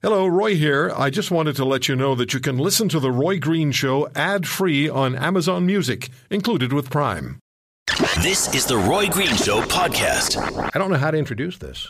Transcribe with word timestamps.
Hello, 0.00 0.28
Roy 0.28 0.54
here. 0.54 0.92
I 0.94 1.10
just 1.10 1.32
wanted 1.32 1.56
to 1.56 1.64
let 1.64 1.88
you 1.88 1.96
know 1.96 2.14
that 2.14 2.32
you 2.32 2.38
can 2.38 2.56
listen 2.56 2.88
to 2.90 3.00
The 3.00 3.10
Roy 3.10 3.40
Green 3.40 3.72
Show 3.72 4.08
ad 4.14 4.46
free 4.46 4.88
on 4.88 5.16
Amazon 5.16 5.66
Music, 5.66 6.08
included 6.30 6.72
with 6.72 6.88
Prime. 6.88 7.40
This 8.22 8.54
is 8.54 8.64
the 8.64 8.76
Roy 8.76 9.08
Green 9.08 9.34
Show 9.34 9.60
podcast. 9.62 10.38
I 10.72 10.78
don't 10.78 10.92
know 10.92 10.98
how 10.98 11.10
to 11.10 11.18
introduce 11.18 11.58
this, 11.58 11.88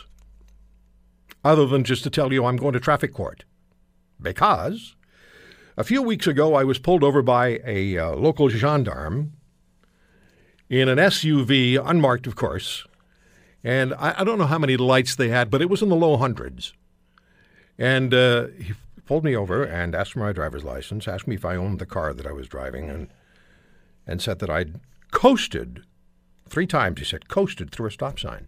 other 1.43 1.67
than 1.67 1.83
just 1.83 2.01
to 2.01 2.09
tell 2.09 2.33
you 2.33 2.45
I'm 2.45 2.57
going 2.57 2.73
to 2.73 2.79
traffic 2.79 3.13
court. 3.13 3.43
Because 4.19 4.95
a 5.77 5.83
few 5.83 6.01
weeks 6.01 6.25
ago, 6.25 6.55
I 6.55 6.63
was 6.63 6.79
pulled 6.79 7.03
over 7.03 7.21
by 7.21 7.59
a 7.63 7.95
uh, 7.99 8.15
local 8.15 8.49
gendarme 8.49 9.33
in 10.67 10.89
an 10.89 10.97
SUV, 10.97 11.79
unmarked, 11.87 12.25
of 12.25 12.35
course. 12.35 12.87
And 13.63 13.93
I, 13.93 14.21
I 14.21 14.23
don't 14.23 14.39
know 14.39 14.47
how 14.47 14.57
many 14.57 14.77
lights 14.77 15.15
they 15.15 15.29
had, 15.29 15.51
but 15.51 15.61
it 15.61 15.69
was 15.69 15.83
in 15.83 15.89
the 15.89 15.95
low 15.95 16.17
hundreds. 16.17 16.73
And 17.79 18.13
uh, 18.13 18.47
he 18.61 18.73
pulled 19.05 19.23
me 19.23 19.35
over 19.35 19.63
and 19.63 19.95
asked 19.95 20.11
for 20.11 20.19
my 20.19 20.33
driver's 20.33 20.65
license, 20.65 21.07
asked 21.07 21.27
me 21.27 21.35
if 21.35 21.45
I 21.45 21.55
owned 21.55 21.79
the 21.79 21.85
car 21.85 22.13
that 22.13 22.27
I 22.27 22.33
was 22.33 22.47
driving, 22.47 22.89
and 22.89 23.07
and 24.05 24.21
said 24.21 24.39
that 24.39 24.49
I'd 24.49 24.79
coasted 25.11 25.83
three 26.47 26.67
times. 26.67 26.99
He 26.99 27.05
said 27.05 27.29
coasted 27.29 27.71
through 27.71 27.87
a 27.87 27.91
stop 27.91 28.19
sign. 28.19 28.47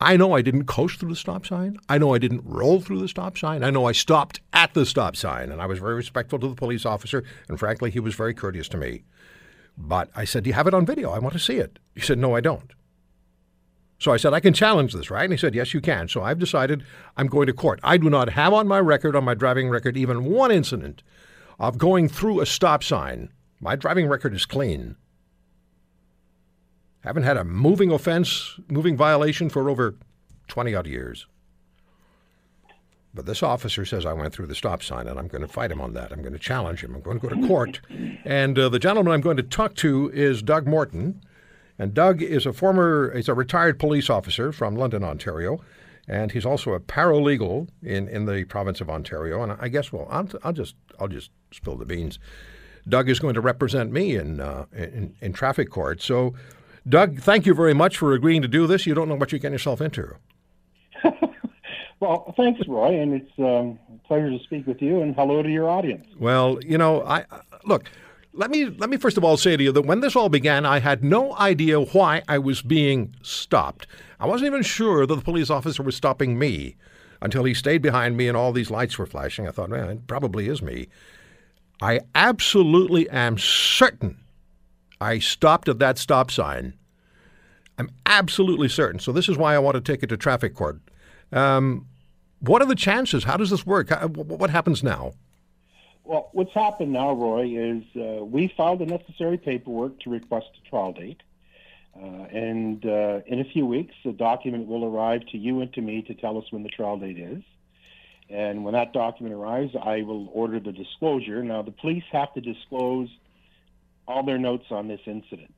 I 0.00 0.16
know 0.16 0.34
I 0.34 0.42
didn't 0.42 0.64
coast 0.64 0.98
through 0.98 1.10
the 1.10 1.16
stop 1.16 1.46
sign. 1.46 1.78
I 1.88 1.96
know 1.96 2.12
I 2.12 2.18
didn't 2.18 2.42
roll 2.44 2.80
through 2.80 2.98
the 2.98 3.06
stop 3.06 3.38
sign. 3.38 3.62
I 3.62 3.70
know 3.70 3.86
I 3.86 3.92
stopped 3.92 4.40
at 4.52 4.74
the 4.74 4.84
stop 4.84 5.14
sign, 5.14 5.52
and 5.52 5.62
I 5.62 5.66
was 5.66 5.78
very 5.78 5.94
respectful 5.94 6.40
to 6.40 6.48
the 6.48 6.56
police 6.56 6.84
officer. 6.84 7.22
And 7.48 7.56
frankly, 7.56 7.92
he 7.92 8.00
was 8.00 8.16
very 8.16 8.34
courteous 8.34 8.68
to 8.70 8.76
me. 8.76 9.04
But 9.78 10.10
I 10.16 10.24
said, 10.24 10.42
"Do 10.42 10.50
you 10.50 10.54
have 10.54 10.66
it 10.66 10.74
on 10.74 10.84
video? 10.84 11.12
I 11.12 11.20
want 11.20 11.34
to 11.34 11.38
see 11.38 11.58
it." 11.58 11.78
He 11.94 12.00
said, 12.00 12.18
"No, 12.18 12.34
I 12.34 12.40
don't." 12.40 12.72
So 14.02 14.10
I 14.10 14.16
said, 14.16 14.34
I 14.34 14.40
can 14.40 14.52
challenge 14.52 14.94
this, 14.94 15.12
right? 15.12 15.22
And 15.22 15.32
he 15.32 15.38
said, 15.38 15.54
Yes, 15.54 15.72
you 15.72 15.80
can. 15.80 16.08
So 16.08 16.24
I've 16.24 16.40
decided 16.40 16.82
I'm 17.16 17.28
going 17.28 17.46
to 17.46 17.52
court. 17.52 17.78
I 17.84 17.96
do 17.98 18.10
not 18.10 18.30
have 18.30 18.52
on 18.52 18.66
my 18.66 18.80
record, 18.80 19.14
on 19.14 19.22
my 19.22 19.34
driving 19.34 19.68
record, 19.68 19.96
even 19.96 20.24
one 20.24 20.50
incident 20.50 21.04
of 21.60 21.78
going 21.78 22.08
through 22.08 22.40
a 22.40 22.46
stop 22.46 22.82
sign. 22.82 23.30
My 23.60 23.76
driving 23.76 24.08
record 24.08 24.34
is 24.34 24.44
clean. 24.44 24.96
Haven't 27.04 27.22
had 27.22 27.36
a 27.36 27.44
moving 27.44 27.92
offense, 27.92 28.58
moving 28.68 28.96
violation 28.96 29.48
for 29.48 29.70
over 29.70 29.94
20 30.48 30.74
odd 30.74 30.88
years. 30.88 31.28
But 33.14 33.26
this 33.26 33.40
officer 33.40 33.84
says 33.84 34.04
I 34.04 34.14
went 34.14 34.34
through 34.34 34.48
the 34.48 34.56
stop 34.56 34.82
sign, 34.82 35.06
and 35.06 35.16
I'm 35.16 35.28
going 35.28 35.42
to 35.42 35.48
fight 35.48 35.70
him 35.70 35.80
on 35.80 35.92
that. 35.94 36.10
I'm 36.10 36.22
going 36.22 36.32
to 36.32 36.40
challenge 36.40 36.82
him. 36.82 36.96
I'm 36.96 37.02
going 37.02 37.20
to 37.20 37.28
go 37.28 37.36
to 37.36 37.46
court. 37.46 37.80
And 38.24 38.58
uh, 38.58 38.68
the 38.68 38.80
gentleman 38.80 39.12
I'm 39.12 39.20
going 39.20 39.36
to 39.36 39.44
talk 39.44 39.76
to 39.76 40.10
is 40.12 40.42
Doug 40.42 40.66
Morton. 40.66 41.22
And 41.78 41.94
Doug 41.94 42.22
is 42.22 42.46
a 42.46 42.52
former, 42.52 43.12
he's 43.14 43.28
a 43.28 43.34
retired 43.34 43.78
police 43.78 44.10
officer 44.10 44.52
from 44.52 44.76
London, 44.76 45.02
Ontario, 45.02 45.60
and 46.08 46.32
he's 46.32 46.44
also 46.44 46.72
a 46.72 46.80
paralegal 46.80 47.68
in, 47.82 48.08
in 48.08 48.26
the 48.26 48.44
province 48.44 48.80
of 48.80 48.90
Ontario. 48.90 49.42
And 49.42 49.52
I 49.60 49.68
guess, 49.68 49.92
well, 49.92 50.06
I'll, 50.10 50.28
I'll 50.42 50.52
just 50.52 50.74
I'll 50.98 51.08
just 51.08 51.30
spill 51.50 51.76
the 51.76 51.84
beans. 51.84 52.18
Doug 52.88 53.08
is 53.08 53.18
going 53.18 53.34
to 53.34 53.40
represent 53.40 53.92
me 53.92 54.16
in, 54.16 54.40
uh, 54.40 54.66
in 54.72 55.14
in 55.20 55.32
traffic 55.32 55.70
court. 55.70 56.02
So, 56.02 56.34
Doug, 56.88 57.20
thank 57.20 57.46
you 57.46 57.54
very 57.54 57.74
much 57.74 57.96
for 57.96 58.12
agreeing 58.12 58.42
to 58.42 58.48
do 58.48 58.66
this. 58.66 58.86
You 58.86 58.94
don't 58.94 59.08
know 59.08 59.14
what 59.14 59.30
you're 59.30 59.38
getting 59.38 59.54
yourself 59.54 59.80
into. 59.80 60.16
well, 62.00 62.34
thanks, 62.36 62.60
Roy, 62.66 63.00
and 63.00 63.14
it's 63.14 63.38
um, 63.38 63.78
a 63.94 64.06
pleasure 64.06 64.30
to 64.30 64.38
speak 64.40 64.66
with 64.66 64.82
you. 64.82 65.00
And 65.00 65.14
hello 65.14 65.42
to 65.42 65.48
your 65.48 65.68
audience. 65.70 66.06
Well, 66.18 66.58
you 66.64 66.76
know, 66.76 67.02
I 67.04 67.24
look. 67.64 67.88
Let 68.34 68.50
me 68.50 68.66
let 68.66 68.88
me 68.88 68.96
first 68.96 69.18
of 69.18 69.24
all 69.24 69.36
say 69.36 69.56
to 69.56 69.62
you 69.62 69.72
that 69.72 69.82
when 69.82 70.00
this 70.00 70.16
all 70.16 70.28
began, 70.28 70.64
I 70.64 70.80
had 70.80 71.04
no 71.04 71.36
idea 71.36 71.80
why 71.80 72.22
I 72.28 72.38
was 72.38 72.62
being 72.62 73.14
stopped. 73.22 73.86
I 74.18 74.26
wasn't 74.26 74.46
even 74.46 74.62
sure 74.62 75.06
that 75.06 75.14
the 75.14 75.20
police 75.20 75.50
officer 75.50 75.82
was 75.82 75.96
stopping 75.96 76.38
me 76.38 76.76
until 77.20 77.44
he 77.44 77.54
stayed 77.54 77.82
behind 77.82 78.16
me 78.16 78.28
and 78.28 78.36
all 78.36 78.52
these 78.52 78.70
lights 78.70 78.98
were 78.98 79.06
flashing. 79.06 79.46
I 79.46 79.50
thought, 79.50 79.70
man, 79.70 79.90
it 79.90 80.06
probably 80.06 80.48
is 80.48 80.62
me. 80.62 80.88
I 81.80 82.00
absolutely 82.14 83.08
am 83.10 83.36
certain 83.38 84.22
I 85.02 85.18
stopped 85.18 85.68
at 85.68 85.80
that 85.80 85.98
stop 85.98 86.30
sign. 86.30 86.74
I'm 87.76 87.90
absolutely 88.06 88.68
certain. 88.68 89.00
So 89.00 89.10
this 89.10 89.28
is 89.28 89.36
why 89.36 89.54
I 89.54 89.58
want 89.58 89.74
to 89.74 89.80
take 89.80 90.04
it 90.04 90.06
to 90.08 90.16
traffic 90.16 90.54
court. 90.54 90.80
Um, 91.32 91.88
what 92.38 92.62
are 92.62 92.66
the 92.66 92.76
chances? 92.76 93.24
How 93.24 93.36
does 93.36 93.50
this 93.50 93.66
work? 93.66 93.90
What 93.90 94.50
happens 94.50 94.84
now? 94.84 95.14
Well, 96.04 96.30
what's 96.32 96.52
happened 96.52 96.92
now, 96.92 97.12
Roy, 97.12 97.54
is 97.56 97.84
uh, 97.96 98.24
we 98.24 98.52
filed 98.56 98.80
the 98.80 98.86
necessary 98.86 99.38
paperwork 99.38 100.00
to 100.00 100.10
request 100.10 100.46
a 100.64 100.68
trial 100.68 100.92
date. 100.92 101.22
Uh, 101.94 102.06
and 102.06 102.84
uh, 102.84 103.20
in 103.26 103.40
a 103.40 103.44
few 103.44 103.66
weeks, 103.66 103.94
the 104.04 104.12
document 104.12 104.66
will 104.66 104.84
arrive 104.84 105.26
to 105.26 105.38
you 105.38 105.60
and 105.60 105.72
to 105.74 105.80
me 105.80 106.02
to 106.02 106.14
tell 106.14 106.38
us 106.38 106.44
when 106.50 106.62
the 106.62 106.68
trial 106.70 106.96
date 106.96 107.18
is. 107.18 107.42
And 108.30 108.64
when 108.64 108.72
that 108.72 108.92
document 108.92 109.34
arrives, 109.34 109.76
I 109.80 110.02
will 110.02 110.28
order 110.32 110.58
the 110.58 110.72
disclosure. 110.72 111.42
Now, 111.44 111.62
the 111.62 111.70
police 111.70 112.04
have 112.12 112.32
to 112.34 112.40
disclose 112.40 113.08
all 114.08 114.24
their 114.24 114.38
notes 114.38 114.66
on 114.70 114.88
this 114.88 115.00
incident. 115.06 115.54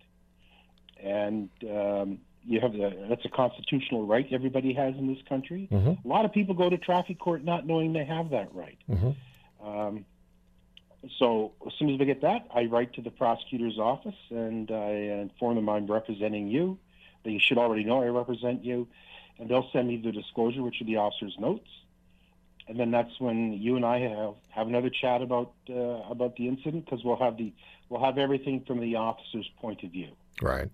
And 1.00 1.50
um, 1.71 2.19
you 2.44 2.61
have 2.61 2.72
the, 2.72 3.06
that's 3.09 3.25
a 3.25 3.28
constitutional 3.28 4.06
right 4.06 4.26
everybody 4.32 4.72
has 4.75 4.94
in 4.97 5.06
this 5.06 5.22
country. 5.28 5.69
Mm-hmm. 5.71 6.06
A 6.06 6.09
lot 6.09 6.25
of 6.25 6.32
people 6.32 6.55
go 6.55 6.69
to 6.69 6.76
traffic 6.76 7.19
court 7.19 7.44
not 7.44 7.66
knowing 7.66 7.93
they 7.93 8.05
have 8.05 8.31
that 8.31 8.55
right. 8.55 8.78
Mm-hmm. 8.91 9.66
Um, 9.66 10.05
so 11.19 11.53
as 11.66 11.72
soon 11.78 11.91
as 11.91 11.98
we 11.98 12.06
get 12.06 12.22
that, 12.22 12.47
I 12.54 12.65
write 12.65 12.94
to 12.94 13.03
the 13.03 13.10
prosecutor's 13.10 13.78
office 13.78 14.16
and 14.31 14.70
I 14.70 14.91
inform 15.22 15.56
them 15.56 15.69
I'm 15.69 15.87
representing 15.87 16.48
you. 16.48 16.78
They 17.25 17.38
should 17.38 17.59
already 17.59 17.84
know 17.84 18.03
I 18.03 18.06
represent 18.09 18.65
you, 18.65 18.87
and 19.38 19.48
they'll 19.48 19.69
send 19.72 19.88
me 19.88 19.97
the 19.97 20.12
disclosure, 20.12 20.62
which 20.62 20.81
are 20.81 20.84
the 20.84 20.97
officer's 20.97 21.37
notes. 21.38 21.69
And 22.69 22.78
then 22.78 22.91
that's 22.91 23.19
when 23.19 23.54
you 23.54 23.76
and 23.76 23.84
I 23.84 23.98
have 24.00 24.34
have 24.50 24.69
another 24.69 24.91
chat 24.91 25.20
about 25.20 25.53
uh, 25.69 25.75
about 26.10 26.37
the 26.37 26.48
incident 26.48 26.84
because 26.84 27.04
we'll 27.04 27.16
have 27.16 27.37
the 27.37 27.53
we'll 27.88 28.03
have 28.03 28.16
everything 28.16 28.64
from 28.66 28.81
the 28.81 28.97
officer's 28.97 29.50
point 29.60 29.82
of 29.82 29.91
view. 29.91 30.12
Right. 30.41 30.70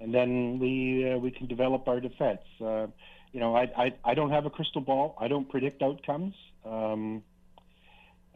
And 0.00 0.14
then 0.14 0.58
we 0.58 1.10
uh, 1.10 1.18
we 1.18 1.30
can 1.30 1.46
develop 1.46 1.88
our 1.88 2.00
defense. 2.00 2.42
Uh, 2.60 2.88
you 3.32 3.40
know, 3.40 3.56
I, 3.56 3.70
I 3.76 3.94
I 4.04 4.14
don't 4.14 4.30
have 4.30 4.44
a 4.44 4.50
crystal 4.50 4.82
ball. 4.82 5.16
I 5.18 5.28
don't 5.28 5.48
predict 5.48 5.82
outcomes. 5.82 6.34
Um, 6.64 7.22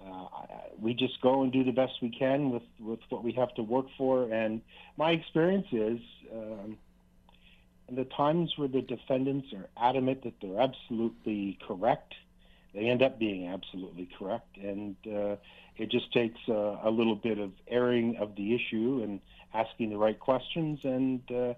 uh, 0.07 0.27
we 0.79 0.95
just 0.95 1.21
go 1.21 1.43
and 1.43 1.53
do 1.53 1.65
the 1.65 1.73
best 1.73 1.95
we 2.01 2.11
can 2.11 2.51
with, 2.51 2.63
with 2.81 3.01
what 3.09 3.25
we 3.25 3.33
have 3.33 3.55
to 3.55 3.63
work 3.63 3.87
for. 3.97 4.33
And 4.33 4.61
my 4.97 5.11
experience 5.11 5.67
is, 5.73 5.99
um, 6.33 6.79
the 7.95 8.05
times 8.05 8.53
where 8.57 8.69
the 8.69 8.83
defendants 8.83 9.49
are 9.53 9.69
adamant 9.77 10.25
that 10.25 10.35
they're 10.43 10.61
absolutely 10.61 11.59
correct, 11.67 12.15
they 12.75 12.89
end 12.89 13.03
up 13.03 13.19
being 13.19 13.49
absolutely 13.49 14.09
correct. 14.19 14.57
And 14.57 14.97
uh, 15.07 15.37
it 15.77 15.91
just 15.91 16.13
takes 16.13 16.41
uh, 16.49 16.79
a 16.83 16.91
little 16.91 17.15
bit 17.15 17.39
of 17.39 17.53
airing 17.69 18.17
of 18.17 18.35
the 18.37 18.55
issue 18.55 19.01
and 19.03 19.21
asking 19.55 19.91
the 19.91 19.97
right 19.97 20.19
questions 20.19 20.81
and 20.83 21.21
uh, 21.31 21.55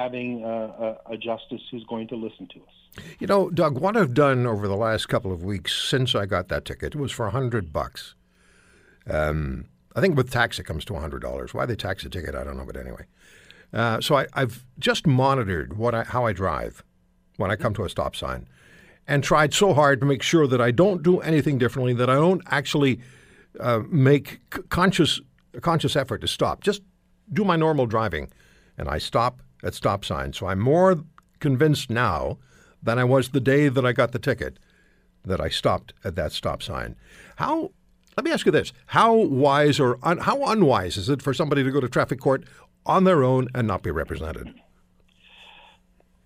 having 0.00 0.42
a, 0.44 0.96
a, 1.10 1.16
justice 1.18 1.60
who's 1.70 1.84
going 1.84 2.08
to 2.08 2.16
listen 2.16 2.48
to 2.48 2.60
us. 2.60 3.04
You 3.18 3.26
know, 3.26 3.50
Doug, 3.50 3.78
what 3.78 3.96
I've 3.96 4.14
done 4.14 4.46
over 4.46 4.66
the 4.66 4.76
last 4.76 5.06
couple 5.08 5.30
of 5.30 5.44
weeks 5.44 5.74
since 5.74 6.14
I 6.14 6.24
got 6.24 6.48
that 6.48 6.64
ticket 6.64 6.96
was 6.96 7.12
for 7.12 7.26
a 7.26 7.30
hundred 7.30 7.70
bucks. 7.72 8.14
Um, 9.08 9.66
I 9.94 10.00
think 10.00 10.16
with 10.16 10.30
tax 10.30 10.58
it 10.58 10.64
comes 10.64 10.84
to 10.86 10.94
hundred 10.94 11.20
dollars. 11.20 11.52
Why 11.52 11.66
they 11.66 11.76
tax 11.76 12.04
a 12.04 12.08
ticket, 12.08 12.34
I 12.34 12.44
don't 12.44 12.56
know, 12.56 12.64
but 12.64 12.76
anyway. 12.76 13.04
Uh, 13.72 14.00
so 14.00 14.16
I, 14.16 14.26
have 14.34 14.64
just 14.78 15.06
monitored 15.06 15.76
what 15.76 15.94
I, 15.94 16.04
how 16.04 16.24
I 16.26 16.32
drive 16.32 16.82
when 17.36 17.50
I 17.50 17.56
come 17.56 17.74
to 17.74 17.84
a 17.84 17.88
stop 17.90 18.16
sign, 18.16 18.48
and 19.06 19.22
tried 19.22 19.52
so 19.52 19.74
hard 19.74 20.00
to 20.00 20.06
make 20.06 20.22
sure 20.22 20.46
that 20.46 20.60
I 20.60 20.70
don't 20.70 21.02
do 21.02 21.20
anything 21.20 21.58
differently, 21.58 21.92
that 21.94 22.08
I 22.08 22.14
don't 22.14 22.42
actually 22.46 23.00
uh, 23.58 23.82
make 23.90 24.40
conscious 24.70 25.20
a 25.54 25.60
conscious 25.60 25.94
effort 25.94 26.22
to 26.22 26.28
stop. 26.28 26.62
Just 26.62 26.82
do 27.32 27.44
my 27.44 27.56
normal 27.56 27.86
driving, 27.86 28.30
and 28.78 28.88
I 28.88 28.98
stop 28.98 29.42
at 29.62 29.74
stop 29.74 30.04
signs. 30.04 30.38
So 30.38 30.46
I'm 30.46 30.60
more 30.60 31.04
convinced 31.38 31.90
now 31.90 32.38
than 32.82 32.98
I 32.98 33.04
was 33.04 33.30
the 33.30 33.40
day 33.40 33.68
that 33.68 33.84
I 33.84 33.92
got 33.92 34.12
the 34.12 34.18
ticket 34.18 34.58
that 35.24 35.40
I 35.40 35.48
stopped 35.48 35.92
at 36.04 36.16
that 36.16 36.32
stop 36.32 36.62
sign. 36.62 36.96
How 37.36 37.72
let 38.16 38.24
me 38.24 38.32
ask 38.32 38.46
you 38.46 38.52
this: 38.52 38.72
How 38.86 39.14
wise 39.14 39.78
or 39.78 39.98
un, 40.02 40.18
how 40.18 40.44
unwise 40.44 40.96
is 40.96 41.08
it 41.08 41.22
for 41.22 41.32
somebody 41.34 41.62
to 41.62 41.70
go 41.70 41.80
to 41.80 41.88
traffic 41.88 42.20
court 42.20 42.44
on 42.86 43.04
their 43.04 43.22
own 43.22 43.48
and 43.54 43.66
not 43.66 43.82
be 43.82 43.90
represented? 43.90 44.54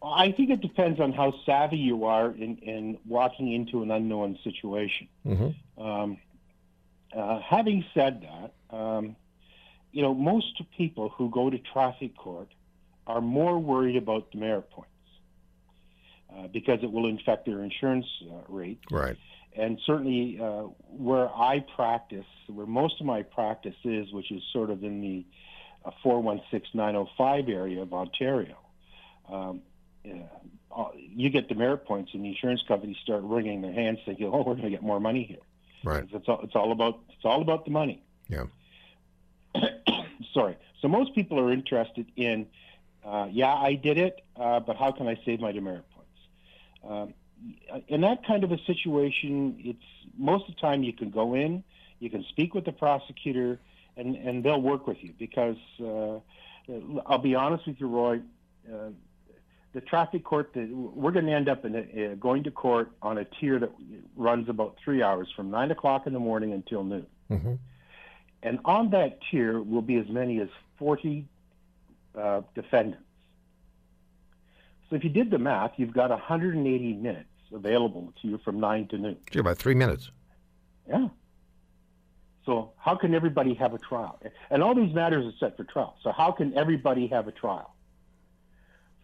I 0.03 0.33
think 0.33 0.51
it 0.51 0.61
depends 0.61 1.01
on 1.01 1.13
how 1.13 1.33
savvy 1.47 1.79
you 1.79 2.05
are 2.05 2.31
in, 2.31 2.59
in 2.59 2.99
walking 3.07 3.53
into 3.53 3.83
an 3.83 3.91
unknown 3.91 4.39
situation. 4.45 5.09
Mm-hmm. 5.27 5.83
Um, 5.83 6.19
uh, 7.17 7.41
having 7.41 7.85
said 7.95 8.23
that, 8.23 8.77
um, 8.77 9.17
you 9.93 10.03
know, 10.03 10.13
most 10.13 10.61
people 10.77 11.09
who 11.11 11.31
go 11.31 11.49
to 11.49 11.59
traffic 11.59 12.17
court 12.17 12.49
are 13.06 13.21
more 13.21 13.59
worried 13.59 13.97
about 13.97 14.31
demerit 14.31 14.71
points 14.71 14.91
uh, 16.35 16.49
because 16.49 16.81
it 16.83 16.91
will 16.91 17.06
infect 17.06 17.47
their 17.47 17.62
insurance 17.62 18.06
uh, 18.31 18.35
rate. 18.49 18.81
Right. 18.91 19.17
And 19.56 19.79
certainly, 19.87 20.41
uh, 20.41 20.62
where 20.89 21.29
I 21.29 21.65
practice, 21.77 22.27
where 22.49 22.67
most 22.67 23.01
of 23.01 23.06
my 23.06 23.23
practice 23.23 23.77
is, 23.85 24.12
which 24.12 24.33
is 24.33 24.43
sort 24.53 24.71
of 24.71 24.83
in 24.83 25.01
the 25.01 25.25
uh, 25.85 25.93
416905 26.03 27.49
area 27.49 27.83
of 27.83 27.93
Ontario, 27.93 28.56
um, 29.29 29.62
uh, 30.77 30.87
you 30.95 31.31
get 31.31 31.49
demerit 31.49 31.85
points, 31.85 32.12
and 32.15 32.25
the 32.25 32.29
insurance 32.29 32.62
companies 32.67 32.97
start 33.03 33.23
wringing 33.23 33.62
their 33.62 33.73
hands, 33.73 34.01
thinking, 34.05 34.27
"Oh, 34.27 34.39
we're 34.39 34.55
going 34.55 34.62
to 34.62 34.71
get 34.71 34.83
more 34.83 34.99
money 34.99 35.23
here." 35.23 35.39
Right. 35.85 36.05
It's 36.12 36.29
all, 36.29 36.41
it's 36.43 36.56
all 36.56 36.73
about 36.73 36.99
it's 37.11 37.25
all 37.25 37.43
about 37.43 37.65
the 37.65 37.71
money. 37.71 38.03
Yeah. 38.29 38.47
Sorry. 40.35 40.56
So 40.81 40.89
most 40.89 41.15
people 41.15 41.39
are 41.39 41.53
interested 41.53 42.06
in, 42.17 42.47
uh, 43.05 43.29
yeah, 43.31 43.53
I 43.53 43.75
did 43.75 43.99
it, 43.99 44.21
uh, 44.37 44.61
but 44.61 44.77
how 44.77 44.93
can 44.93 45.06
I 45.09 45.19
save 45.25 45.41
my 45.41 45.53
demerit 45.53 45.85
points? 45.91 46.11
Um, 46.89 47.15
in 47.89 48.01
that 48.03 48.27
kind 48.27 48.45
of 48.45 48.53
a 48.53 48.59
situation, 48.67 49.56
it's 49.59 49.79
most 50.17 50.49
of 50.49 50.55
the 50.55 50.61
time 50.61 50.83
you 50.83 50.93
can 50.93 51.11
go 51.11 51.35
in, 51.35 51.62
you 51.99 52.11
can 52.11 52.25
speak 52.31 52.55
with 52.55 52.65
the 52.65 52.73
prosecutor, 52.73 53.59
and, 53.97 54.17
and 54.17 54.43
they'll 54.43 54.61
work 54.61 54.87
with 54.87 54.99
you 55.01 55.12
because 55.19 55.56
uh, 55.81 56.19
I'll 57.06 57.19
be 57.19 57.35
honest 57.35 57.67
with 57.67 57.77
you, 57.79 57.89
Roy. 57.89 58.21
Uh, 58.67 58.91
the 59.75 59.81
traffic 59.81 60.25
court, 60.25 60.53
the, 60.55 60.67
we're 60.73 61.11
going 61.11 61.27
to 61.27 61.33
end 61.33 61.49
up 61.49 61.65
in 61.65 61.75
a, 61.75 62.12
uh, 62.12 62.15
going 62.15 62.45
to 62.45 62.51
court 62.51 62.93
on 63.03 63.19
a 63.19 63.25
tier 63.25 63.59
that 63.59 63.73
runs 64.17 64.49
about 64.49 64.77
three 64.83 65.03
hours 65.03 65.29
from 65.35 65.51
nine 65.51 65.71
o'clock 65.71 66.06
in 66.06 66.12
the 66.12 66.19
morning 66.19 66.53
until 66.53 66.85
noon. 66.85 67.06
hmm 67.29 67.55
And 68.43 68.61
on 68.65 68.91
that 68.91 69.19
tier 69.31 69.61
will 69.61 69.83
be 69.83 69.97
as 69.97 70.09
many 70.09 70.41
as 70.41 70.49
40 70.79 71.27
uh, 72.19 72.43
defendants. 72.55 73.03
So 74.91 74.97
if 74.97 75.05
you 75.05 75.11
did 75.11 75.31
the 75.31 75.39
math, 75.39 75.73
you've 75.77 75.95
got 75.95 76.11
180 76.11 76.93
minutes 76.95 77.29
available 77.53 78.13
to 78.23 78.29
you 78.29 78.39
from 78.39 78.61
9 78.61 78.89
to 78.89 78.99
noon. 78.99 79.17
Gee, 79.31 79.39
about 79.39 79.59
three 79.59 79.75
minutes. 79.75 80.11
Yeah. 80.89 81.09
So 82.47 82.73
how 82.77 82.95
can 82.95 83.15
everybody 83.15 83.55
have 83.55 83.73
a 83.73 83.79
trial? 83.79 84.21
And 84.51 84.63
all 84.63 84.75
these 84.75 84.95
matters 84.95 85.25
are 85.27 85.37
set 85.39 85.57
for 85.57 85.65
trial. 85.65 85.97
So 86.03 86.13
how 86.13 86.31
can 86.31 86.57
everybody 86.57 87.07
have 87.09 87.27
a 87.27 87.33
trial? 87.33 87.75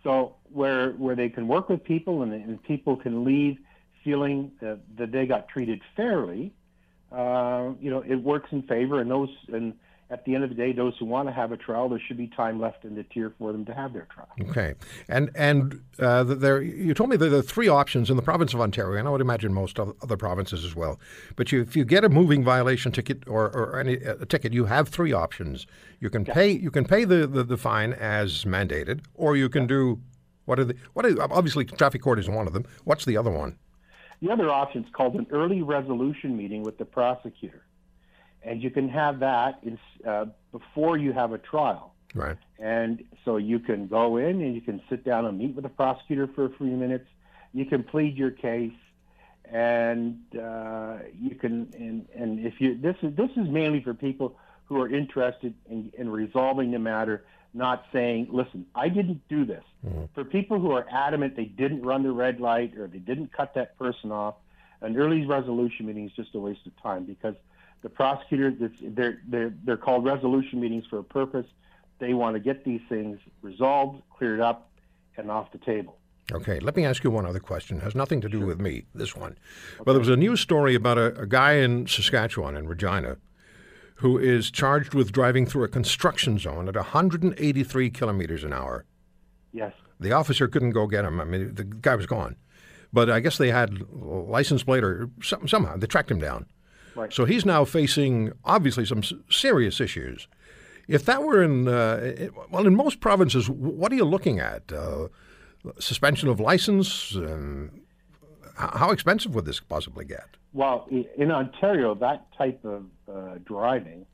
So 0.04 0.36
where 0.50 0.92
where 0.92 1.14
they 1.14 1.28
can 1.28 1.48
work 1.48 1.68
with 1.68 1.82
people 1.84 2.22
and, 2.22 2.32
and 2.32 2.62
people 2.62 2.96
can 2.96 3.24
leave 3.24 3.58
feeling 4.04 4.52
that, 4.60 4.80
that 4.96 5.12
they 5.12 5.26
got 5.26 5.48
treated 5.48 5.80
fairly, 5.94 6.52
uh, 7.12 7.70
you 7.80 7.90
know, 7.90 8.02
it 8.06 8.16
works 8.16 8.50
in 8.52 8.62
favor. 8.62 9.00
And 9.00 9.10
those 9.10 9.30
and 9.52 9.74
at 10.10 10.24
the 10.24 10.34
end 10.34 10.42
of 10.42 10.50
the 10.50 10.56
day, 10.56 10.72
those 10.72 10.94
who 10.98 11.04
want 11.04 11.28
to 11.28 11.32
have 11.32 11.52
a 11.52 11.56
trial, 11.56 11.88
there 11.88 12.00
should 12.06 12.16
be 12.16 12.26
time 12.26 12.60
left 12.60 12.84
in 12.84 12.96
the 12.96 13.04
tier 13.04 13.32
for 13.38 13.52
them 13.52 13.64
to 13.64 13.72
have 13.72 13.92
their 13.92 14.08
trial. 14.12 14.28
Okay, 14.50 14.74
and 15.08 15.30
and 15.34 15.80
uh, 16.00 16.24
there 16.24 16.60
you 16.60 16.92
told 16.94 17.10
me 17.10 17.16
there 17.16 17.32
are 17.32 17.42
three 17.42 17.68
options 17.68 18.10
in 18.10 18.16
the 18.16 18.22
province 18.22 18.52
of 18.52 18.60
Ontario, 18.60 18.98
and 18.98 19.06
I 19.06 19.10
would 19.10 19.20
imagine 19.20 19.54
most 19.54 19.78
of 19.78 19.94
other 20.02 20.16
provinces 20.16 20.64
as 20.64 20.74
well. 20.74 20.98
But 21.36 21.52
you, 21.52 21.60
if 21.60 21.76
you 21.76 21.84
get 21.84 22.04
a 22.04 22.08
moving 22.08 22.42
violation 22.42 22.90
ticket 22.90 23.26
or, 23.28 23.46
or 23.56 23.78
any 23.78 23.94
a 23.94 24.26
ticket, 24.26 24.52
you 24.52 24.64
have 24.64 24.88
three 24.88 25.12
options. 25.12 25.66
You 26.00 26.10
can 26.10 26.24
pay 26.24 26.50
you 26.50 26.70
can 26.70 26.84
pay 26.84 27.04
the, 27.04 27.26
the, 27.26 27.44
the 27.44 27.56
fine 27.56 27.92
as 27.92 28.44
mandated, 28.44 29.00
or 29.14 29.36
you 29.36 29.48
can 29.48 29.66
do 29.66 30.00
what 30.44 30.58
are 30.58 30.64
the 30.64 30.74
what 30.94 31.06
are 31.06 31.22
obviously 31.32 31.64
traffic 31.64 32.02
court 32.02 32.18
is 32.18 32.28
one 32.28 32.48
of 32.48 32.52
them. 32.52 32.66
What's 32.84 33.04
the 33.04 33.16
other 33.16 33.30
one? 33.30 33.58
The 34.20 34.30
other 34.30 34.50
option 34.50 34.84
is 34.84 34.90
called 34.92 35.14
an 35.14 35.26
early 35.30 35.62
resolution 35.62 36.36
meeting 36.36 36.62
with 36.62 36.76
the 36.76 36.84
prosecutor, 36.84 37.62
and 38.42 38.62
you 38.62 38.70
can 38.70 38.88
have 38.88 39.20
that 39.20 39.60
in, 39.62 39.78
uh, 40.06 40.26
before 40.52 40.96
you 40.96 41.12
have 41.12 41.32
a 41.32 41.38
trial. 41.38 41.94
Right. 42.14 42.36
And 42.58 43.04
so 43.24 43.36
you 43.36 43.58
can 43.58 43.86
go 43.86 44.16
in 44.16 44.40
and 44.40 44.54
you 44.54 44.60
can 44.60 44.82
sit 44.90 45.04
down 45.04 45.26
and 45.26 45.38
meet 45.38 45.54
with 45.54 45.62
the 45.62 45.70
prosecutor 45.70 46.28
for 46.34 46.46
a 46.46 46.50
few 46.50 46.66
minutes. 46.66 47.06
You 47.52 47.66
can 47.66 47.82
plead 47.82 48.16
your 48.16 48.30
case, 48.30 48.72
and 49.44 50.18
uh, 50.36 50.98
you 51.20 51.34
can 51.34 51.72
and, 51.76 52.06
and 52.14 52.44
if 52.46 52.60
you 52.60 52.76
this 52.78 52.96
is 53.02 53.14
this 53.16 53.30
is 53.36 53.48
mainly 53.48 53.82
for 53.82 53.94
people 53.94 54.36
who 54.66 54.80
are 54.80 54.88
interested 54.88 55.54
in, 55.68 55.92
in 55.98 56.08
resolving 56.08 56.70
the 56.70 56.78
matter, 56.78 57.24
not 57.54 57.86
saying, 57.92 58.28
"Listen, 58.30 58.66
I 58.74 58.88
didn't 58.88 59.22
do 59.28 59.44
this." 59.44 59.64
For 60.14 60.24
people 60.24 60.60
who 60.60 60.72
are 60.72 60.86
adamant 60.90 61.36
they 61.36 61.46
didn't 61.46 61.82
run 61.82 62.02
the 62.02 62.12
red 62.12 62.38
light 62.40 62.76
or 62.76 62.86
they 62.86 62.98
didn't 62.98 63.32
cut 63.32 63.54
that 63.54 63.78
person 63.78 64.12
off, 64.12 64.34
an 64.80 64.96
early 64.96 65.26
resolution 65.26 65.86
meeting 65.86 66.06
is 66.06 66.12
just 66.12 66.34
a 66.34 66.38
waste 66.38 66.66
of 66.66 66.82
time 66.82 67.04
because 67.04 67.34
the 67.82 67.88
prosecutors, 67.88 68.54
they're, 68.82 69.20
they're, 69.28 69.54
they're 69.64 69.76
called 69.76 70.04
resolution 70.04 70.60
meetings 70.60 70.84
for 70.88 70.98
a 70.98 71.04
purpose. 71.04 71.46
They 71.98 72.14
want 72.14 72.34
to 72.34 72.40
get 72.40 72.64
these 72.64 72.80
things 72.88 73.18
resolved, 73.42 74.02
cleared 74.10 74.40
up, 74.40 74.70
and 75.16 75.30
off 75.30 75.52
the 75.52 75.58
table. 75.58 75.98
Okay, 76.32 76.60
let 76.60 76.76
me 76.76 76.84
ask 76.84 77.02
you 77.02 77.10
one 77.10 77.26
other 77.26 77.40
question. 77.40 77.78
It 77.78 77.82
has 77.82 77.94
nothing 77.94 78.20
to 78.20 78.28
do 78.28 78.40
with 78.40 78.60
me, 78.60 78.84
this 78.94 79.16
one. 79.16 79.36
Well, 79.84 79.94
there 79.94 80.00
was 80.00 80.08
a 80.08 80.16
news 80.16 80.40
story 80.40 80.74
about 80.74 80.96
a, 80.96 81.18
a 81.20 81.26
guy 81.26 81.54
in 81.54 81.86
Saskatchewan, 81.86 82.56
in 82.56 82.68
Regina, 82.68 83.16
who 83.96 84.16
is 84.16 84.50
charged 84.50 84.94
with 84.94 85.12
driving 85.12 85.44
through 85.44 85.64
a 85.64 85.68
construction 85.68 86.38
zone 86.38 86.68
at 86.68 86.76
183 86.76 87.90
kilometers 87.90 88.44
an 88.44 88.52
hour. 88.52 88.84
Yes. 89.52 89.72
The 89.98 90.12
officer 90.12 90.46
couldn't 90.46 90.70
go 90.70 90.86
get 90.86 91.04
him. 91.04 91.20
I 91.20 91.24
mean, 91.24 91.54
the 91.54 91.64
guy 91.64 91.96
was 91.96 92.06
gone. 92.06 92.36
But 92.92 93.10
I 93.10 93.20
guess 93.20 93.38
they 93.38 93.50
had 93.50 93.80
license 93.92 94.62
plate 94.62 94.84
or 94.84 95.10
some, 95.22 95.46
somehow 95.46 95.76
they 95.76 95.86
tracked 95.86 96.10
him 96.10 96.18
down. 96.18 96.46
Right. 96.94 97.12
So 97.12 97.24
he's 97.24 97.44
now 97.44 97.64
facing 97.64 98.32
obviously 98.44 98.84
some 98.84 99.02
serious 99.30 99.80
issues. 99.80 100.28
If 100.88 101.04
that 101.04 101.22
were 101.22 101.42
in, 101.42 101.68
uh, 101.68 102.28
well, 102.50 102.66
in 102.66 102.74
most 102.74 103.00
provinces, 103.00 103.48
what 103.48 103.92
are 103.92 103.94
you 103.94 104.04
looking 104.04 104.40
at? 104.40 104.72
Uh, 104.72 105.08
suspension 105.78 106.28
of 106.28 106.40
license? 106.40 107.14
Um, 107.14 107.70
how 108.56 108.90
expensive 108.90 109.34
would 109.34 109.44
this 109.44 109.60
possibly 109.60 110.04
get? 110.04 110.36
Well, 110.52 110.88
in 111.16 111.30
Ontario, 111.30 111.94
that 111.94 112.26
type 112.36 112.64
of 112.64 112.84
uh, 113.08 113.38
driving, 113.44 114.04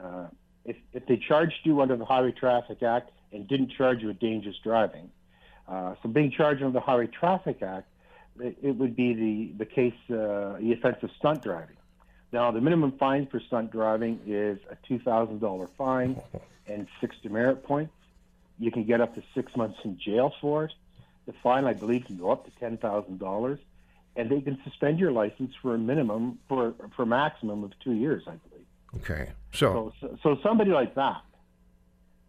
uh, 0.00 0.28
if, 0.64 0.76
if 0.92 1.04
they 1.06 1.16
charged 1.16 1.60
you 1.64 1.80
under 1.80 1.96
the 1.96 2.04
Highway 2.04 2.32
Traffic 2.32 2.82
Act 2.82 3.10
and 3.32 3.48
didn't 3.48 3.72
charge 3.72 4.00
you 4.00 4.08
with 4.08 4.20
dangerous 4.20 4.56
driving, 4.62 5.10
uh, 5.68 5.94
so 6.02 6.08
being 6.08 6.30
charged 6.30 6.62
under 6.62 6.72
the 6.72 6.84
Highway 6.84 7.08
Traffic 7.08 7.62
Act, 7.62 7.88
it, 8.38 8.56
it 8.62 8.76
would 8.76 8.94
be 8.94 9.14
the, 9.14 9.64
the 9.64 9.66
case, 9.66 9.94
uh, 10.10 10.58
the 10.60 10.74
offense 10.78 10.96
of 11.02 11.10
stunt 11.18 11.42
driving. 11.42 11.76
Now, 12.32 12.50
the 12.50 12.60
minimum 12.60 12.92
fine 12.92 13.26
for 13.26 13.40
stunt 13.40 13.72
driving 13.72 14.20
is 14.26 14.58
a 14.70 14.76
$2,000 14.92 15.68
fine 15.76 16.20
and 16.66 16.86
six 17.00 17.16
demerit 17.22 17.64
points. 17.64 17.92
You 18.58 18.70
can 18.70 18.84
get 18.84 19.00
up 19.00 19.14
to 19.14 19.22
six 19.34 19.56
months 19.56 19.78
in 19.84 19.98
jail 19.98 20.32
for 20.40 20.64
it. 20.64 20.72
The 21.26 21.32
fine, 21.42 21.64
I 21.64 21.72
believe, 21.72 22.06
can 22.06 22.16
go 22.18 22.30
up 22.30 22.44
to 22.44 22.64
$10,000 22.64 23.58
and 24.16 24.30
they 24.30 24.40
can 24.40 24.58
suspend 24.64 24.98
your 24.98 25.12
license 25.12 25.54
for 25.62 25.74
a 25.74 25.78
minimum 25.78 26.38
for 26.48 26.74
for 26.96 27.02
a 27.02 27.06
maximum 27.06 27.64
of 27.64 27.72
two 27.80 27.92
years, 27.92 28.24
I 28.26 28.34
believe. 28.48 28.66
Okay. 28.96 29.30
So, 29.52 29.92
So 30.00 30.08
so, 30.08 30.18
so 30.22 30.38
somebody 30.42 30.70
like 30.70 30.94
that 30.96 31.22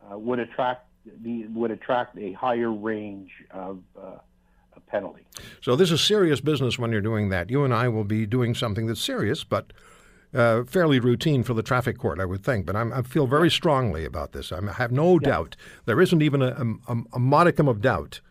uh, 0.10 0.18
would 0.18 0.40
attract 0.40 0.88
the 1.24 1.48
would 1.48 1.72
attract 1.72 2.18
a 2.18 2.34
higher 2.34 2.72
range 2.72 3.32
of 3.50 3.80
uh, 3.98 4.18
a 4.74 4.80
penalty. 4.88 5.26
so 5.62 5.76
this 5.76 5.92
is 5.92 6.00
serious 6.02 6.40
business 6.40 6.78
when 6.78 6.92
you're 6.92 7.02
doing 7.02 7.30
that. 7.30 7.50
You 7.50 7.64
and 7.66 7.74
I 7.74 7.88
will 7.88 8.04
be 8.04 8.26
doing 8.26 8.54
something 8.54 8.86
that's 8.86 9.02
serious, 9.02 9.44
but 9.44 9.74
uh, 10.34 10.64
fairly 10.64 11.00
routine 11.00 11.44
for 11.44 11.54
the 11.54 11.64
traffic 11.64 11.98
court, 11.98 12.20
I 12.20 12.26
would 12.26 12.44
think. 12.44 12.66
But 12.66 12.76
I'm, 12.76 12.94
I 12.94 13.02
feel 13.02 13.28
very 13.28 13.50
strongly 13.50 14.06
about 14.06 14.32
this. 14.32 14.52
I'm, 14.52 14.70
I 14.70 14.74
have 14.74 14.92
no 14.92 15.20
doubt. 15.20 15.56
There 15.86 16.00
isn't 16.02 16.22
even 16.22 16.42
a, 16.42 16.56
a, 16.88 16.96
a 17.14 17.20
modicum 17.20 17.68
of 17.68 17.82
doubt 17.82 18.22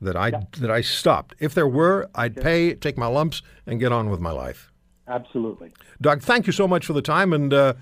that 0.00 0.16
I 0.16 0.30
that 0.58 0.70
I 0.70 0.80
stopped. 0.80 1.34
If 1.38 1.54
there 1.54 1.68
were, 1.68 2.08
I'd 2.14 2.36
pay, 2.36 2.74
take 2.74 2.96
my 2.96 3.06
lumps, 3.06 3.42
and 3.66 3.78
get 3.78 3.92
on 3.92 4.10
with 4.10 4.20
my 4.20 4.30
life. 4.30 4.70
Absolutely. 5.06 5.72
Doug, 6.00 6.22
thank 6.22 6.46
you 6.46 6.52
so 6.52 6.68
much 6.68 6.86
for 6.86 6.92
the 6.92 7.02
time, 7.02 7.32
and 7.32 7.52
uh, 7.52 7.74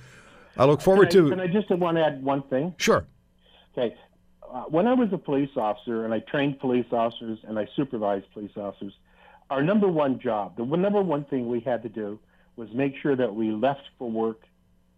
I 0.57 0.65
look 0.65 0.81
forward 0.81 1.11
Can 1.11 1.21
I, 1.21 1.23
to. 1.23 1.31
can 1.31 1.41
I 1.41 1.47
just 1.47 1.71
want 1.71 1.97
to 1.99 2.05
add 2.05 2.25
one 2.25 2.43
thing? 2.45 2.75
Sure. 2.79 3.07
Okay. 3.77 3.95
Uh, 4.51 4.63
when 4.63 4.87
I 4.87 4.95
was 4.95 5.11
a 5.13 5.19
police 5.19 5.51
officer 5.57 6.05
and 6.07 6.15
I 6.15 6.21
trained 6.21 6.59
police 6.59 6.87
officers 6.91 7.39
and 7.47 7.59
I 7.59 7.69
supervised 7.77 8.25
police 8.33 8.51
officers, 8.57 8.95
our 9.51 9.63
number 9.63 9.89
one 9.89 10.19
job, 10.19 10.57
the 10.57 10.65
number 10.65 11.03
one 11.03 11.25
thing 11.27 11.49
we 11.49 11.61
had 11.61 11.83
to 11.83 11.89
do 11.89 12.19
was 12.59 12.69
make 12.75 12.95
sure 13.01 13.15
that 13.17 13.35
we 13.35 13.53
left 13.53 13.83
for 13.99 14.11
work, 14.11 14.43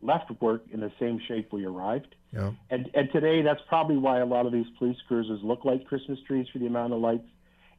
left 0.01 0.31
work 0.41 0.63
in 0.73 0.81
the 0.81 0.91
same 0.99 1.21
shape 1.29 1.53
we 1.53 1.67
arrived. 1.67 2.15
Yeah. 2.33 2.53
And, 2.71 2.91
and 2.95 3.13
today, 3.13 3.43
that's 3.43 3.61
probably 3.69 3.99
why 3.99 4.21
a 4.21 4.27
lot 4.27 4.47
of 4.47 4.53
these 4.53 4.67
police 4.79 4.97
cruisers 5.07 5.41
look 5.43 5.65
like 5.65 5.85
Christmas 5.85 6.19
trees 6.27 6.47
for 6.53 6.59
the 6.59 6.67
amount 6.67 6.95
of 6.95 7.01
lights. 7.01 7.29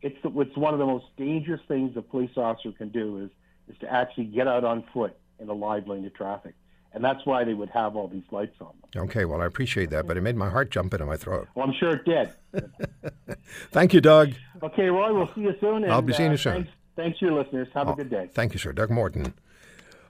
It's, 0.01 0.17
the, 0.23 0.29
it's 0.39 0.55
one 0.55 0.73
of 0.73 0.79
the 0.79 0.85
most 0.85 1.05
dangerous 1.17 1.61
things 1.67 1.97
a 1.97 2.01
police 2.01 2.31
officer 2.37 2.71
can 2.71 2.89
do 2.89 3.23
is, 3.23 3.29
is 3.73 3.79
to 3.81 3.91
actually 3.91 4.25
get 4.25 4.47
out 4.47 4.63
on 4.63 4.83
foot 4.93 5.17
in 5.39 5.49
a 5.49 5.53
live 5.53 5.87
lane 5.87 6.05
of 6.05 6.13
traffic. 6.13 6.53
And 6.93 7.03
that's 7.03 7.25
why 7.25 7.43
they 7.45 7.53
would 7.53 7.69
have 7.69 7.95
all 7.95 8.07
these 8.07 8.23
lights 8.31 8.55
on 8.59 8.73
them. 8.81 9.03
Okay. 9.03 9.25
Well, 9.25 9.41
I 9.41 9.45
appreciate 9.45 9.89
that, 9.91 10.05
but 10.05 10.17
it 10.17 10.21
made 10.21 10.35
my 10.35 10.49
heart 10.49 10.69
jump 10.71 10.93
into 10.93 11.05
my 11.05 11.17
throat. 11.17 11.47
Well, 11.55 11.65
I'm 11.65 11.73
sure 11.79 11.95
it 11.95 12.05
did. 12.05 12.33
Thank 13.71 13.93
you, 13.93 14.01
Doug. 14.01 14.33
Okay, 14.61 14.89
Roy, 14.89 15.13
we'll 15.13 15.33
see 15.33 15.41
you 15.41 15.55
soon. 15.59 15.85
And, 15.85 15.91
I'll 15.91 16.01
be 16.01 16.13
seeing 16.13 16.29
uh, 16.29 16.33
you 16.33 16.37
soon. 16.37 16.53
Thanks, 16.53 16.71
thanks 16.97 17.19
to 17.19 17.25
your 17.25 17.41
listeners. 17.41 17.69
Have 17.73 17.87
a 17.87 17.95
good 17.95 18.09
day. 18.09 18.29
Thank 18.33 18.53
you, 18.53 18.59
sir. 18.59 18.73
Doug 18.73 18.91
Morton 18.91 19.33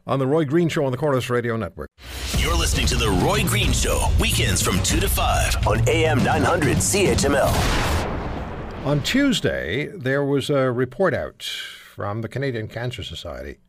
on 0.07 0.19
the 0.19 0.27
Roy 0.27 0.45
Green 0.45 0.69
Show 0.69 0.85
on 0.85 0.91
the 0.91 0.97
Corus 0.97 1.29
Radio 1.29 1.57
Network. 1.57 1.89
You're 2.37 2.57
listening 2.57 2.87
to 2.87 2.95
The 2.95 3.09
Roy 3.23 3.43
Green 3.43 3.71
Show, 3.71 4.07
weekends 4.19 4.61
from 4.61 4.81
2 4.83 4.99
to 4.99 5.07
5 5.07 5.67
on 5.67 5.87
AM 5.87 6.23
900 6.23 6.77
CHML. 6.77 8.85
On 8.85 9.01
Tuesday, 9.03 9.87
there 9.87 10.23
was 10.23 10.49
a 10.49 10.71
report 10.71 11.13
out 11.13 11.43
from 11.43 12.21
the 12.21 12.27
Canadian 12.27 12.67
Cancer 12.67 13.03
Society, 13.03 13.59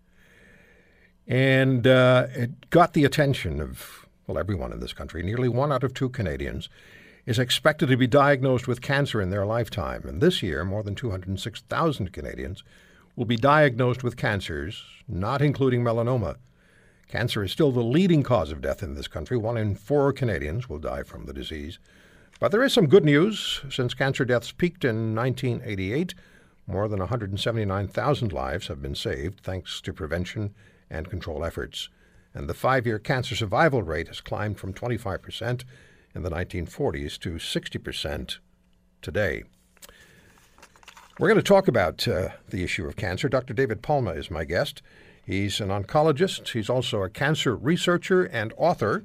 and 1.26 1.86
uh, 1.86 2.28
it 2.34 2.70
got 2.70 2.94
the 2.94 3.04
attention 3.04 3.60
of, 3.60 4.06
well, 4.26 4.38
everyone 4.38 4.72
in 4.72 4.80
this 4.80 4.92
country. 4.92 5.22
Nearly 5.22 5.48
one 5.48 5.70
out 5.70 5.84
of 5.84 5.92
two 5.92 6.08
Canadians 6.08 6.68
is 7.26 7.38
expected 7.38 7.88
to 7.88 7.96
be 7.96 8.06
diagnosed 8.06 8.66
with 8.66 8.80
cancer 8.80 9.20
in 9.20 9.30
their 9.30 9.46
lifetime. 9.46 10.02
And 10.06 10.20
this 10.20 10.42
year, 10.42 10.64
more 10.64 10.82
than 10.82 10.94
206,000 10.94 12.12
Canadians 12.12 12.64
will 13.16 13.24
be 13.24 13.36
diagnosed 13.36 14.02
with 14.02 14.16
cancers, 14.16 14.82
not 15.06 15.42
including 15.42 15.82
melanoma. 15.82 16.36
Cancer 17.08 17.44
is 17.44 17.52
still 17.52 17.72
the 17.72 17.82
leading 17.82 18.22
cause 18.22 18.50
of 18.50 18.62
death 18.62 18.82
in 18.82 18.94
this 18.94 19.08
country. 19.08 19.36
One 19.36 19.58
in 19.58 19.74
four 19.74 20.12
Canadians 20.12 20.68
will 20.68 20.78
die 20.78 21.02
from 21.02 21.26
the 21.26 21.34
disease. 21.34 21.78
But 22.40 22.52
there 22.52 22.62
is 22.62 22.72
some 22.72 22.86
good 22.86 23.04
news. 23.04 23.60
Since 23.70 23.94
cancer 23.94 24.24
deaths 24.24 24.50
peaked 24.50 24.84
in 24.84 25.14
1988, 25.14 26.14
more 26.66 26.88
than 26.88 27.00
179,000 27.00 28.32
lives 28.32 28.68
have 28.68 28.80
been 28.80 28.94
saved 28.94 29.40
thanks 29.40 29.80
to 29.82 29.92
prevention 29.92 30.54
and 30.88 31.10
control 31.10 31.44
efforts. 31.44 31.88
And 32.34 32.48
the 32.48 32.54
five 32.54 32.86
year 32.86 32.98
cancer 32.98 33.36
survival 33.36 33.82
rate 33.82 34.08
has 34.08 34.20
climbed 34.20 34.58
from 34.58 34.72
25% 34.72 35.64
in 36.14 36.22
the 36.22 36.30
1940s 36.30 37.18
to 37.20 37.32
60% 37.32 38.38
today. 39.02 39.42
We're 41.18 41.28
going 41.28 41.36
to 41.36 41.42
talk 41.42 41.68
about 41.68 42.08
uh, 42.08 42.30
the 42.48 42.64
issue 42.64 42.86
of 42.86 42.96
cancer. 42.96 43.28
Dr. 43.28 43.52
David 43.52 43.82
Palma 43.82 44.12
is 44.12 44.30
my 44.30 44.44
guest. 44.44 44.80
He's 45.26 45.60
an 45.60 45.68
oncologist. 45.68 46.48
He's 46.48 46.70
also 46.70 47.02
a 47.02 47.10
cancer 47.10 47.54
researcher 47.54 48.24
and 48.24 48.54
author. 48.56 49.04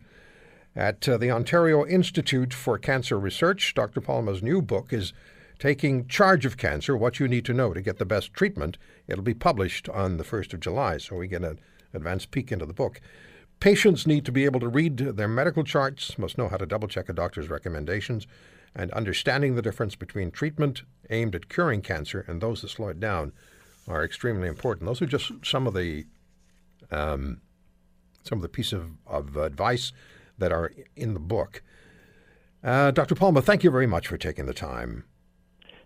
At 0.74 1.08
uh, 1.10 1.18
the 1.18 1.32
Ontario 1.32 1.86
Institute 1.86 2.54
for 2.54 2.78
Cancer 2.78 3.20
Research, 3.20 3.74
Dr. 3.74 4.00
Palma's 4.00 4.42
new 4.42 4.62
book 4.62 4.94
is 4.94 5.12
Taking 5.60 6.08
Charge 6.08 6.46
of 6.46 6.56
Cancer 6.56 6.96
What 6.96 7.20
You 7.20 7.28
Need 7.28 7.44
to 7.46 7.54
Know 7.54 7.74
to 7.74 7.82
Get 7.82 7.98
the 7.98 8.06
Best 8.06 8.34
Treatment. 8.34 8.78
It'll 9.08 9.24
be 9.24 9.34
published 9.34 9.90
on 9.90 10.16
the 10.16 10.24
1st 10.24 10.54
of 10.54 10.60
July, 10.62 11.00
so 11.00 11.18
we 11.18 11.28
get 11.28 11.44
an 11.44 11.60
advanced 11.94 12.32
peek 12.32 12.54
into 12.54 12.66
the 12.66 12.74
book. 12.74 13.02
Patients 13.60 14.08
need 14.08 14.24
to 14.26 14.32
be 14.32 14.46
able 14.46 14.62
to 14.62 14.70
read 14.70 14.98
their 14.98 15.28
medical 15.28 15.64
charts, 15.66 16.18
must 16.18 16.38
know 16.38 16.48
how 16.48 16.58
to 16.58 16.66
double 16.66 16.88
check 16.88 17.10
a 17.10 17.14
doctor's 17.14 17.50
recommendations, 17.50 18.28
and 18.76 18.92
understanding 18.92 19.56
the 19.56 19.62
difference 19.62 19.96
between 19.96 20.32
treatment 20.32 20.84
aimed 21.10 21.36
at 21.36 21.50
curing 21.50 21.82
cancer 21.82 22.24
and 22.28 22.42
those 22.42 22.62
that 22.62 22.70
slow 22.70 22.90
it 22.90 23.00
down 23.00 23.34
are 23.88 24.04
extremely 24.04 24.48
important. 24.48 24.86
Those 24.86 25.02
are 25.02 25.06
just 25.06 25.32
some 25.44 25.68
of 25.68 25.74
the 25.74 26.06
um, 26.92 27.42
some 28.24 28.38
of 28.38 28.42
the 28.42 28.50
pieces 28.50 28.74
of, 28.74 28.92
of 29.08 29.38
advice 29.38 29.94
that 30.38 30.52
are 30.52 30.72
in 30.96 31.14
the 31.14 31.20
book. 31.20 31.64
Uh, 32.64 32.92
Dr. 32.92 33.16
Palma, 33.16 33.42
thank 33.42 33.64
you 33.64 33.72
very 33.72 33.88
much 33.88 34.08
for 34.08 34.18
taking 34.18 34.46
the 34.46 34.54
time. 34.54 35.06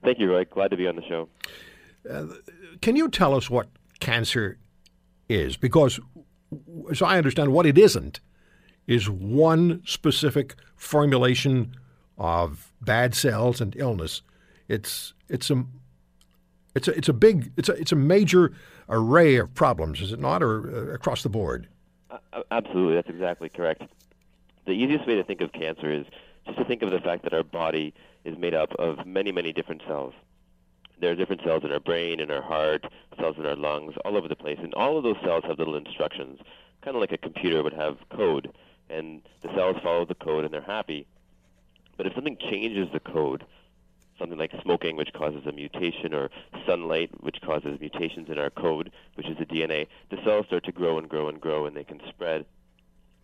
Thank 0.03 0.19
you, 0.19 0.29
Roy. 0.31 0.45
Glad 0.45 0.71
to 0.71 0.77
be 0.77 0.87
on 0.87 0.95
the 0.95 1.03
show. 1.03 1.29
Uh, 2.09 2.25
can 2.81 2.95
you 2.95 3.07
tell 3.09 3.35
us 3.35 3.49
what 3.49 3.67
cancer 3.99 4.57
is? 5.29 5.57
Because, 5.57 5.99
as 6.89 7.01
I 7.01 7.17
understand, 7.17 7.53
what 7.53 7.65
it 7.65 7.77
isn't 7.77 8.19
is 8.87 9.09
one 9.09 9.81
specific 9.85 10.55
formulation 10.75 11.75
of 12.17 12.71
bad 12.81 13.13
cells 13.13 13.61
and 13.61 13.75
illness. 13.77 14.21
It's 14.71 15.13
it's 15.27 15.51
a 15.51 15.65
it's 16.73 16.87
a 16.87 16.97
it's 16.97 17.09
a 17.09 17.13
big 17.13 17.51
it's 17.57 17.69
a 17.69 17.73
it's 17.73 17.91
a 17.91 17.95
major 17.97 18.53
array 18.87 19.35
of 19.35 19.53
problems, 19.53 20.01
is 20.01 20.13
it 20.13 20.19
not, 20.19 20.41
or 20.41 20.91
uh, 20.91 20.93
across 20.93 21.23
the 21.23 21.29
board? 21.29 21.67
Uh, 22.09 22.43
absolutely, 22.51 22.95
that's 22.95 23.09
exactly 23.09 23.49
correct. 23.49 23.83
The 24.65 24.71
easiest 24.71 25.05
way 25.07 25.15
to 25.15 25.23
think 25.23 25.41
of 25.41 25.51
cancer 25.51 25.91
is 25.91 26.05
just 26.45 26.57
to 26.57 26.65
think 26.65 26.81
of 26.83 26.91
the 26.91 26.99
fact 26.99 27.23
that 27.23 27.33
our 27.33 27.43
body 27.43 27.93
is 28.23 28.37
made 28.37 28.53
up 28.53 28.73
of 28.79 29.05
many, 29.05 29.31
many 29.31 29.51
different 29.51 29.81
cells. 29.87 30.13
There 30.99 31.11
are 31.11 31.15
different 31.15 31.41
cells 31.43 31.63
in 31.63 31.71
our 31.71 31.79
brain, 31.79 32.19
in 32.19 32.29
our 32.31 32.41
heart, 32.43 32.85
cells 33.17 33.37
in 33.39 33.45
our 33.45 33.55
lungs, 33.55 33.95
all 34.05 34.15
over 34.15 34.27
the 34.27 34.35
place. 34.35 34.59
And 34.61 34.73
all 34.75 34.97
of 34.97 35.03
those 35.03 35.17
cells 35.23 35.43
have 35.47 35.57
little 35.57 35.75
instructions, 35.75 36.39
kind 36.81 36.95
of 36.95 37.01
like 37.01 37.11
a 37.11 37.17
computer 37.17 37.63
would 37.63 37.73
have 37.73 37.97
code. 38.15 38.51
And 38.89 39.21
the 39.41 39.49
cells 39.55 39.77
follow 39.83 40.05
the 40.05 40.15
code 40.15 40.45
and 40.45 40.53
they're 40.53 40.61
happy. 40.61 41.07
But 41.97 42.05
if 42.05 42.13
something 42.13 42.37
changes 42.37 42.87
the 42.93 42.99
code, 42.99 43.43
something 44.21 44.39
like 44.39 44.53
smoking, 44.61 44.95
which 44.95 45.11
causes 45.13 45.45
a 45.45 45.51
mutation, 45.51 46.13
or 46.13 46.29
sunlight, 46.65 47.09
which 47.21 47.41
causes 47.41 47.79
mutations 47.79 48.29
in 48.29 48.37
our 48.37 48.49
code, 48.49 48.91
which 49.15 49.27
is 49.27 49.37
the 49.37 49.45
DNA, 49.45 49.87
the 50.09 50.23
cells 50.23 50.45
start 50.45 50.63
to 50.63 50.71
grow 50.71 50.97
and 50.97 51.09
grow 51.09 51.27
and 51.27 51.41
grow, 51.41 51.65
and 51.65 51.75
they 51.75 51.83
can 51.83 51.99
spread 52.07 52.45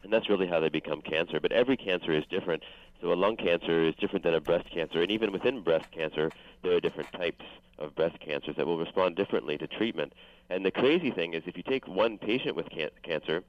and 0.08 0.14
that's 0.14 0.30
really 0.30 0.48
how 0.48 0.62
they 0.62 0.70
become 0.70 1.02
cancer. 1.02 1.40
But 1.40 1.52
every 1.52 1.76
cancer 1.76 2.14
is 2.14 2.24
different. 2.30 2.64
So 3.02 3.12
a 3.12 3.16
lung 3.16 3.36
cancer 3.36 3.84
is 3.84 3.96
different 3.96 4.24
than 4.24 4.34
a 4.34 4.40
breast 4.40 4.70
cancer, 4.70 5.02
and 5.02 5.12
even 5.12 5.34
within 5.34 5.62
breast 5.62 5.92
cancer, 5.92 6.32
there 6.64 6.74
are 6.74 6.80
different 6.80 7.12
types 7.12 7.44
of 7.78 7.94
breast 7.94 8.18
cancers 8.22 8.56
that 8.56 8.66
will 8.66 8.78
respond 8.78 9.18
differently 9.18 9.58
to 9.58 9.68
treatment. 9.68 10.14
And 10.50 10.66
the 10.66 10.72
crazy 10.72 11.12
thing 11.12 11.34
is, 11.34 11.44
if 11.46 11.58
you 11.58 11.64
take 11.64 11.88
one 11.88 12.18
patient 12.18 12.56
with 12.56 12.70
can- 12.70 12.90
cancer, 13.04 13.44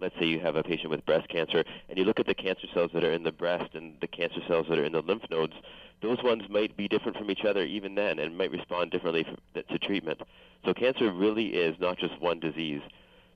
let's 0.00 0.18
say 0.18 0.26
you 0.26 0.40
have 0.40 0.56
a 0.56 0.64
patient 0.64 0.90
with 0.90 1.06
breast 1.06 1.28
cancer, 1.28 1.64
and 1.88 1.96
you 1.96 2.04
look 2.04 2.18
at 2.18 2.26
the 2.26 2.34
cancer 2.34 2.66
cells 2.74 2.90
that 2.92 3.04
are 3.04 3.12
in 3.12 3.22
the 3.22 3.32
breast 3.32 3.74
and 3.74 3.94
the 4.00 4.08
cancer 4.08 4.40
cells 4.48 4.66
that 4.68 4.78
are 4.78 4.84
in 4.84 4.92
the 4.92 5.02
lymph 5.02 5.30
nodes, 5.30 5.54
those 6.00 6.22
ones 6.22 6.42
might 6.48 6.76
be 6.76 6.88
different 6.88 7.16
from 7.16 7.30
each 7.30 7.44
other 7.44 7.64
even 7.64 7.94
then, 7.94 8.18
and 8.18 8.36
might 8.36 8.50
respond 8.50 8.90
differently 8.90 9.26
to 9.54 9.78
treatment. 9.78 10.20
So 10.64 10.74
cancer 10.74 11.12
really 11.12 11.48
is 11.48 11.76
not 11.80 11.98
just 11.98 12.20
one 12.20 12.40
disease. 12.40 12.82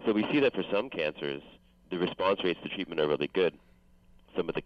So 0.04 0.12
we 0.12 0.26
see 0.32 0.40
that 0.40 0.54
for 0.54 0.64
some 0.70 0.90
cancers, 0.90 1.42
the 1.90 1.98
response 1.98 2.42
rates 2.42 2.60
to 2.62 2.68
treatment 2.68 3.00
are 3.00 3.08
really 3.08 3.30
good. 3.32 3.54
Some 4.36 4.48
of 4.48 4.54
the 4.54 4.62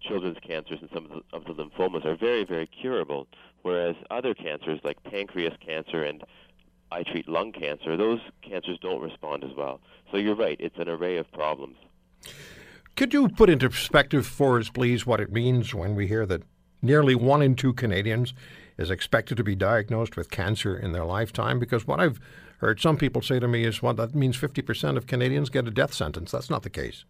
children's 0.00 0.38
cancers 0.46 0.78
and 0.80 0.90
some 0.92 1.04
of 1.06 1.10
the, 1.10 1.22
of 1.32 1.44
the 1.44 1.54
lymphomas 1.54 2.04
are 2.04 2.16
very, 2.16 2.44
very 2.44 2.66
curable, 2.66 3.26
whereas 3.62 3.96
other 4.10 4.34
cancers 4.34 4.80
like 4.84 5.02
pancreas 5.04 5.54
cancer 5.64 6.02
and 6.02 6.22
I 6.92 7.02
treat 7.02 7.28
lung 7.28 7.52
cancer, 7.52 7.96
those 7.96 8.20
cancers 8.42 8.78
don't 8.80 9.00
respond 9.00 9.44
as 9.44 9.50
well. 9.56 9.80
So 10.10 10.18
you're 10.18 10.36
right, 10.36 10.56
it's 10.60 10.78
an 10.78 10.88
array 10.88 11.16
of 11.16 11.30
problems. 11.32 11.76
Could 12.96 13.12
you 13.12 13.28
put 13.28 13.50
into 13.50 13.68
perspective 13.70 14.26
for 14.26 14.58
us, 14.58 14.68
please, 14.68 15.04
what 15.04 15.20
it 15.20 15.32
means 15.32 15.74
when 15.74 15.94
we 15.96 16.06
hear 16.06 16.26
that 16.26 16.42
nearly 16.84 17.14
one 17.14 17.42
in 17.42 17.56
two 17.56 17.72
Canadians 17.72 18.34
is 18.76 18.90
expected 18.90 19.36
to 19.36 19.44
be 19.44 19.54
diagnosed 19.54 20.16
with 20.16 20.30
cancer 20.30 20.76
in 20.76 20.92
their 20.92 21.04
lifetime? 21.04 21.58
Because 21.58 21.86
what 21.86 22.00
I've 22.00 22.20
heard 22.58 22.80
some 22.80 22.96
people 22.96 23.22
say 23.22 23.40
to 23.40 23.48
me 23.48 23.64
is, 23.64 23.82
well, 23.82 23.94
that 23.94 24.14
means 24.14 24.36
50% 24.36 24.96
of 24.96 25.06
Canadians 25.06 25.50
get 25.50 25.66
a 25.66 25.70
death 25.70 25.92
sentence. 25.92 26.30
That's 26.30 26.50
not 26.50 26.62
the 26.62 26.70
case. 26.70 27.04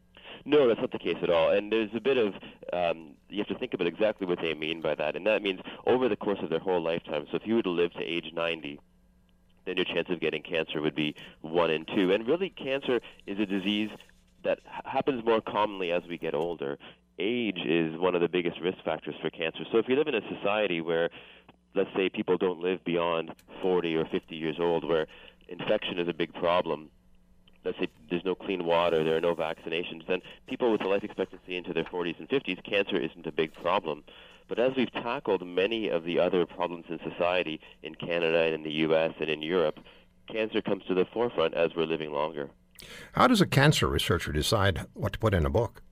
No, 0.46 0.68
that's 0.68 0.80
not 0.80 0.92
the 0.92 0.98
case 0.98 1.16
at 1.22 1.30
all. 1.30 1.50
And 1.50 1.72
there's 1.72 1.90
a 1.94 2.00
bit 2.00 2.18
of 2.18 2.34
um, 2.72 3.14
you 3.28 3.38
have 3.38 3.48
to 3.48 3.58
think 3.58 3.74
about 3.74 3.86
exactly 3.86 4.26
what 4.26 4.40
they 4.40 4.54
mean 4.54 4.80
by 4.80 4.94
that, 4.94 5.16
and 5.16 5.26
that 5.26 5.42
means 5.42 5.60
over 5.86 6.08
the 6.08 6.16
course 6.16 6.38
of 6.42 6.50
their 6.50 6.58
whole 6.58 6.82
lifetime. 6.82 7.26
So 7.30 7.36
if 7.36 7.46
you 7.46 7.56
were 7.56 7.62
to 7.62 7.70
live 7.70 7.92
to 7.94 8.02
age 8.02 8.30
90, 8.32 8.78
then 9.64 9.76
your 9.76 9.84
chance 9.84 10.08
of 10.10 10.20
getting 10.20 10.42
cancer 10.42 10.80
would 10.80 10.94
be 10.94 11.14
one 11.40 11.70
in 11.70 11.86
two. 11.86 12.12
And 12.12 12.26
really, 12.26 12.50
cancer 12.50 13.00
is 13.26 13.38
a 13.38 13.46
disease 13.46 13.90
that 14.44 14.60
happens 14.84 15.24
more 15.24 15.40
commonly 15.40 15.90
as 15.90 16.02
we 16.08 16.18
get 16.18 16.34
older. 16.34 16.78
Age 17.18 17.58
is 17.64 17.96
one 17.98 18.14
of 18.14 18.20
the 18.20 18.28
biggest 18.28 18.60
risk 18.60 18.78
factors 18.84 19.14
for 19.22 19.30
cancer. 19.30 19.64
So 19.70 19.78
if 19.78 19.88
you 19.88 19.96
live 19.96 20.08
in 20.08 20.14
a 20.14 20.28
society 20.28 20.80
where 20.80 21.10
let's 21.74 21.90
say 21.96 22.08
people 22.08 22.36
don't 22.36 22.60
live 22.60 22.84
beyond 22.84 23.32
40 23.60 23.96
or 23.96 24.04
50 24.04 24.34
years 24.36 24.56
old, 24.58 24.84
where 24.84 25.06
infection 25.48 25.98
is 25.98 26.08
a 26.08 26.12
big 26.12 26.32
problem, 26.32 26.90
let's 27.64 27.78
say 27.78 27.88
there's 28.10 28.24
no 28.24 28.34
clean 28.34 28.64
water, 28.64 29.02
there 29.02 29.16
are 29.16 29.20
no 29.20 29.34
vaccinations, 29.34 30.06
then 30.06 30.20
people 30.46 30.70
with 30.70 30.82
a 30.82 30.88
life 30.88 31.04
expectancy 31.04 31.56
into 31.56 31.72
their 31.72 31.84
40s 31.84 32.18
and 32.18 32.28
50s, 32.28 32.62
cancer 32.64 32.96
isn't 32.96 33.26
a 33.26 33.32
big 33.32 33.52
problem. 33.54 34.04
But 34.46 34.58
as 34.58 34.72
we've 34.76 34.92
tackled 34.92 35.46
many 35.46 35.88
of 35.88 36.04
the 36.04 36.18
other 36.18 36.44
problems 36.46 36.84
in 36.88 36.98
society 36.98 37.60
in 37.82 37.94
Canada 37.94 38.40
and 38.40 38.54
in 38.54 38.62
the 38.62 38.72
U.S. 38.72 39.14
and 39.18 39.30
in 39.30 39.40
Europe, 39.42 39.80
cancer 40.30 40.60
comes 40.60 40.84
to 40.84 40.94
the 40.94 41.06
forefront 41.06 41.54
as 41.54 41.74
we're 41.74 41.86
living 41.86 42.12
longer. 42.12 42.50
How 43.12 43.26
does 43.26 43.40
a 43.40 43.46
cancer 43.46 43.88
researcher 43.88 44.32
decide 44.32 44.86
what 44.92 45.14
to 45.14 45.18
put 45.18 45.32
in 45.32 45.46
a 45.46 45.50
book? 45.50 45.82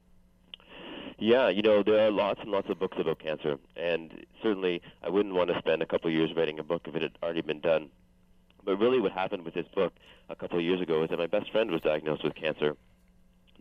Yeah, 1.23 1.51
you 1.51 1.63
know, 1.63 1.85
there 1.85 2.05
are 2.05 2.11
lots 2.11 2.41
and 2.41 2.51
lots 2.51 2.69
of 2.69 2.81
books 2.81 2.97
about 2.99 3.21
cancer, 3.21 3.57
and 3.77 4.27
certainly 4.43 4.83
I 5.05 5.09
wouldn't 5.09 5.37
want 5.37 5.51
to 5.51 5.59
spend 5.61 5.81
a 5.81 5.87
couple 5.87 6.09
of 6.09 6.15
years 6.15 6.35
writing 6.35 6.59
a 6.59 6.65
book 6.65 6.83
if 6.87 6.97
it 6.97 7.03
had 7.03 7.13
already 7.23 7.43
been 7.43 7.61
done. 7.61 7.91
But 8.65 8.81
really, 8.81 8.99
what 8.99 9.13
happened 9.13 9.45
with 9.45 9.55
this 9.55 9.69
book 9.73 9.93
a 10.31 10.35
couple 10.35 10.59
of 10.59 10.65
years 10.65 10.81
ago 10.81 11.01
is 11.05 11.11
that 11.11 11.21
my 11.21 11.29
best 11.29 11.53
friend 11.53 11.71
was 11.71 11.81
diagnosed 11.81 12.25
with 12.25 12.35
cancer, 12.35 12.77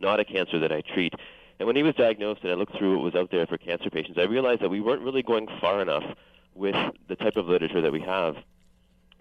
not 0.00 0.18
a 0.18 0.24
cancer 0.24 0.58
that 0.58 0.72
I 0.72 0.80
treat. 0.80 1.14
And 1.60 1.68
when 1.68 1.76
he 1.76 1.84
was 1.84 1.94
diagnosed 1.94 2.40
and 2.42 2.50
I 2.50 2.56
looked 2.56 2.76
through 2.76 2.96
what 2.96 3.04
was 3.04 3.14
out 3.14 3.30
there 3.30 3.46
for 3.46 3.58
cancer 3.58 3.90
patients, 3.90 4.18
I 4.18 4.24
realized 4.24 4.60
that 4.62 4.70
we 4.70 4.80
weren't 4.80 5.02
really 5.02 5.22
going 5.22 5.46
far 5.60 5.80
enough 5.80 6.02
with 6.56 6.74
the 7.06 7.14
type 7.14 7.36
of 7.36 7.46
literature 7.46 7.80
that 7.80 7.92
we 7.92 8.00
have. 8.00 8.34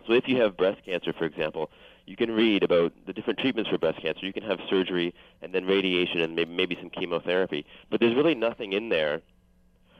So 0.07 0.13
if 0.13 0.27
you 0.27 0.41
have 0.41 0.57
breast 0.57 0.83
cancer, 0.83 1.13
for 1.13 1.25
example, 1.25 1.69
you 2.05 2.15
can 2.15 2.31
read 2.31 2.63
about 2.63 2.93
the 3.05 3.13
different 3.13 3.39
treatments 3.39 3.69
for 3.69 3.77
breast 3.77 4.01
cancer. 4.01 4.25
You 4.25 4.33
can 4.33 4.43
have 4.43 4.59
surgery 4.69 5.13
and 5.41 5.53
then 5.53 5.65
radiation 5.65 6.21
and 6.21 6.35
maybe, 6.35 6.51
maybe 6.51 6.77
some 6.79 6.89
chemotherapy. 6.89 7.65
But 7.89 7.99
there's 7.99 8.15
really 8.15 8.35
nothing 8.35 8.73
in 8.73 8.89
there 8.89 9.21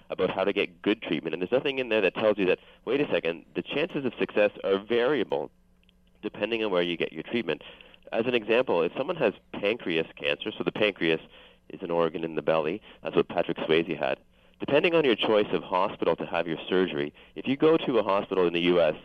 about 0.10 0.29
how 0.29 0.43
to 0.43 0.53
get 0.53 0.81
good 0.81 1.01
treatment. 1.01 1.34
And 1.34 1.41
there's 1.41 1.51
nothing 1.51 1.79
in 1.79 1.89
there 1.89 2.01
that 2.01 2.15
tells 2.15 2.38
you 2.38 2.46
that, 2.48 2.60
wait 2.86 3.01
a 3.01 3.10
second, 3.10 3.46
the 3.55 3.62
chances 3.62 4.05
of 4.05 4.13
success 4.20 4.51
are 4.63 4.77
variable 4.77 5.50
depending 6.22 6.63
on 6.63 6.72
where 6.72 6.81
you 6.81 6.98
get 6.98 7.13
your 7.13 7.24
treatment. 7.24 7.63
As 8.12 8.25
an 8.25 8.36
example, 8.36 8.81
if 8.81 8.91
someone 8.98 9.15
has 9.15 9.34
pancreas 9.53 10.08
cancer, 10.15 10.51
so 10.55 10.63
the 10.63 10.72
pancreas 10.72 11.22
is 11.70 11.81
an 11.81 11.89
organ 11.89 12.24
in 12.24 12.36
the 12.36 12.41
belly, 12.41 12.81
that's 13.01 13.15
what 13.15 13.27
Patrick 13.27 13.58
Swayze 13.58 13.98
had. 13.98 14.20
Depending 14.60 14.93
on 14.93 15.03
your 15.03 15.15
choice 15.15 15.48
of 15.53 15.63
hospital 15.63 16.15
to 16.17 16.25
have 16.25 16.48
your 16.48 16.58
surgery, 16.70 17.13
if 17.36 17.48
you 17.48 17.58
go 17.58 17.77
to 17.77 17.98
a 17.98 18.03
hospital 18.03 18.46
in 18.46 18.53
the 18.53 18.62
U.S. 18.62 18.96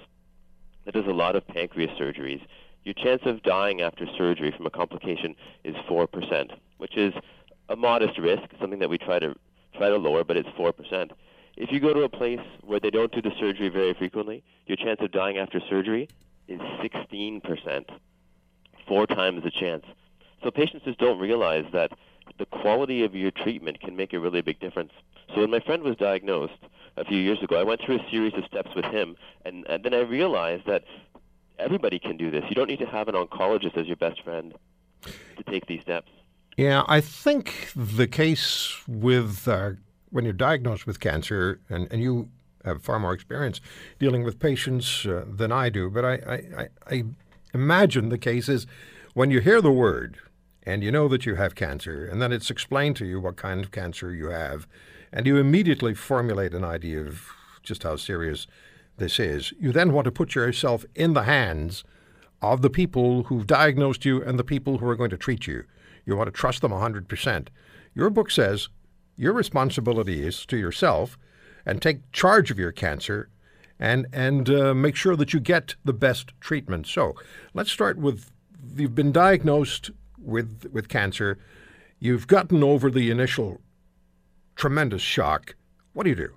that 0.85 0.93
does 0.93 1.07
a 1.07 1.13
lot 1.13 1.37
of 1.37 1.47
pancreas 1.47 1.91
surgeries, 1.99 2.43
your 2.87 2.95
chance 2.95 3.23
of 3.25 3.43
dying 3.43 3.83
after 3.83 4.07
surgery 4.17 4.55
from 4.57 4.65
a 4.65 4.71
complication 4.71 5.35
is 5.65 5.75
4%, 5.91 6.53
which 6.79 6.97
is 6.97 7.13
a 7.69 7.75
modest 7.75 8.17
risk, 8.17 8.45
something 8.61 8.79
that 8.79 8.89
we 8.89 8.97
try 8.97 9.19
to 9.19 9.35
try 9.77 9.89
to 9.89 9.97
lower, 9.97 10.23
but 10.23 10.37
it's 10.37 10.49
4%. 10.51 11.11
If 11.57 11.73
you 11.73 11.81
go 11.81 11.93
to 11.93 12.03
a 12.03 12.09
place 12.09 12.39
where 12.63 12.79
they 12.79 12.91
don't 12.91 13.11
do 13.11 13.21
the 13.21 13.33
surgery 13.41 13.71
very 13.71 13.93
frequently, 13.93 14.45
your 14.67 14.77
chance 14.77 15.01
of 15.01 15.11
dying 15.11 15.37
after 15.37 15.61
surgery 15.69 16.09
is 16.47 16.61
16%, 16.61 17.43
four 18.87 19.07
times 19.09 19.43
the 19.43 19.51
chance. 19.51 19.85
So 20.45 20.53
patients 20.53 20.85
just 20.85 21.01
don't 21.01 21.19
realize 21.19 21.65
that 21.73 21.91
the 22.39 22.47
quality 22.47 23.03
of 23.03 23.17
your 23.17 23.33
treatment 23.33 23.81
can 23.81 23.97
make 23.97 24.13
a 24.13 24.21
really 24.21 24.43
big 24.43 24.61
difference. 24.61 24.93
So 25.35 25.41
when 25.41 25.51
my 25.51 25.59
friend 25.59 25.83
was 25.83 25.97
diagnosed 25.97 26.53
a 26.97 27.05
few 27.05 27.19
years 27.19 27.43
ago, 27.43 27.59
I 27.59 27.65
went 27.65 27.81
through 27.81 27.97
a 27.97 28.11
series 28.13 28.35
of 28.35 28.45
steps 28.45 28.71
with 28.77 28.85
him, 28.85 29.17
and, 29.45 29.67
and 29.69 29.83
then 29.83 29.93
I 29.93 30.03
realized 30.03 30.67
that 30.67 30.85
everybody 31.59 31.99
can 31.99 32.17
do 32.17 32.31
this. 32.31 32.45
You 32.49 32.55
don't 32.55 32.69
need 32.69 32.79
to 32.81 32.87
have 32.87 33.09
an 33.09 33.15
oncologist 33.15 33.77
as 33.77 33.87
your 33.87 33.97
best 33.97 34.23
friend 34.23 34.55
to 35.03 35.43
take 35.49 35.67
these 35.67 35.83
steps. 35.83 36.11
Yeah, 36.57 36.85
I 36.89 37.01
think 37.01 37.73
the 37.77 38.07
case 38.07 38.75
with 38.89 39.47
uh, 39.47 39.73
when 40.11 40.25
you're 40.25 40.33
diagnosed 40.33 40.87
with 40.87 41.01
cancer, 41.01 41.61
and, 41.69 41.87
and 41.91 42.03
you 42.03 42.31
have 42.65 42.83
far 42.83 42.99
more 42.99 43.13
experience 43.13 43.61
dealing 43.99 44.25
with 44.25 44.39
patients 44.39 45.07
uh, 45.07 45.25
than 45.29 45.53
I 45.53 45.69
do, 45.69 45.91
but 45.91 46.05
I, 46.05 46.15
I, 46.57 46.69
I 46.91 47.05
imagine 47.53 48.09
the 48.09 48.19
case 48.19 48.49
is 48.49 48.67
when 49.15 49.31
you 49.31 49.41
hear 49.41 49.61
the 49.61 49.71
word 49.71 50.19
and 50.65 50.83
you 50.83 50.91
know 50.91 51.09
that 51.09 51.25
you 51.27 51.37
have 51.37 51.55
cancer, 51.55 52.07
and 52.07 52.21
then 52.21 52.33
it's 52.33 52.51
explained 52.51 52.97
to 52.97 53.07
you 53.07 53.21
what 53.21 53.37
kind 53.37 53.63
of 53.63 53.71
cancer 53.71 54.13
you 54.13 54.29
have, 54.29 54.67
and 55.13 55.27
you 55.27 55.37
immediately 55.37 55.95
formulate 55.95 56.55
an 56.55 56.65
idea 56.65 57.01
of 57.03 57.31
just 57.63 57.85
how 57.85 57.97
serious 57.97 58.47
this 58.97 59.19
is, 59.19 59.53
you 59.59 59.73
then 59.73 59.93
want 59.93 60.07
to 60.07 60.13
put 60.13 60.35
yourself 60.35 60.85
in 60.95 61.13
the 61.13 61.25
hands 61.25 61.85
of 62.43 62.63
the 62.63 62.71
people 62.71 63.25
who've 63.25 63.47
diagnosed 63.47 64.05
you 64.05 64.23
and 64.23 64.39
the 64.39 64.45
people 64.45 64.79
who 64.79 64.89
are 64.89 64.97
going 64.97 65.11
to 65.11 65.17
treat 65.17 65.47
you. 65.47 65.65
You 66.05 66.17
want 66.17 66.29
to 66.29 66.33
trust 66.33 66.63
them 66.63 66.73
100%. 66.73 67.49
Your 67.95 68.11
book 68.11 68.31
says 68.31 68.69
your 69.17 69.33
responsibility 69.33 70.27
is 70.27 70.47
to 70.47 70.57
yourself 70.57 71.19
and 71.65 71.81
take 71.81 72.11
charge 72.13 72.51
of 72.51 72.59
your 72.59 72.73
cancer 72.73 73.29
and, 73.79 74.07
and 74.13 74.49
uh, 74.49 74.75
make 74.75 74.97
sure 74.97 75.17
that 75.17 75.33
you 75.33 75.41
get 75.41 75.75
the 75.85 75.93
best 75.93 76.33
treatment. 76.41 76.87
So 76.87 77.15
let's 77.55 77.73
start 77.73 77.99
with 77.99 78.31
you've 78.75 78.95
been 78.95 79.13
diagnosed 79.13 79.91
with, 80.19 80.67
with 80.73 80.89
cancer, 80.89 81.39
you've 81.99 82.27
gotten 82.27 82.63
over 82.63 82.91
the 82.91 83.11
initial 83.11 83.61
tremendous 84.55 85.03
shock. 85.03 85.55
What 85.93 86.05
do 86.05 86.11
you 86.11 86.17
do? 86.17 86.35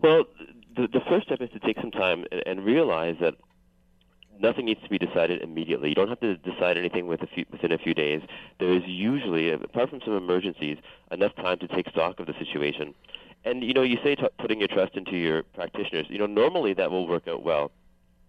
Well, 0.00 0.24
the, 0.76 0.88
the 0.88 1.00
first 1.08 1.26
step 1.26 1.40
is 1.40 1.50
to 1.50 1.58
take 1.58 1.80
some 1.80 1.90
time 1.90 2.24
and, 2.30 2.42
and 2.46 2.64
realize 2.64 3.16
that 3.20 3.34
nothing 4.40 4.66
needs 4.66 4.82
to 4.82 4.88
be 4.88 4.98
decided 4.98 5.42
immediately. 5.42 5.88
You 5.88 5.94
don't 5.94 6.08
have 6.08 6.20
to 6.20 6.36
decide 6.36 6.76
anything 6.76 7.06
with 7.06 7.22
a 7.22 7.26
few, 7.26 7.44
within 7.50 7.72
a 7.72 7.78
few 7.78 7.94
days. 7.94 8.22
There 8.58 8.72
is 8.72 8.82
usually, 8.86 9.50
apart 9.50 9.90
from 9.90 10.00
some 10.04 10.16
emergencies, 10.16 10.78
enough 11.10 11.34
time 11.36 11.58
to 11.58 11.68
take 11.68 11.88
stock 11.90 12.18
of 12.20 12.26
the 12.26 12.34
situation. 12.38 12.94
And 13.44 13.62
you 13.62 13.74
know, 13.74 13.82
you 13.82 13.98
say 14.02 14.14
t- 14.14 14.26
putting 14.38 14.58
your 14.60 14.68
trust 14.68 14.96
into 14.96 15.16
your 15.16 15.42
practitioners. 15.42 16.06
You 16.08 16.18
know, 16.18 16.26
normally 16.26 16.74
that 16.74 16.90
will 16.90 17.06
work 17.06 17.28
out 17.28 17.42
well, 17.42 17.70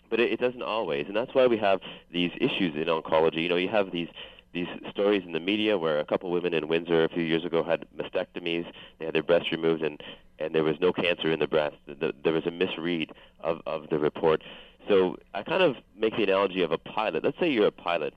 but 0.10 0.20
it, 0.20 0.34
it 0.34 0.40
doesn't 0.40 0.62
always, 0.62 1.08
and 1.08 1.16
that's 1.16 1.34
why 1.34 1.48
we 1.48 1.58
have 1.58 1.80
these 2.12 2.32
issues 2.40 2.76
in 2.76 2.86
oncology. 2.86 3.44
You 3.44 3.50
know, 3.50 3.56
you 3.56 3.70
have 3.70 3.92
these 3.92 4.10
these 4.54 4.68
stories 4.90 5.24
in 5.26 5.34
the 5.34 5.40
media 5.40 5.78
where 5.78 6.00
a 6.00 6.06
couple 6.06 6.32
women 6.32 6.54
in 6.54 6.68
Windsor 6.70 7.04
a 7.04 7.10
few 7.10 7.24
years 7.24 7.44
ago 7.44 7.62
had 7.64 7.86
mastectomies. 7.98 8.66
They 9.00 9.06
had 9.06 9.16
their 9.16 9.24
breasts 9.24 9.52
removed, 9.52 9.84
and 9.84 10.02
and 10.40 10.54
there 10.54 10.64
was 10.64 10.80
no 10.80 10.92
cancer 10.92 11.32
in 11.32 11.40
the 11.40 11.48
breast. 11.48 11.76
The, 11.88 12.14
there 12.24 12.34
was 12.34 12.46
a 12.46 12.52
misread 12.52 13.12
of 13.42 13.62
of 13.66 13.90
the 13.90 14.00
report. 14.00 14.44
So 14.88 15.18
I 15.34 15.44
kind 15.44 15.64
of 15.64 15.78
make 15.98 16.16
the 16.16 16.24
analogy 16.24 16.62
of 16.62 16.72
a 16.72 16.78
pilot. 16.78 17.24
Let's 17.24 17.40
say 17.40 17.50
you're 17.50 17.68
a 17.68 17.72
pilot. 17.72 18.14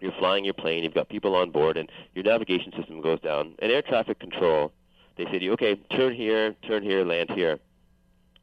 You're 0.00 0.12
flying 0.18 0.44
your 0.44 0.54
plane. 0.54 0.82
You've 0.82 0.94
got 0.94 1.10
people 1.10 1.34
on 1.34 1.50
board, 1.50 1.76
and 1.76 1.90
your 2.14 2.24
navigation 2.24 2.72
system 2.74 3.02
goes 3.02 3.20
down. 3.20 3.54
And 3.58 3.70
air 3.70 3.82
traffic 3.82 4.18
control, 4.18 4.72
they 5.16 5.24
say 5.26 5.38
to 5.38 5.44
you, 5.44 5.52
"Okay, 5.52 5.76
turn 5.94 6.14
here, 6.14 6.54
turn 6.66 6.82
here, 6.82 7.04
land 7.04 7.30
here." 7.30 7.58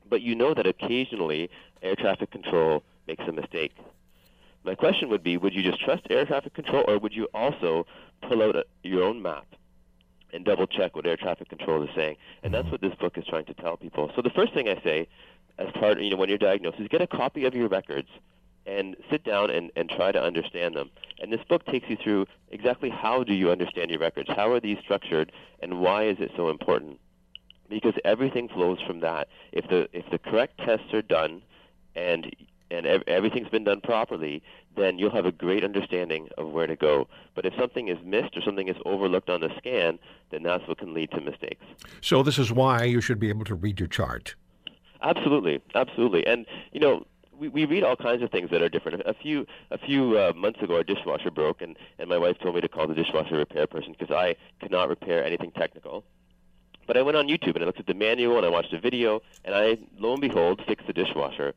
But 0.10 0.22
you 0.22 0.36
know 0.36 0.54
that 0.54 0.68
occasionally 0.68 1.50
air 1.82 1.96
traffic 1.96 2.32
control 2.32 2.84
makes 3.08 3.24
a 3.28 3.32
mistake. 3.32 3.74
My 4.64 4.76
question 4.76 5.10
would 5.10 5.24
be, 5.24 5.38
would 5.38 5.54
you 5.54 5.64
just 5.64 5.80
trust 5.80 6.04
air 6.10 6.26
traffic 6.26 6.54
control, 6.54 6.84
or 6.88 7.00
would 7.00 7.14
you 7.14 7.28
also 7.34 7.88
pull 8.22 8.44
out 8.44 8.56
a, 8.56 8.66
your 8.84 9.04
own 9.04 9.22
map 9.22 9.48
and 10.34 10.46
double 10.46 10.68
check 10.68 10.96
what 10.96 11.06
air 11.06 11.18
traffic 11.18 11.50
control 11.50 11.84
is 11.84 11.90
saying? 11.96 12.18
And 12.44 12.54
that's 12.54 12.66
mm-hmm. 12.66 12.72
what 12.72 12.82
this 12.82 12.96
book 12.96 13.18
is 13.18 13.26
trying 13.26 13.46
to 13.46 13.54
tell 13.54 13.78
people. 13.78 14.12
So 14.16 14.22
the 14.22 14.30
first 14.30 14.54
thing 14.54 14.68
I 14.68 14.82
say 14.84 15.08
as 15.58 15.72
part, 15.72 16.00
you 16.00 16.10
know, 16.10 16.18
when 16.18 16.30
you're 16.30 16.38
diagnosed, 16.38 16.80
is 16.80 16.88
get 16.88 17.02
a 17.02 17.08
copy 17.08 17.46
of 17.46 17.56
your 17.56 17.68
records 17.68 18.10
and 18.66 18.96
sit 19.10 19.24
down 19.24 19.50
and, 19.50 19.72
and 19.76 19.90
try 19.90 20.12
to 20.12 20.22
understand 20.22 20.76
them. 20.76 20.90
And 21.20 21.32
this 21.32 21.42
book 21.48 21.66
takes 21.66 21.90
you 21.90 21.96
through 21.96 22.28
exactly 22.52 22.90
how 22.90 23.24
do 23.24 23.34
you 23.34 23.50
understand 23.50 23.90
your 23.90 24.00
records? 24.00 24.30
How 24.30 24.52
are 24.52 24.60
these 24.60 24.78
structured, 24.84 25.32
and 25.62 25.80
why 25.80 26.08
is 26.08 26.18
it 26.20 26.32
so 26.36 26.50
important? 26.50 27.00
Because 27.70 27.94
everything 28.06 28.50
flows 28.50 28.80
from 28.86 29.00
that. 29.02 29.30
If 29.52 29.68
the 29.70 29.90
if 29.94 30.10
the 30.12 30.20
correct 30.20 30.60
tests 30.60 30.94
are 30.94 31.02
done, 31.02 31.42
and 31.96 32.34
and 32.70 32.86
ev- 32.86 33.04
everything's 33.08 33.50
been 33.50 33.64
done 33.64 33.82
properly, 33.82 34.44
then 34.78 34.98
you'll 35.00 35.12
have 35.12 35.26
a 35.26 35.32
great 35.32 35.64
understanding 35.64 36.30
of 36.38 36.52
where 36.52 36.68
to 36.68 36.76
go. 36.76 37.08
But 37.36 37.46
if 37.46 37.54
something 37.60 37.88
is 37.88 37.98
missed 38.06 38.38
or 38.38 38.42
something 38.42 38.68
is 38.68 38.78
overlooked 38.86 39.30
on 39.30 39.42
the 39.42 39.50
scan, 39.58 40.00
then 40.32 40.44
that's 40.44 40.68
what 40.68 40.78
can 40.78 40.94
lead 40.94 41.12
to 41.12 41.22
mistakes. 41.22 41.66
So 42.02 42.24
this 42.24 42.38
is 42.38 42.52
why 42.52 42.84
you 42.84 43.02
should 43.02 43.20
be 43.20 43.30
able 43.30 43.46
to 43.46 43.56
read 43.56 43.80
your 43.80 43.90
chart. 43.90 44.36
Absolutely, 45.02 45.62
absolutely, 45.76 46.26
and 46.26 46.46
you 46.72 46.80
know. 46.80 47.06
We, 47.40 47.50
we 47.50 47.66
read 47.66 47.84
all 47.84 47.96
kinds 47.96 48.24
of 48.24 48.32
things 48.32 48.50
that 48.50 48.64
are 48.64 48.70
different. 48.70 49.04
A 49.06 49.14
few 49.14 49.46
a 49.70 49.78
few 49.78 50.18
uh, 50.18 50.34
months 50.36 50.60
ago, 50.60 50.78
our 50.78 50.84
dishwasher 50.84 51.30
broke, 51.30 51.62
and, 51.62 51.78
and 52.00 52.10
my 52.10 52.18
wife 52.18 52.40
told 52.40 52.56
me 52.56 52.62
to 52.62 52.68
call 52.68 52.88
the 52.88 52.96
dishwasher 52.96 53.38
repair 53.38 53.68
person 53.68 53.94
because 53.96 54.10
I 54.10 54.36
could 54.60 54.72
not 54.72 54.90
repair 54.90 55.24
anything 55.24 55.52
technical. 55.52 56.04
But 56.88 56.98
I 56.98 57.04
went 57.04 57.16
on 57.16 57.28
YouTube 57.28 57.54
and 57.54 57.62
I 57.62 57.66
looked 57.68 57.80
at 57.80 57.86
the 57.86 57.94
manual 57.94 58.38
and 58.38 58.46
I 58.46 58.50
watched 58.50 58.74
a 58.74 58.80
video, 58.80 59.22
and 59.46 59.54
I, 59.54 59.78
lo 60.00 60.14
and 60.14 60.22
behold, 60.22 60.64
fixed 60.68 60.88
the 60.88 60.94
dishwasher, 60.94 61.54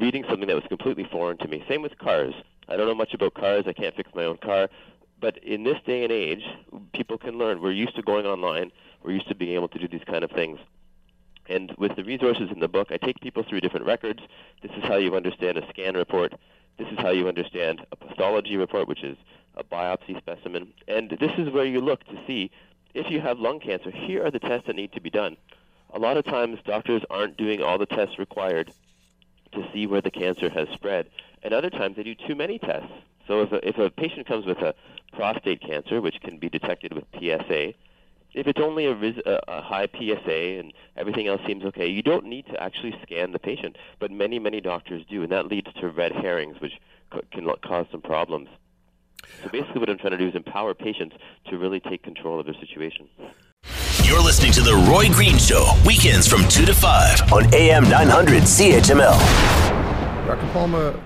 reading 0.00 0.24
something 0.28 0.46
that 0.48 0.54
was 0.56 0.64
completely 0.68 1.04
foreign 1.04 1.38
to 1.38 1.48
me. 1.48 1.64
Same 1.68 1.82
with 1.82 1.98
cars. 1.98 2.34
I 2.68 2.76
don't 2.76 2.86
know 2.86 2.94
much 2.94 3.14
about 3.14 3.34
cars. 3.34 3.64
I 3.66 3.72
can't 3.72 3.94
fix 3.94 4.10
my 4.14 4.24
own 4.24 4.38
car. 4.38 4.68
But 5.20 5.38
in 5.38 5.64
this 5.64 5.78
day 5.86 6.02
and 6.02 6.12
age, 6.12 6.44
people 6.92 7.16
can 7.16 7.38
learn. 7.38 7.62
We're 7.62 7.72
used 7.72 7.96
to 7.96 8.02
going 8.02 8.26
online. 8.26 8.70
We're 9.02 9.12
used 9.12 9.28
to 9.28 9.34
being 9.34 9.54
able 9.54 9.68
to 9.68 9.78
do 9.78 9.88
these 9.88 10.04
kind 10.06 10.24
of 10.24 10.30
things. 10.30 10.58
And 11.48 11.72
with 11.78 11.96
the 11.96 12.04
resources 12.04 12.50
in 12.50 12.60
the 12.60 12.68
book, 12.68 12.88
I 12.90 12.96
take 12.96 13.20
people 13.20 13.42
through 13.42 13.60
different 13.60 13.86
records. 13.86 14.20
This 14.62 14.72
is 14.76 14.82
how 14.82 14.96
you 14.96 15.14
understand 15.14 15.56
a 15.56 15.68
scan 15.70 15.94
report. 15.94 16.34
This 16.76 16.88
is 16.88 16.98
how 16.98 17.10
you 17.10 17.28
understand 17.28 17.86
a 17.92 17.96
pathology 17.96 18.56
report, 18.56 18.88
which 18.88 19.02
is 19.02 19.16
a 19.54 19.64
biopsy 19.64 20.18
specimen. 20.18 20.72
And 20.88 21.10
this 21.20 21.32
is 21.38 21.50
where 21.50 21.64
you 21.64 21.80
look 21.80 22.04
to 22.04 22.18
see 22.26 22.50
if 22.94 23.10
you 23.10 23.20
have 23.20 23.38
lung 23.38 23.60
cancer. 23.60 23.90
Here 23.90 24.24
are 24.26 24.30
the 24.30 24.40
tests 24.40 24.66
that 24.66 24.76
need 24.76 24.92
to 24.92 25.00
be 25.00 25.08
done. 25.08 25.36
A 25.94 25.98
lot 25.98 26.16
of 26.16 26.24
times, 26.24 26.58
doctors 26.64 27.02
aren't 27.08 27.36
doing 27.36 27.62
all 27.62 27.78
the 27.78 27.86
tests 27.86 28.18
required 28.18 28.72
to 29.56 29.68
see 29.72 29.86
where 29.86 30.00
the 30.00 30.10
cancer 30.10 30.48
has 30.48 30.68
spread. 30.72 31.08
And 31.42 31.52
other 31.52 31.70
times, 31.70 31.96
they 31.96 32.02
do 32.02 32.14
too 32.14 32.34
many 32.34 32.58
tests. 32.58 32.92
So 33.26 33.42
if 33.42 33.52
a, 33.52 33.68
if 33.68 33.78
a 33.78 33.90
patient 33.90 34.26
comes 34.26 34.46
with 34.46 34.58
a 34.58 34.74
prostate 35.12 35.60
cancer, 35.60 36.00
which 36.00 36.20
can 36.20 36.38
be 36.38 36.48
detected 36.48 36.92
with 36.92 37.04
PSA, 37.18 37.74
if 38.34 38.46
it's 38.46 38.60
only 38.60 38.86
a, 38.86 38.92
a, 38.92 39.40
a 39.48 39.62
high 39.62 39.86
PSA 39.86 40.58
and 40.60 40.72
everything 40.96 41.26
else 41.26 41.40
seems 41.46 41.64
okay, 41.64 41.86
you 41.86 42.02
don't 42.02 42.26
need 42.26 42.46
to 42.46 42.62
actually 42.62 42.94
scan 43.02 43.32
the 43.32 43.38
patient. 43.38 43.76
But 43.98 44.10
many, 44.10 44.38
many 44.38 44.60
doctors 44.60 45.04
do, 45.08 45.22
and 45.22 45.32
that 45.32 45.48
leads 45.48 45.72
to 45.80 45.88
red 45.88 46.12
herrings, 46.12 46.60
which 46.60 46.74
can 47.32 47.50
cause 47.62 47.86
some 47.90 48.02
problems. 48.02 48.48
So 49.42 49.48
basically, 49.48 49.80
what 49.80 49.88
I'm 49.88 49.98
trying 49.98 50.12
to 50.12 50.18
do 50.18 50.28
is 50.28 50.34
empower 50.34 50.74
patients 50.74 51.16
to 51.48 51.58
really 51.58 51.80
take 51.80 52.02
control 52.02 52.38
of 52.38 52.46
their 52.46 52.54
situation. 52.54 53.08
You're 54.06 54.22
listening 54.22 54.52
to 54.52 54.60
The 54.60 54.76
Roy 54.88 55.08
Green 55.08 55.36
Show, 55.36 55.68
weekends 55.84 56.28
from 56.28 56.46
2 56.46 56.64
to 56.66 56.72
5 56.72 57.32
on 57.32 57.52
AM 57.52 57.82
900 57.90 58.44
CHML. 58.44 59.18
Dr. 60.28 60.52
Palma, 60.52 61.02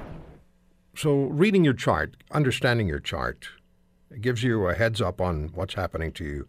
so 0.94 1.22
reading 1.22 1.64
your 1.64 1.72
chart, 1.72 2.14
understanding 2.30 2.86
your 2.88 3.00
chart, 3.00 3.48
gives 4.20 4.42
you 4.42 4.68
a 4.68 4.74
heads 4.74 5.00
up 5.00 5.18
on 5.18 5.48
what's 5.54 5.72
happening 5.72 6.12
to 6.12 6.24
you. 6.24 6.48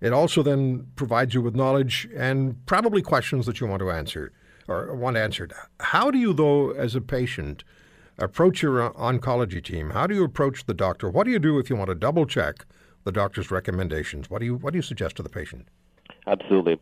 It 0.00 0.14
also 0.14 0.42
then 0.42 0.86
provides 0.96 1.34
you 1.34 1.42
with 1.42 1.54
knowledge 1.54 2.08
and 2.16 2.64
probably 2.64 3.02
questions 3.02 3.44
that 3.44 3.60
you 3.60 3.66
want 3.66 3.80
to 3.80 3.90
answer 3.90 4.32
or 4.68 4.94
want 4.96 5.18
answered. 5.18 5.52
How 5.80 6.10
do 6.10 6.16
you, 6.16 6.32
though, 6.32 6.70
as 6.70 6.94
a 6.94 7.02
patient, 7.02 7.62
approach 8.16 8.62
your 8.62 8.90
oncology 8.94 9.62
team? 9.62 9.90
How 9.90 10.06
do 10.06 10.14
you 10.14 10.24
approach 10.24 10.64
the 10.64 10.72
doctor? 10.72 11.10
What 11.10 11.24
do 11.24 11.30
you 11.30 11.38
do 11.38 11.58
if 11.58 11.68
you 11.68 11.76
want 11.76 11.90
to 11.90 11.94
double 11.94 12.24
check 12.24 12.64
the 13.04 13.12
doctor's 13.12 13.50
recommendations? 13.50 14.30
What 14.30 14.38
do 14.38 14.46
you 14.46 14.54
what 14.56 14.72
do 14.72 14.78
you 14.78 14.82
suggest 14.82 15.16
to 15.16 15.22
the 15.22 15.28
patient? 15.28 15.68
Absolutely. 16.30 16.78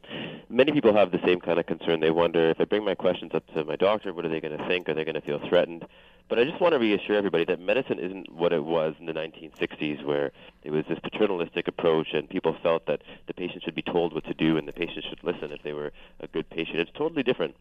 Many 0.51 0.73
people 0.73 0.93
have 0.93 1.11
the 1.11 1.21
same 1.25 1.41
kind 1.41 1.59
of 1.59 1.65
concern. 1.65 2.01
They 2.01 2.11
wonder 2.11 2.51
if 2.51 2.61
I 2.61 2.65
bring 2.65 2.85
my 2.85 2.95
questions 2.95 3.33
up 3.35 3.47
to 3.55 3.65
my 3.65 3.77
doctor, 3.77 4.13
what 4.13 4.27
are 4.27 4.29
they 4.29 4.43
going 4.43 4.57
to 4.57 4.69
think? 4.69 4.91
Are 4.91 4.95
they 4.95 5.05
going 5.05 5.15
to 5.15 5.23
feel 5.23 5.41
threatened? 5.49 5.87
But 6.29 6.39
I 6.39 6.45
just 6.45 6.61
want 6.61 6.75
to 6.75 6.79
reassure 6.79 7.17
everybody 7.17 7.47
that 7.47 7.59
medicine 7.59 7.99
isn't 7.99 8.31
what 8.31 8.53
it 8.53 8.63
was 8.63 8.95
in 9.01 9.07
the 9.07 9.15
1960s, 9.15 10.05
where 10.05 10.33
it 10.65 10.71
was 10.71 10.85
this 10.87 10.99
paternalistic 10.99 11.67
approach 11.67 12.09
and 12.13 12.29
people 12.29 12.55
felt 12.63 12.85
that 12.89 13.01
the 13.27 13.33
patient 13.33 13.63
should 13.63 13.75
be 13.75 13.81
told 13.81 14.13
what 14.13 14.25
to 14.25 14.35
do 14.35 14.59
and 14.59 14.69
the 14.69 14.73
patient 14.75 15.07
should 15.09 15.25
listen 15.25 15.51
if 15.51 15.63
they 15.63 15.73
were 15.73 15.93
a 16.21 16.27
good 16.27 16.51
patient. 16.51 16.81
It's 16.81 16.91
totally 16.93 17.23
different. 17.23 17.57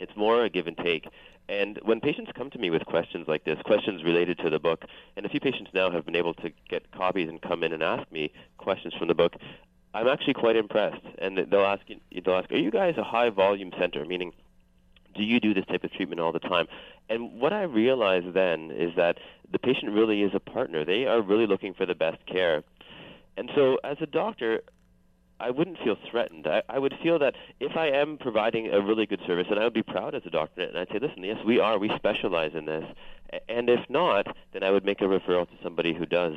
It's 0.00 0.16
more 0.16 0.42
a 0.42 0.50
give 0.50 0.66
and 0.66 0.76
take. 0.76 1.06
And 1.48 1.78
when 1.84 2.00
patients 2.00 2.32
come 2.34 2.50
to 2.50 2.58
me 2.58 2.70
with 2.70 2.84
questions 2.84 3.28
like 3.28 3.44
this, 3.44 3.58
questions 3.64 4.02
related 4.02 4.38
to 4.38 4.50
the 4.50 4.58
book, 4.58 4.86
and 5.16 5.24
a 5.24 5.28
few 5.28 5.38
patients 5.38 5.70
now 5.72 5.88
have 5.92 6.04
been 6.04 6.16
able 6.16 6.34
to 6.34 6.50
get 6.68 6.90
copies 6.90 7.28
and 7.28 7.40
come 7.40 7.62
in 7.62 7.72
and 7.72 7.82
ask 7.84 8.10
me 8.10 8.32
questions 8.58 8.94
from 8.94 9.06
the 9.06 9.14
book, 9.14 9.36
I'm 9.94 10.08
actually 10.08 10.34
quite 10.34 10.56
impressed. 10.56 11.04
And 11.18 11.38
they'll 11.38 11.60
ask, 11.60 11.82
they'll 12.24 12.34
ask, 12.34 12.50
are 12.50 12.56
you 12.56 12.70
guys 12.70 12.96
a 12.96 13.04
high 13.04 13.30
volume 13.30 13.72
center? 13.78 14.04
Meaning, 14.04 14.32
do 15.14 15.22
you 15.22 15.40
do 15.40 15.54
this 15.54 15.66
type 15.66 15.84
of 15.84 15.92
treatment 15.92 16.20
all 16.20 16.32
the 16.32 16.38
time? 16.38 16.66
And 17.08 17.40
what 17.40 17.52
I 17.52 17.62
realized 17.62 18.32
then 18.32 18.70
is 18.70 18.94
that 18.96 19.18
the 19.50 19.58
patient 19.58 19.92
really 19.92 20.22
is 20.22 20.32
a 20.34 20.40
partner. 20.40 20.84
They 20.84 21.06
are 21.06 21.20
really 21.20 21.46
looking 21.46 21.74
for 21.74 21.84
the 21.84 21.94
best 21.94 22.24
care. 22.26 22.62
And 23.36 23.50
so, 23.54 23.78
as 23.84 23.98
a 24.00 24.06
doctor, 24.06 24.62
I 25.40 25.50
wouldn't 25.50 25.78
feel 25.78 25.96
threatened. 26.10 26.46
I, 26.46 26.62
I 26.68 26.78
would 26.78 26.94
feel 27.02 27.18
that 27.18 27.34
if 27.60 27.76
I 27.76 27.88
am 27.88 28.16
providing 28.16 28.68
a 28.68 28.80
really 28.80 29.06
good 29.06 29.20
service, 29.26 29.48
and 29.50 29.58
I 29.58 29.64
would 29.64 29.74
be 29.74 29.82
proud 29.82 30.14
as 30.14 30.22
a 30.24 30.30
doctor, 30.30 30.62
and 30.62 30.78
I'd 30.78 30.88
say, 30.88 30.98
listen, 31.00 31.24
yes, 31.24 31.38
we 31.44 31.58
are, 31.58 31.78
we 31.78 31.90
specialize 31.96 32.52
in 32.54 32.66
this. 32.66 32.84
And 33.48 33.68
if 33.68 33.80
not, 33.88 34.34
then 34.52 34.62
I 34.62 34.70
would 34.70 34.84
make 34.84 35.00
a 35.00 35.04
referral 35.04 35.48
to 35.48 35.54
somebody 35.62 35.94
who 35.94 36.06
does. 36.06 36.34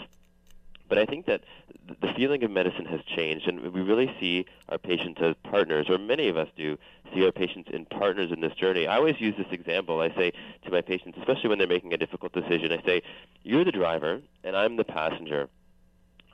But 0.87 0.97
I 0.97 1.05
think 1.05 1.25
that 1.25 1.41
the 1.87 2.13
feeling 2.15 2.43
of 2.43 2.51
medicine 2.51 2.85
has 2.85 2.99
changed, 3.03 3.47
and 3.47 3.73
we 3.73 3.81
really 3.81 4.13
see 4.19 4.45
our 4.69 4.77
patients 4.77 5.19
as 5.21 5.35
partners, 5.43 5.87
or 5.89 5.97
many 5.97 6.29
of 6.29 6.37
us 6.37 6.47
do 6.55 6.77
see 7.13 7.25
our 7.25 7.31
patients 7.31 7.69
in 7.73 7.85
partners 7.85 8.31
in 8.31 8.41
this 8.41 8.53
journey. 8.53 8.87
I 8.87 8.97
always 8.97 9.19
use 9.19 9.35
this 9.37 9.47
example. 9.51 9.99
I 9.99 10.09
say 10.09 10.31
to 10.65 10.71
my 10.71 10.81
patients, 10.81 11.17
especially 11.17 11.49
when 11.49 11.57
they're 11.57 11.67
making 11.67 11.93
a 11.93 11.97
difficult 11.97 12.33
decision, 12.33 12.71
I 12.71 12.83
say, 12.85 13.01
You're 13.43 13.65
the 13.65 13.71
driver, 13.71 14.21
and 14.43 14.55
I'm 14.55 14.77
the 14.77 14.83
passenger. 14.83 15.49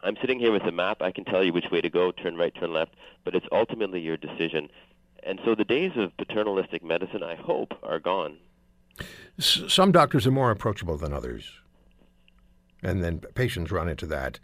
I'm 0.03 0.17
sitting 0.19 0.39
here 0.39 0.51
with 0.51 0.63
a 0.63 0.71
map. 0.71 1.01
I 1.01 1.11
can 1.11 1.25
tell 1.25 1.43
you 1.43 1.53
which 1.53 1.69
way 1.71 1.79
to 1.79 1.89
go, 1.89 2.11
turn 2.11 2.35
right, 2.35 2.53
turn 2.53 2.73
left, 2.73 2.95
but 3.23 3.35
it's 3.35 3.45
ultimately 3.51 4.01
your 4.01 4.17
decision. 4.17 4.69
And 5.23 5.39
so 5.45 5.53
the 5.53 5.63
days 5.63 5.91
of 5.95 6.15
paternalistic 6.17 6.83
medicine, 6.83 7.21
I 7.21 7.35
hope, 7.35 7.73
are 7.83 7.99
gone. 7.99 8.37
Some 9.37 9.91
doctors 9.91 10.25
are 10.25 10.31
more 10.31 10.49
approachable 10.49 10.97
than 10.97 11.13
others 11.13 11.60
and 12.83 13.03
then 13.03 13.19
patients 13.35 13.71
run 13.71 13.89
into 13.89 14.05
that. 14.07 14.39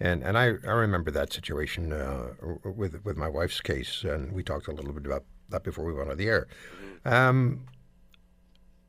And 0.00 0.22
and 0.22 0.36
I, 0.36 0.54
I 0.66 0.72
remember 0.72 1.10
that 1.12 1.32
situation 1.32 1.92
uh, 1.92 2.28
with 2.64 3.04
with 3.04 3.16
my 3.16 3.28
wife's 3.28 3.60
case, 3.60 4.04
and 4.04 4.32
we 4.32 4.42
talked 4.42 4.68
a 4.68 4.72
little 4.72 4.92
bit 4.92 5.06
about 5.06 5.24
that 5.50 5.62
before 5.62 5.84
we 5.84 5.92
went 5.92 6.10
on 6.10 6.16
the 6.16 6.28
air. 6.28 6.48
Um, 7.04 7.66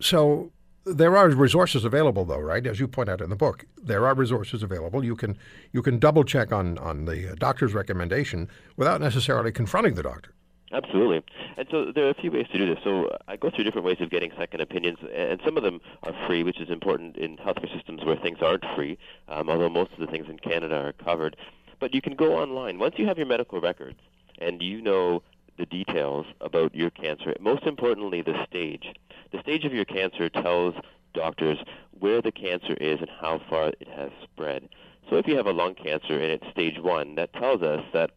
so 0.01 0.51
there 0.85 1.15
are 1.15 1.29
resources 1.29 1.85
available, 1.85 2.25
though, 2.25 2.39
right? 2.39 2.65
As 2.65 2.79
you 2.79 2.87
point 2.87 3.09
out 3.09 3.21
in 3.21 3.29
the 3.29 3.35
book, 3.35 3.65
there 3.81 4.05
are 4.05 4.13
resources 4.13 4.63
available. 4.63 5.03
You 5.03 5.15
can 5.15 5.37
you 5.71 5.81
can 5.81 5.99
double 5.99 6.23
check 6.23 6.51
on 6.51 6.77
on 6.79 7.05
the 7.05 7.35
doctor's 7.37 7.73
recommendation 7.73 8.49
without 8.75 8.99
necessarily 8.99 9.51
confronting 9.51 9.93
the 9.95 10.03
doctor. 10.03 10.33
Absolutely. 10.73 11.21
And 11.55 11.67
so 11.69 11.91
there 11.91 12.07
are 12.07 12.09
a 12.09 12.15
few 12.15 12.31
ways 12.31 12.47
to 12.51 12.57
do 12.57 12.65
this. 12.65 12.83
So 12.83 13.15
I 13.27 13.35
go 13.35 13.51
through 13.51 13.63
different 13.63 13.85
ways 13.85 13.97
of 14.01 14.09
getting 14.09 14.31
second 14.37 14.59
opinions, 14.59 14.97
and 15.15 15.39
some 15.45 15.55
of 15.55 15.63
them 15.63 15.79
are 16.01 16.13
free, 16.27 16.41
which 16.43 16.59
is 16.59 16.69
important 16.69 17.15
in 17.15 17.37
healthcare 17.37 17.71
systems 17.73 18.03
where 18.03 18.15
things 18.15 18.39
aren't 18.41 18.65
free, 18.75 18.97
um, 19.27 19.49
although 19.49 19.69
most 19.69 19.91
of 19.93 19.99
the 19.99 20.07
things 20.07 20.25
in 20.27 20.39
Canada 20.39 20.75
are 20.75 20.93
covered. 20.93 21.37
But 21.79 21.93
you 21.93 22.01
can 22.01 22.15
go 22.15 22.37
online. 22.39 22.79
Once 22.79 22.95
you 22.97 23.05
have 23.05 23.17
your 23.17 23.27
medical 23.27 23.61
records 23.61 23.99
and 24.39 24.61
you 24.61 24.81
know 24.81 25.21
the 25.57 25.65
details 25.67 26.25
about 26.41 26.73
your 26.73 26.89
cancer, 26.89 27.35
most 27.39 27.63
importantly, 27.63 28.23
the 28.23 28.43
stage. 28.49 28.87
The 29.31 29.39
stage 29.41 29.65
of 29.65 29.73
your 29.73 29.85
cancer 29.85 30.27
tells 30.29 30.73
doctors 31.13 31.59
where 31.99 32.21
the 32.21 32.31
cancer 32.31 32.73
is 32.73 32.99
and 32.99 33.09
how 33.21 33.39
far 33.47 33.67
it 33.79 33.87
has 33.95 34.09
spread. 34.23 34.67
So 35.09 35.17
if 35.17 35.27
you 35.27 35.35
have 35.37 35.45
a 35.45 35.51
lung 35.51 35.75
cancer 35.75 36.13
and 36.19 36.31
it's 36.31 36.49
stage 36.49 36.79
one, 36.79 37.13
that 37.15 37.33
tells 37.33 37.61
us 37.61 37.83
that 37.93 38.11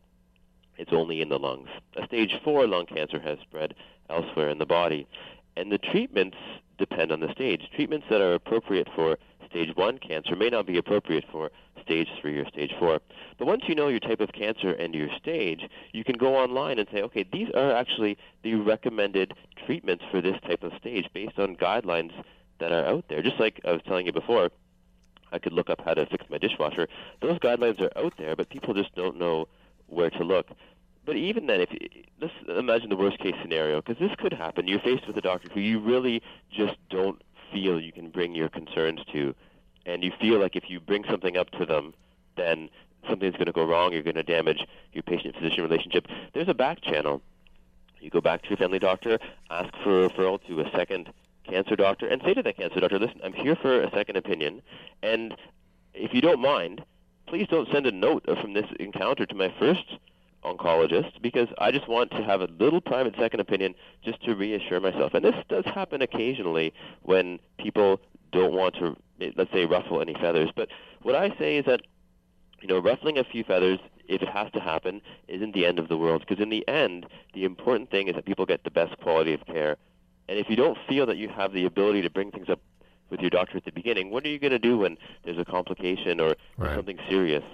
it's 0.78 0.92
only 0.92 1.20
in 1.20 1.28
the 1.28 1.38
lungs. 1.38 1.68
A 1.96 2.06
stage 2.06 2.34
4 2.44 2.66
lung 2.66 2.86
cancer 2.86 3.20
has 3.20 3.38
spread 3.40 3.74
elsewhere 4.10 4.48
in 4.48 4.58
the 4.58 4.66
body. 4.66 5.06
And 5.56 5.72
the 5.72 5.78
treatments 5.78 6.36
depend 6.78 7.12
on 7.12 7.20
the 7.20 7.32
stage. 7.32 7.62
Treatments 7.74 8.06
that 8.10 8.20
are 8.20 8.34
appropriate 8.34 8.88
for 8.94 9.18
stage 9.48 9.74
1 9.74 9.98
cancer 9.98 10.36
may 10.36 10.48
not 10.48 10.66
be 10.66 10.76
appropriate 10.76 11.24
for 11.30 11.50
stage 11.82 12.08
3 12.20 12.38
or 12.38 12.48
stage 12.48 12.74
4. 12.78 13.00
But 13.38 13.46
once 13.46 13.62
you 13.68 13.74
know 13.74 13.88
your 13.88 14.00
type 14.00 14.20
of 14.20 14.32
cancer 14.32 14.72
and 14.72 14.94
your 14.94 15.08
stage, 15.16 15.62
you 15.92 16.04
can 16.04 16.16
go 16.16 16.36
online 16.36 16.78
and 16.78 16.88
say, 16.92 17.02
okay, 17.02 17.24
these 17.32 17.48
are 17.54 17.72
actually 17.72 18.18
the 18.42 18.54
recommended 18.54 19.34
treatments 19.64 20.04
for 20.10 20.20
this 20.20 20.36
type 20.46 20.62
of 20.62 20.72
stage 20.78 21.06
based 21.14 21.38
on 21.38 21.56
guidelines 21.56 22.12
that 22.58 22.72
are 22.72 22.84
out 22.84 23.04
there. 23.08 23.22
Just 23.22 23.40
like 23.40 23.60
I 23.64 23.72
was 23.72 23.80
telling 23.86 24.06
you 24.06 24.12
before, 24.12 24.50
I 25.32 25.38
could 25.38 25.52
look 25.52 25.70
up 25.70 25.80
how 25.84 25.94
to 25.94 26.06
fix 26.06 26.24
my 26.28 26.38
dishwasher. 26.38 26.88
Those 27.20 27.38
guidelines 27.38 27.80
are 27.80 27.96
out 27.96 28.14
there, 28.18 28.36
but 28.36 28.48
people 28.48 28.74
just 28.74 28.94
don't 28.94 29.18
know 29.18 29.48
where 29.88 30.10
to 30.10 30.24
look. 30.24 30.48
But 31.04 31.16
even 31.16 31.46
then, 31.46 31.60
if 31.60 31.72
you, 31.72 31.88
let's 32.20 32.34
imagine 32.48 32.88
the 32.88 32.96
worst 32.96 33.18
case 33.18 33.34
scenario, 33.40 33.80
because 33.80 33.98
this 33.98 34.16
could 34.18 34.32
happen. 34.32 34.66
You're 34.66 34.80
faced 34.80 35.06
with 35.06 35.16
a 35.16 35.20
doctor 35.20 35.48
who 35.48 35.60
you 35.60 35.78
really 35.78 36.20
just 36.50 36.76
don't 36.90 37.22
feel 37.52 37.80
you 37.80 37.92
can 37.92 38.10
bring 38.10 38.34
your 38.34 38.48
concerns 38.48 39.00
to, 39.12 39.34
and 39.84 40.02
you 40.02 40.12
feel 40.20 40.40
like 40.40 40.56
if 40.56 40.68
you 40.68 40.80
bring 40.80 41.04
something 41.08 41.36
up 41.36 41.50
to 41.50 41.64
them, 41.64 41.94
then 42.36 42.68
something's 43.08 43.34
going 43.34 43.46
to 43.46 43.52
go 43.52 43.64
wrong. 43.64 43.92
You're 43.92 44.02
going 44.02 44.16
to 44.16 44.24
damage 44.24 44.66
your 44.92 45.04
patient-physician 45.04 45.62
relationship. 45.62 46.08
There's 46.34 46.48
a 46.48 46.54
back 46.54 46.80
channel. 46.80 47.22
You 48.00 48.10
go 48.10 48.20
back 48.20 48.42
to 48.42 48.48
your 48.48 48.58
family 48.58 48.80
doctor, 48.80 49.20
ask 49.48 49.72
for 49.84 50.04
a 50.04 50.08
referral 50.08 50.44
to 50.48 50.60
a 50.60 50.70
second 50.72 51.12
cancer 51.44 51.76
doctor, 51.76 52.08
and 52.08 52.20
say 52.24 52.34
to 52.34 52.42
that 52.42 52.56
cancer 52.56 52.80
doctor, 52.80 52.98
"Listen, 52.98 53.20
I'm 53.22 53.32
here 53.32 53.54
for 53.54 53.80
a 53.80 53.90
second 53.92 54.16
opinion, 54.16 54.60
and 55.04 55.36
if 55.94 56.12
you 56.12 56.20
don't 56.20 56.40
mind." 56.40 56.84
Please 57.26 57.46
don't 57.48 57.68
send 57.72 57.86
a 57.86 57.92
note 57.92 58.24
from 58.40 58.54
this 58.54 58.66
encounter 58.78 59.26
to 59.26 59.34
my 59.34 59.52
first 59.58 59.98
oncologist 60.44 61.20
because 61.20 61.48
I 61.58 61.70
just 61.72 61.88
want 61.88 62.10
to 62.12 62.22
have 62.22 62.40
a 62.40 62.48
little 62.58 62.80
private 62.80 63.14
second 63.18 63.40
opinion 63.40 63.74
just 64.04 64.22
to 64.24 64.34
reassure 64.34 64.80
myself. 64.80 65.14
And 65.14 65.24
this 65.24 65.34
does 65.48 65.64
happen 65.64 66.02
occasionally 66.02 66.72
when 67.02 67.40
people 67.58 68.00
don't 68.32 68.52
want 68.52 68.76
to, 68.76 68.96
let's 69.36 69.52
say, 69.52 69.66
ruffle 69.66 70.00
any 70.00 70.14
feathers. 70.14 70.50
But 70.54 70.68
what 71.02 71.14
I 71.14 71.36
say 71.38 71.56
is 71.56 71.64
that, 71.66 71.82
you 72.60 72.68
know, 72.68 72.78
ruffling 72.78 73.18
a 73.18 73.24
few 73.24 73.44
feathers, 73.44 73.78
if 74.08 74.22
it 74.22 74.28
has 74.28 74.50
to 74.52 74.60
happen, 74.60 75.00
isn't 75.26 75.52
the 75.52 75.66
end 75.66 75.78
of 75.78 75.88
the 75.88 75.96
world 75.96 76.24
because 76.26 76.42
in 76.42 76.50
the 76.50 76.66
end, 76.68 77.06
the 77.34 77.44
important 77.44 77.90
thing 77.90 78.08
is 78.08 78.14
that 78.14 78.24
people 78.24 78.46
get 78.46 78.62
the 78.62 78.70
best 78.70 78.96
quality 78.98 79.34
of 79.34 79.44
care. 79.46 79.76
And 80.28 80.38
if 80.38 80.48
you 80.48 80.56
don't 80.56 80.78
feel 80.88 81.06
that 81.06 81.16
you 81.16 81.28
have 81.28 81.52
the 81.52 81.64
ability 81.64 82.02
to 82.02 82.10
bring 82.10 82.30
things 82.30 82.48
up 82.48 82.60
with 83.10 83.20
your 83.20 83.30
doctor 83.30 83.56
at 83.56 83.64
the 83.64 83.72
beginning. 83.72 84.10
What 84.10 84.24
are 84.24 84.28
you 84.28 84.38
going 84.38 84.52
to 84.52 84.58
do 84.58 84.78
when 84.78 84.98
there's 85.24 85.38
a 85.38 85.44
complication 85.44 86.20
or 86.20 86.34
right. 86.56 86.74
something 86.74 86.98
serious? 87.08 87.44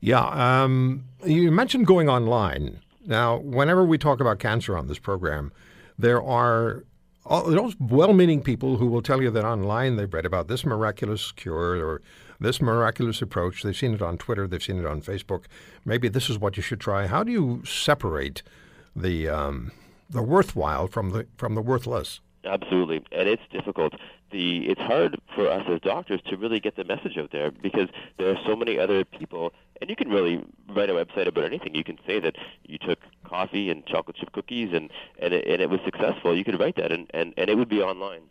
Yeah, 0.00 0.26
um, 0.62 1.04
you 1.24 1.50
mentioned 1.50 1.86
going 1.86 2.08
online. 2.08 2.80
Now, 3.04 3.38
whenever 3.38 3.84
we 3.84 3.98
talk 3.98 4.20
about 4.20 4.38
cancer 4.38 4.76
on 4.76 4.86
this 4.86 4.98
program, 4.98 5.52
there 5.98 6.22
are 6.22 6.84
those 7.28 7.74
well-meaning 7.78 8.42
people 8.42 8.76
who 8.76 8.86
will 8.86 9.02
tell 9.02 9.20
you 9.22 9.30
that 9.30 9.44
online 9.44 9.96
they've 9.96 10.12
read 10.12 10.24
about 10.24 10.48
this 10.48 10.64
miraculous 10.64 11.32
cure 11.32 11.84
or 11.84 12.00
this 12.40 12.60
miraculous 12.60 13.20
approach. 13.20 13.62
They've 13.62 13.76
seen 13.76 13.94
it 13.94 14.02
on 14.02 14.18
Twitter. 14.18 14.46
They've 14.46 14.62
seen 14.62 14.78
it 14.78 14.86
on 14.86 15.02
Facebook. 15.02 15.44
Maybe 15.84 16.08
this 16.08 16.30
is 16.30 16.38
what 16.38 16.56
you 16.56 16.62
should 16.62 16.80
try. 16.80 17.06
How 17.06 17.22
do 17.22 17.32
you 17.32 17.62
separate 17.64 18.42
the 18.94 19.28
um, 19.28 19.72
the 20.08 20.22
worthwhile 20.22 20.86
from 20.86 21.10
the 21.10 21.26
from 21.36 21.54
the 21.54 21.62
worthless? 21.62 22.20
Absolutely, 22.44 23.02
and 23.10 23.28
it's 23.28 23.42
difficult. 23.50 23.94
The 24.30 24.68
it's 24.68 24.80
hard 24.80 25.20
for 25.34 25.50
us 25.50 25.64
as 25.68 25.80
doctors 25.80 26.20
to 26.28 26.36
really 26.36 26.60
get 26.60 26.76
the 26.76 26.84
message 26.84 27.18
out 27.18 27.32
there 27.32 27.50
because 27.50 27.88
there 28.16 28.30
are 28.30 28.38
so 28.46 28.54
many 28.54 28.78
other 28.78 29.04
people, 29.04 29.52
and 29.80 29.90
you 29.90 29.96
can 29.96 30.08
really 30.08 30.44
write 30.68 30.88
a 30.88 30.92
website 30.92 31.26
about 31.26 31.44
anything. 31.44 31.74
You 31.74 31.84
can 31.84 31.98
say 32.06 32.20
that 32.20 32.36
you 32.64 32.78
took 32.78 33.00
coffee 33.24 33.70
and 33.70 33.84
chocolate 33.86 34.16
chip 34.16 34.32
cookies, 34.32 34.72
and 34.72 34.88
and 35.18 35.34
it, 35.34 35.46
and 35.48 35.60
it 35.60 35.68
was 35.68 35.80
successful. 35.84 36.36
You 36.36 36.44
could 36.44 36.60
write 36.60 36.76
that, 36.76 36.92
and 36.92 37.10
and 37.12 37.34
and 37.36 37.50
it 37.50 37.56
would 37.56 37.68
be 37.68 37.82
online 37.82 38.22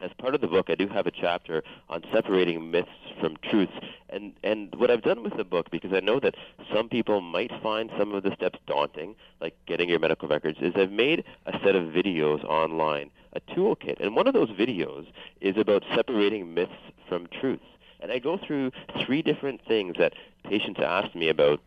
as 0.00 0.10
part 0.18 0.34
of 0.34 0.40
the 0.40 0.46
book, 0.46 0.70
I 0.70 0.74
do 0.74 0.86
have 0.88 1.06
a 1.06 1.10
chapter 1.10 1.62
on 1.88 2.04
separating 2.12 2.70
myths 2.70 2.88
from 3.20 3.36
truths. 3.42 3.72
And, 4.10 4.32
and 4.44 4.74
what 4.76 4.90
I've 4.90 5.02
done 5.02 5.22
with 5.22 5.36
the 5.36 5.44
book, 5.44 5.70
because 5.70 5.92
I 5.92 6.00
know 6.00 6.20
that 6.20 6.36
some 6.72 6.88
people 6.88 7.20
might 7.20 7.50
find 7.62 7.90
some 7.98 8.14
of 8.14 8.22
the 8.22 8.34
steps 8.34 8.58
daunting, 8.66 9.16
like 9.40 9.56
getting 9.66 9.88
your 9.88 9.98
medical 9.98 10.28
records, 10.28 10.58
is 10.60 10.74
I've 10.76 10.92
made 10.92 11.24
a 11.46 11.52
set 11.64 11.74
of 11.74 11.84
videos 11.84 12.44
online, 12.44 13.10
a 13.32 13.40
toolkit. 13.40 14.00
And 14.00 14.16
one 14.16 14.26
of 14.26 14.34
those 14.34 14.50
videos 14.50 15.06
is 15.40 15.56
about 15.56 15.84
separating 15.94 16.54
myths 16.54 16.72
from 17.08 17.26
truths. 17.40 17.64
And 18.00 18.12
I 18.12 18.18
go 18.18 18.38
through 18.38 18.70
three 19.04 19.22
different 19.22 19.60
things 19.66 19.96
that 19.98 20.14
patients 20.44 20.80
ask 20.80 21.14
me 21.14 21.28
about, 21.28 21.60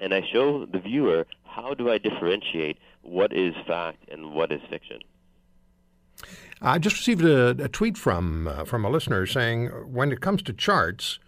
and 0.00 0.14
I 0.14 0.22
show 0.22 0.64
the 0.66 0.78
viewer 0.78 1.26
how 1.44 1.74
do 1.74 1.90
I 1.90 1.98
differentiate 1.98 2.78
what 3.02 3.32
is 3.32 3.54
fact 3.66 4.08
and 4.10 4.32
what 4.32 4.52
is 4.52 4.60
fiction. 4.70 5.00
I 6.62 6.78
just 6.78 6.96
received 6.96 7.24
a, 7.24 7.50
a 7.64 7.68
tweet 7.68 7.96
from 7.96 8.46
uh, 8.46 8.64
from 8.64 8.84
a 8.84 8.90
listener 8.90 9.26
saying, 9.26 9.68
when 9.68 10.12
it 10.12 10.20
comes 10.20 10.42
to 10.42 10.52
charts, 10.52 11.18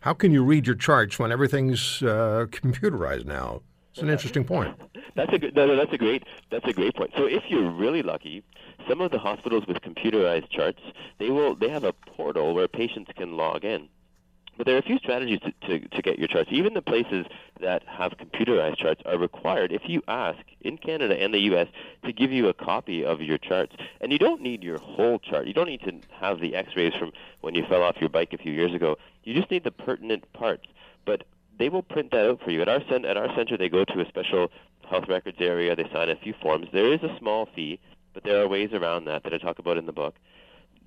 how 0.00 0.14
can 0.14 0.30
you 0.30 0.44
read 0.44 0.66
your 0.66 0.76
charts 0.76 1.18
when 1.18 1.32
everything's 1.32 2.02
uh, 2.02 2.46
computerized 2.50 3.26
now? 3.26 3.62
It's 3.96 4.02
an 4.02 4.10
interesting 4.10 4.44
point. 4.44 4.78
That's 5.14 5.32
a 5.32 5.38
good, 5.38 5.56
no, 5.56 5.64
no, 5.64 5.76
that's 5.76 5.94
a 5.94 5.96
great 5.96 6.24
that's 6.50 6.66
a 6.66 6.74
great 6.74 6.94
point. 6.94 7.12
So 7.16 7.24
if 7.24 7.44
you're 7.48 7.70
really 7.70 8.02
lucky, 8.02 8.44
some 8.86 9.00
of 9.00 9.10
the 9.10 9.18
hospitals 9.18 9.66
with 9.66 9.78
computerized 9.78 10.50
charts, 10.50 10.82
they 11.18 11.30
will 11.30 11.54
they 11.54 11.70
have 11.70 11.84
a 11.84 11.94
portal 11.94 12.54
where 12.54 12.68
patients 12.68 13.10
can 13.16 13.38
log 13.38 13.64
in. 13.64 13.88
But 14.58 14.66
there 14.66 14.74
are 14.74 14.78
a 14.78 14.82
few 14.82 14.98
strategies 14.98 15.40
to, 15.40 15.52
to, 15.68 15.88
to, 15.88 16.02
get 16.02 16.18
your 16.18 16.28
charts. 16.28 16.50
Even 16.52 16.74
the 16.74 16.82
places 16.82 17.24
that 17.60 17.82
have 17.86 18.12
computerized 18.18 18.76
charts 18.76 19.00
are 19.06 19.16
required, 19.16 19.72
if 19.72 19.82
you 19.86 20.02
ask 20.06 20.38
in 20.60 20.76
Canada 20.76 21.16
and 21.18 21.32
the 21.32 21.40
U.S., 21.40 21.68
to 22.04 22.12
give 22.12 22.30
you 22.30 22.48
a 22.48 22.54
copy 22.54 23.02
of 23.02 23.22
your 23.22 23.38
charts. 23.38 23.74
And 24.02 24.12
you 24.12 24.18
don't 24.18 24.42
need 24.42 24.62
your 24.62 24.78
whole 24.78 25.18
chart. 25.18 25.46
You 25.46 25.54
don't 25.54 25.68
need 25.68 25.82
to 25.82 25.94
have 26.20 26.40
the 26.40 26.54
x-rays 26.54 26.92
from 26.94 27.12
when 27.40 27.54
you 27.54 27.64
fell 27.66 27.82
off 27.82 27.96
your 28.00 28.10
bike 28.10 28.34
a 28.34 28.38
few 28.38 28.52
years 28.52 28.74
ago. 28.74 28.96
You 29.24 29.34
just 29.34 29.50
need 29.50 29.64
the 29.64 29.70
pertinent 29.70 30.30
parts. 30.34 30.66
But 31.06 31.24
they 31.58 31.68
will 31.68 31.82
print 31.82 32.10
that 32.12 32.28
out 32.28 32.40
for 32.42 32.50
you. 32.50 32.62
At 32.62 32.68
our 32.68 32.82
cen- 32.88 33.04
at 33.04 33.16
our 33.16 33.34
center, 33.34 33.56
they 33.56 33.68
go 33.68 33.84
to 33.84 34.00
a 34.00 34.06
special 34.08 34.50
health 34.88 35.04
records 35.08 35.38
area. 35.40 35.74
They 35.74 35.88
sign 35.92 36.08
a 36.08 36.16
few 36.16 36.34
forms. 36.40 36.68
There 36.72 36.92
is 36.92 37.02
a 37.02 37.16
small 37.18 37.48
fee, 37.54 37.78
but 38.14 38.24
there 38.24 38.42
are 38.42 38.48
ways 38.48 38.70
around 38.72 39.04
that 39.06 39.24
that 39.24 39.34
I 39.34 39.38
talk 39.38 39.58
about 39.58 39.76
in 39.76 39.86
the 39.86 39.92
book. 39.92 40.14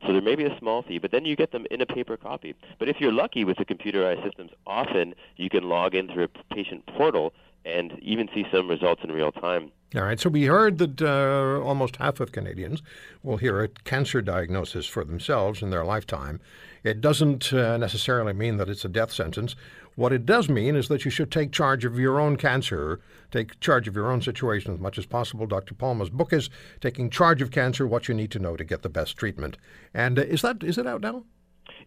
So 0.05 0.13
there 0.13 0.21
may 0.21 0.35
be 0.35 0.45
a 0.45 0.57
small 0.59 0.81
fee, 0.81 0.97
but 0.97 1.11
then 1.11 1.25
you 1.25 1.35
get 1.35 1.51
them 1.51 1.65
in 1.69 1.81
a 1.81 1.85
paper 1.85 2.15
copy. 2.15 2.55
But 2.77 2.87
if 2.87 3.01
you're 3.01 3.11
lucky 3.11 3.43
with 3.43 3.57
the 3.57 3.65
computerized 3.65 4.23
systems, 4.23 4.51
often 4.65 5.13
you 5.35 5.49
can 5.49 5.67
log 5.67 5.93
in 5.93 6.07
through 6.07 6.25
a 6.25 6.53
patient 6.53 6.85
portal 6.85 7.33
and 7.65 7.99
even 8.01 8.29
see 8.33 8.45
some 8.51 8.69
results 8.69 9.01
in 9.03 9.11
real 9.11 9.33
time. 9.33 9.71
All 9.95 10.03
right. 10.03 10.19
So 10.19 10.29
we 10.29 10.45
heard 10.45 10.77
that 10.77 11.01
uh, 11.01 11.61
almost 11.65 11.97
half 11.97 12.19
of 12.19 12.31
Canadians 12.31 12.81
will 13.23 13.37
hear 13.37 13.61
a 13.61 13.67
cancer 13.67 14.21
diagnosis 14.21 14.85
for 14.85 15.03
themselves 15.03 15.61
in 15.61 15.71
their 15.71 15.83
lifetime. 15.83 16.39
It 16.83 17.01
doesn't 17.01 17.51
uh, 17.51 17.77
necessarily 17.77 18.33
mean 18.33 18.57
that 18.57 18.69
it's 18.69 18.85
a 18.85 18.89
death 18.89 19.11
sentence. 19.11 19.55
What 19.99 20.13
it 20.13 20.25
does 20.25 20.47
mean 20.47 20.77
is 20.77 20.87
that 20.87 21.03
you 21.03 21.11
should 21.11 21.29
take 21.29 21.51
charge 21.51 21.83
of 21.83 21.99
your 21.99 22.21
own 22.21 22.37
cancer, 22.37 23.01
take 23.31 23.59
charge 23.59 23.85
of 23.85 23.97
your 23.97 24.09
own 24.09 24.21
situation 24.21 24.73
as 24.73 24.79
much 24.79 24.97
as 24.97 25.05
possible. 25.05 25.45
Dr. 25.45 25.73
Palma's 25.73 26.09
book 26.09 26.31
is 26.31 26.49
Taking 26.79 27.09
Charge 27.09 27.41
of 27.41 27.51
Cancer 27.51 27.85
What 27.85 28.07
You 28.07 28.13
Need 28.13 28.31
to 28.31 28.39
Know 28.39 28.55
to 28.55 28.63
Get 28.63 28.81
the 28.81 28.87
Best 28.87 29.17
Treatment. 29.17 29.57
And 29.93 30.17
uh, 30.17 30.21
is 30.21 30.41
that 30.41 30.63
is 30.63 30.77
it 30.77 30.87
out 30.87 31.01
now? 31.01 31.25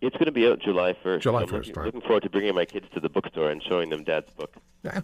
It's 0.02 0.14
going 0.16 0.26
to 0.26 0.30
be 0.30 0.46
out 0.46 0.60
July 0.60 0.92
1st. 1.02 1.20
July 1.22 1.44
1st, 1.44 1.48
I'm 1.48 1.56
looking, 1.56 1.72
right. 1.72 1.86
looking 1.86 2.00
forward 2.02 2.22
to 2.24 2.28
bringing 2.28 2.54
my 2.54 2.66
kids 2.66 2.84
to 2.92 3.00
the 3.00 3.08
bookstore 3.08 3.50
and 3.50 3.62
showing 3.62 3.88
them 3.88 4.04
Dad's 4.04 4.30
book. 4.32 4.56
Yeah. 4.82 5.00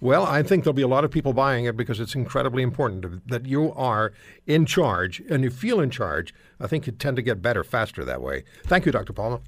Well, 0.00 0.24
I 0.24 0.42
think 0.42 0.64
there'll 0.64 0.72
be 0.72 0.80
a 0.80 0.88
lot 0.88 1.04
of 1.04 1.10
people 1.10 1.34
buying 1.34 1.66
it 1.66 1.76
because 1.76 2.00
it's 2.00 2.14
incredibly 2.14 2.62
important 2.62 3.28
that 3.28 3.44
you 3.44 3.70
are 3.74 4.14
in 4.46 4.64
charge 4.64 5.20
and 5.28 5.44
you 5.44 5.50
feel 5.50 5.78
in 5.78 5.90
charge. 5.90 6.32
I 6.58 6.68
think 6.68 6.86
you 6.86 6.92
tend 6.94 7.16
to 7.16 7.22
get 7.22 7.42
better 7.42 7.62
faster 7.62 8.02
that 8.02 8.22
way. 8.22 8.44
Thank 8.64 8.86
you, 8.86 8.92
Dr. 8.92 9.12
Palma. 9.12 9.40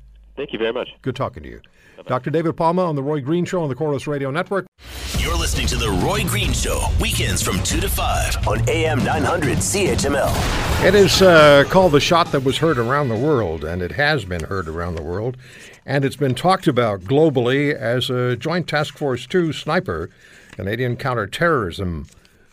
Thank 0.43 0.55
you 0.55 0.59
very 0.59 0.73
much. 0.73 0.89
Good 1.03 1.15
talking 1.15 1.45
to 1.45 1.49
you. 1.49 1.61
Dr. 2.05 2.31
David 2.31 2.57
Palma 2.57 2.85
on 2.85 2.97
The 2.97 3.03
Roy 3.03 3.21
Green 3.21 3.45
Show 3.45 3.63
on 3.63 3.69
the 3.69 3.77
Corus 3.77 4.09
Radio 4.09 4.33
Network. 4.33 4.67
You're 5.19 5.37
listening 5.37 5.69
to 5.69 5.77
The 5.77 5.91
Roy 6.05 6.25
Green 6.25 6.53
Show, 6.53 6.85
weekends 7.01 7.41
from 7.41 7.63
2 7.63 7.79
to 7.79 7.89
5 7.89 8.49
on 8.49 8.69
AM 8.69 9.05
900 9.05 9.59
CHML. 9.59 10.85
It 10.85 10.97
is 10.97 11.23
uh, 11.23 11.63
called 11.69 11.93
The 11.93 12.01
Shot 12.01 12.33
That 12.33 12.43
Was 12.43 12.59
Heard 12.59 12.77
Around 12.77 13.11
the 13.11 13.17
World, 13.17 13.63
and 13.63 13.83
it 13.83 13.93
has 13.93 14.25
been 14.25 14.43
heard 14.43 14.67
around 14.67 14.97
the 14.97 15.03
world. 15.03 15.37
And 15.87 16.05
it's 16.05 16.17
been 16.17 16.35
talked 16.35 16.67
about 16.67 17.03
globally 17.03 17.73
as 17.73 18.11
a 18.11 18.35
Joint 18.35 18.67
Task 18.67 18.99
Force 18.99 19.29
2 19.29 19.53
sniper, 19.53 20.11
Canadian 20.51 20.97
counterterrorism 20.97 22.09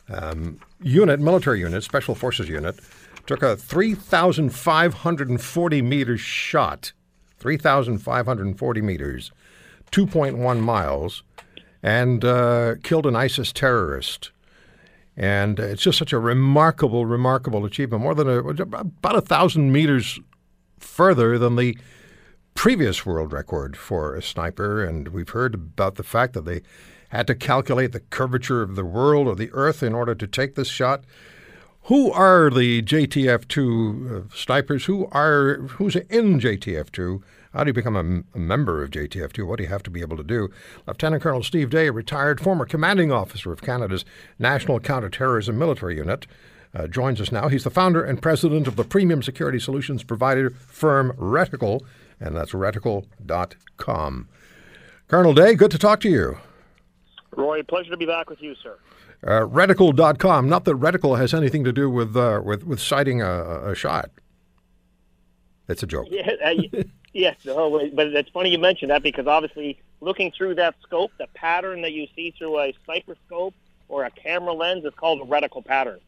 um, 0.09 0.59
unit, 0.79 1.19
military 1.19 1.61
unit, 1.61 1.83
Special 1.83 2.13
Forces 2.13 2.49
unit, 2.49 2.79
took 3.25 3.41
a 3.41 3.55
3,540 3.55 5.81
meter 5.81 6.19
shot, 6.19 6.93
3,540 7.39 8.81
meters, 8.81 9.31
2.1 9.91 10.59
miles, 10.59 11.23
and 11.81 12.25
uh, 12.25 12.75
killed 12.83 13.05
an 13.05 13.15
ISIS 13.15 13.51
terrorist. 13.51 14.31
And 15.15 15.59
it's 15.59 15.81
just 15.81 15.97
such 15.97 16.13
a 16.13 16.19
remarkable, 16.19 17.05
remarkable 17.05 17.65
achievement. 17.65 18.03
More 18.03 18.15
than 18.15 18.29
a, 18.29 18.39
about 18.39 19.15
a 19.15 19.21
thousand 19.21 19.71
meters 19.71 20.19
further 20.79 21.37
than 21.37 21.55
the 21.55 21.77
previous 22.53 23.05
world 23.05 23.33
record 23.33 23.75
for 23.77 24.15
a 24.15 24.21
sniper. 24.21 24.83
And 24.83 25.09
we've 25.09 25.29
heard 25.29 25.55
about 25.55 25.95
the 25.95 26.03
fact 26.03 26.33
that 26.33 26.45
they 26.45 26.61
had 27.09 27.27
to 27.27 27.35
calculate 27.35 27.91
the 27.91 27.99
curvature 27.99 28.61
of 28.61 28.75
the 28.75 28.85
world 28.85 29.27
or 29.27 29.35
the 29.35 29.51
earth 29.51 29.83
in 29.83 29.93
order 29.93 30.15
to 30.15 30.27
take 30.27 30.55
this 30.55 30.67
shot. 30.67 31.03
Who 31.89 32.11
are 32.11 32.51
the 32.51 32.83
JTF2 32.83 34.11
uh, 34.11 34.29
snipers? 34.31 34.85
Who 34.85 35.07
are 35.11 35.55
who's 35.55 35.95
in 35.95 36.39
JTF2? 36.39 37.23
How 37.51 37.63
do 37.63 37.69
you 37.69 37.73
become 37.73 37.95
a, 37.95 38.37
member 38.37 38.83
of 38.83 38.91
JTF2? 38.91 39.47
What 39.47 39.57
do 39.57 39.63
you 39.63 39.69
have 39.69 39.81
to 39.81 39.89
be 39.89 40.01
able 40.01 40.15
to 40.17 40.23
do? 40.23 40.49
Lieutenant 40.85 41.23
Colonel 41.23 41.41
Steve 41.41 41.71
Day, 41.71 41.89
retired 41.89 42.39
former 42.39 42.67
commanding 42.67 43.11
officer 43.11 43.51
of 43.51 43.63
Canada's 43.63 44.05
National 44.37 44.79
Counterterrorism 44.79 45.57
Military 45.57 45.95
Unit, 45.97 46.27
uh, 46.75 46.85
joins 46.85 47.19
us 47.19 47.31
now. 47.31 47.47
He's 47.47 47.63
the 47.63 47.71
founder 47.71 48.03
and 48.03 48.21
president 48.21 48.67
of 48.67 48.75
the 48.75 48.83
premium 48.83 49.23
security 49.23 49.57
solutions 49.57 50.03
provider 50.03 50.51
firm 50.51 51.13
Reticle, 51.13 51.81
and 52.19 52.35
that's 52.35 52.51
reticle.com. 52.51 54.27
Colonel 55.07 55.33
Day, 55.33 55.55
good 55.55 55.71
to 55.71 55.79
talk 55.79 56.01
to 56.01 56.09
you. 56.09 56.37
Roy, 57.35 57.63
pleasure 57.63 57.89
to 57.89 57.97
be 57.97 58.05
back 58.05 58.29
with 58.29 58.43
you, 58.43 58.53
sir. 58.61 58.77
Uh, 59.21 59.41
reticle.com. 59.41 60.47
Not 60.47 60.65
that 60.65 60.75
reticle 60.75 61.17
has 61.17 61.33
anything 61.33 61.63
to 61.65 61.73
do 61.73 61.89
with 61.89 62.15
uh, 62.15 62.41
with 62.43 62.63
with 62.63 62.79
sighting 62.79 63.21
a, 63.21 63.71
a 63.71 63.75
shot. 63.75 64.09
It's 65.67 65.83
a 65.83 65.87
joke. 65.87 66.07
Yeah, 66.11 66.31
uh, 66.43 66.83
yes, 67.13 67.35
no, 67.43 67.89
but 67.93 68.07
it's 68.07 68.29
funny 68.29 68.51
you 68.51 68.59
mentioned 68.59 68.91
that 68.91 69.03
because 69.03 69.27
obviously, 69.27 69.79
looking 69.99 70.31
through 70.31 70.55
that 70.55 70.75
scope, 70.83 71.11
the 71.17 71.27
pattern 71.33 71.81
that 71.81 71.91
you 71.91 72.07
see 72.15 72.33
through 72.37 72.59
a 72.59 72.73
sniper 72.85 73.15
scope 73.25 73.53
or 73.87 74.05
a 74.05 74.11
camera 74.11 74.53
lens 74.53 74.85
is 74.85 74.93
called 74.95 75.21
a 75.21 75.25
reticle 75.25 75.65
pattern. 75.65 75.99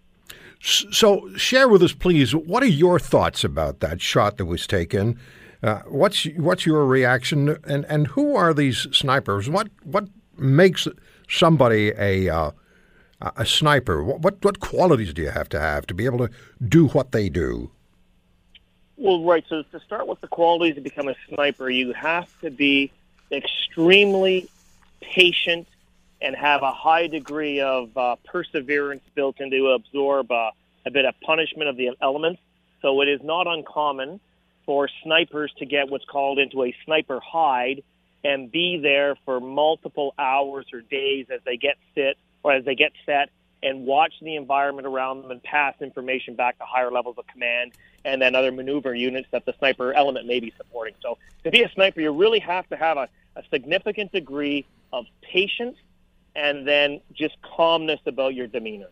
So, 0.62 1.36
share 1.36 1.68
with 1.68 1.82
us, 1.82 1.92
please. 1.92 2.36
What 2.36 2.62
are 2.62 2.68
your 2.68 3.00
thoughts 3.00 3.44
about 3.44 3.80
that 3.80 4.00
shot 4.00 4.38
that 4.38 4.46
was 4.46 4.68
taken? 4.68 5.20
Uh, 5.64 5.80
what's 5.88 6.26
what's 6.38 6.66
your 6.66 6.86
reaction? 6.86 7.58
And 7.66 7.86
and 7.86 8.08
who 8.08 8.36
are 8.36 8.54
these 8.54 8.88
snipers? 8.92 9.50
What 9.50 9.70
what 9.84 10.08
makes 10.38 10.88
somebody 11.28 11.92
a 11.98 12.30
uh, 12.30 12.52
a 13.22 13.46
sniper? 13.46 14.04
What, 14.04 14.22
what 14.22 14.44
what 14.44 14.60
qualities 14.60 15.14
do 15.14 15.22
you 15.22 15.30
have 15.30 15.50
to 15.50 15.60
have 15.60 15.86
to 15.88 15.94
be 15.94 16.06
able 16.06 16.20
to 16.20 16.30
do 16.68 16.88
what 16.88 17.12
they 17.12 17.30
do? 17.30 17.72
Well, 18.98 19.24
right. 19.24 19.44
So 19.48 19.64
to 19.64 19.80
start 19.80 20.08
with 20.08 20.22
the 20.22 20.28
qualities 20.28 20.76
to 20.76 20.82
become 20.82 21.08
a 21.08 21.16
sniper, 21.28 21.70
you 21.70 21.94
have 21.94 22.28
to 22.42 22.52
be 22.52 22.92
extremely 23.32 24.50
patient 25.02 25.68
and 26.22 26.36
have 26.36 26.62
a 26.62 26.72
high 26.72 27.08
degree 27.08 27.62
of 27.62 27.96
uh, 27.98 28.16
perseverance 28.26 29.04
built 29.16 29.40
in 29.40 29.50
to 29.50 29.70
absorb 29.70 30.32
uh, 30.32 30.52
a 30.86 30.92
bit 30.92 31.06
of 31.06 31.16
punishment 31.22 31.68
of 31.68 31.78
the 31.78 31.92
elements. 32.02 32.42
So 32.82 33.02
it 33.02 33.08
is 33.08 33.22
not 33.24 33.48
uncommon 33.48 34.20
for 34.66 34.90
snipers 35.04 35.52
to 35.58 35.66
get 35.66 35.90
what's 35.90 36.06
called 36.06 36.38
into 36.38 36.64
a 36.64 36.76
sniper 36.86 37.20
hide 37.20 37.84
and 38.24 38.52
be 38.52 38.78
there 38.78 39.16
for 39.26 39.40
multiple 39.40 40.14
hours 40.20 40.68
or 40.72 40.82
days 40.82 41.28
as 41.34 41.42
they 41.44 41.58
get 41.58 41.78
sit 41.96 42.18
or 42.44 42.52
as 42.54 42.66
they 42.66 42.76
get 42.76 42.92
set 43.06 43.30
and 43.64 43.86
watch 43.86 44.14
the 44.22 44.36
environment 44.36 44.88
around 44.88 45.22
them 45.22 45.32
and 45.32 45.44
pass 45.44 45.76
information 45.82 46.36
back 46.36 46.58
to 46.58 46.66
higher 46.66 46.92
levels 46.92 47.18
of 47.18 47.28
command 47.28 47.74
and 48.04 48.22
then 48.22 48.34
other 48.36 48.52
maneuver 48.52 48.96
units 48.96 49.28
that 49.32 49.46
the 49.46 49.54
sniper 49.60 49.94
element 49.94 50.26
may 50.26 50.40
be 50.40 50.52
supporting. 50.58 50.96
So 51.02 51.18
to 51.44 51.52
be 51.52 51.62
a 51.62 51.70
sniper, 51.72 52.02
you 52.02 52.12
really 52.12 52.40
have 52.40 52.68
to 52.70 52.76
have 52.76 52.98
a, 52.98 53.08
a 53.36 53.44
significant 53.52 54.12
degree 54.12 54.66
of 54.92 55.06
patience 55.22 55.78
and 56.36 56.68
then 56.68 57.02
just 57.14 57.36
calmness 57.42 58.00
about 58.06 58.34
your 58.34 58.48
demeanor. 58.48 58.90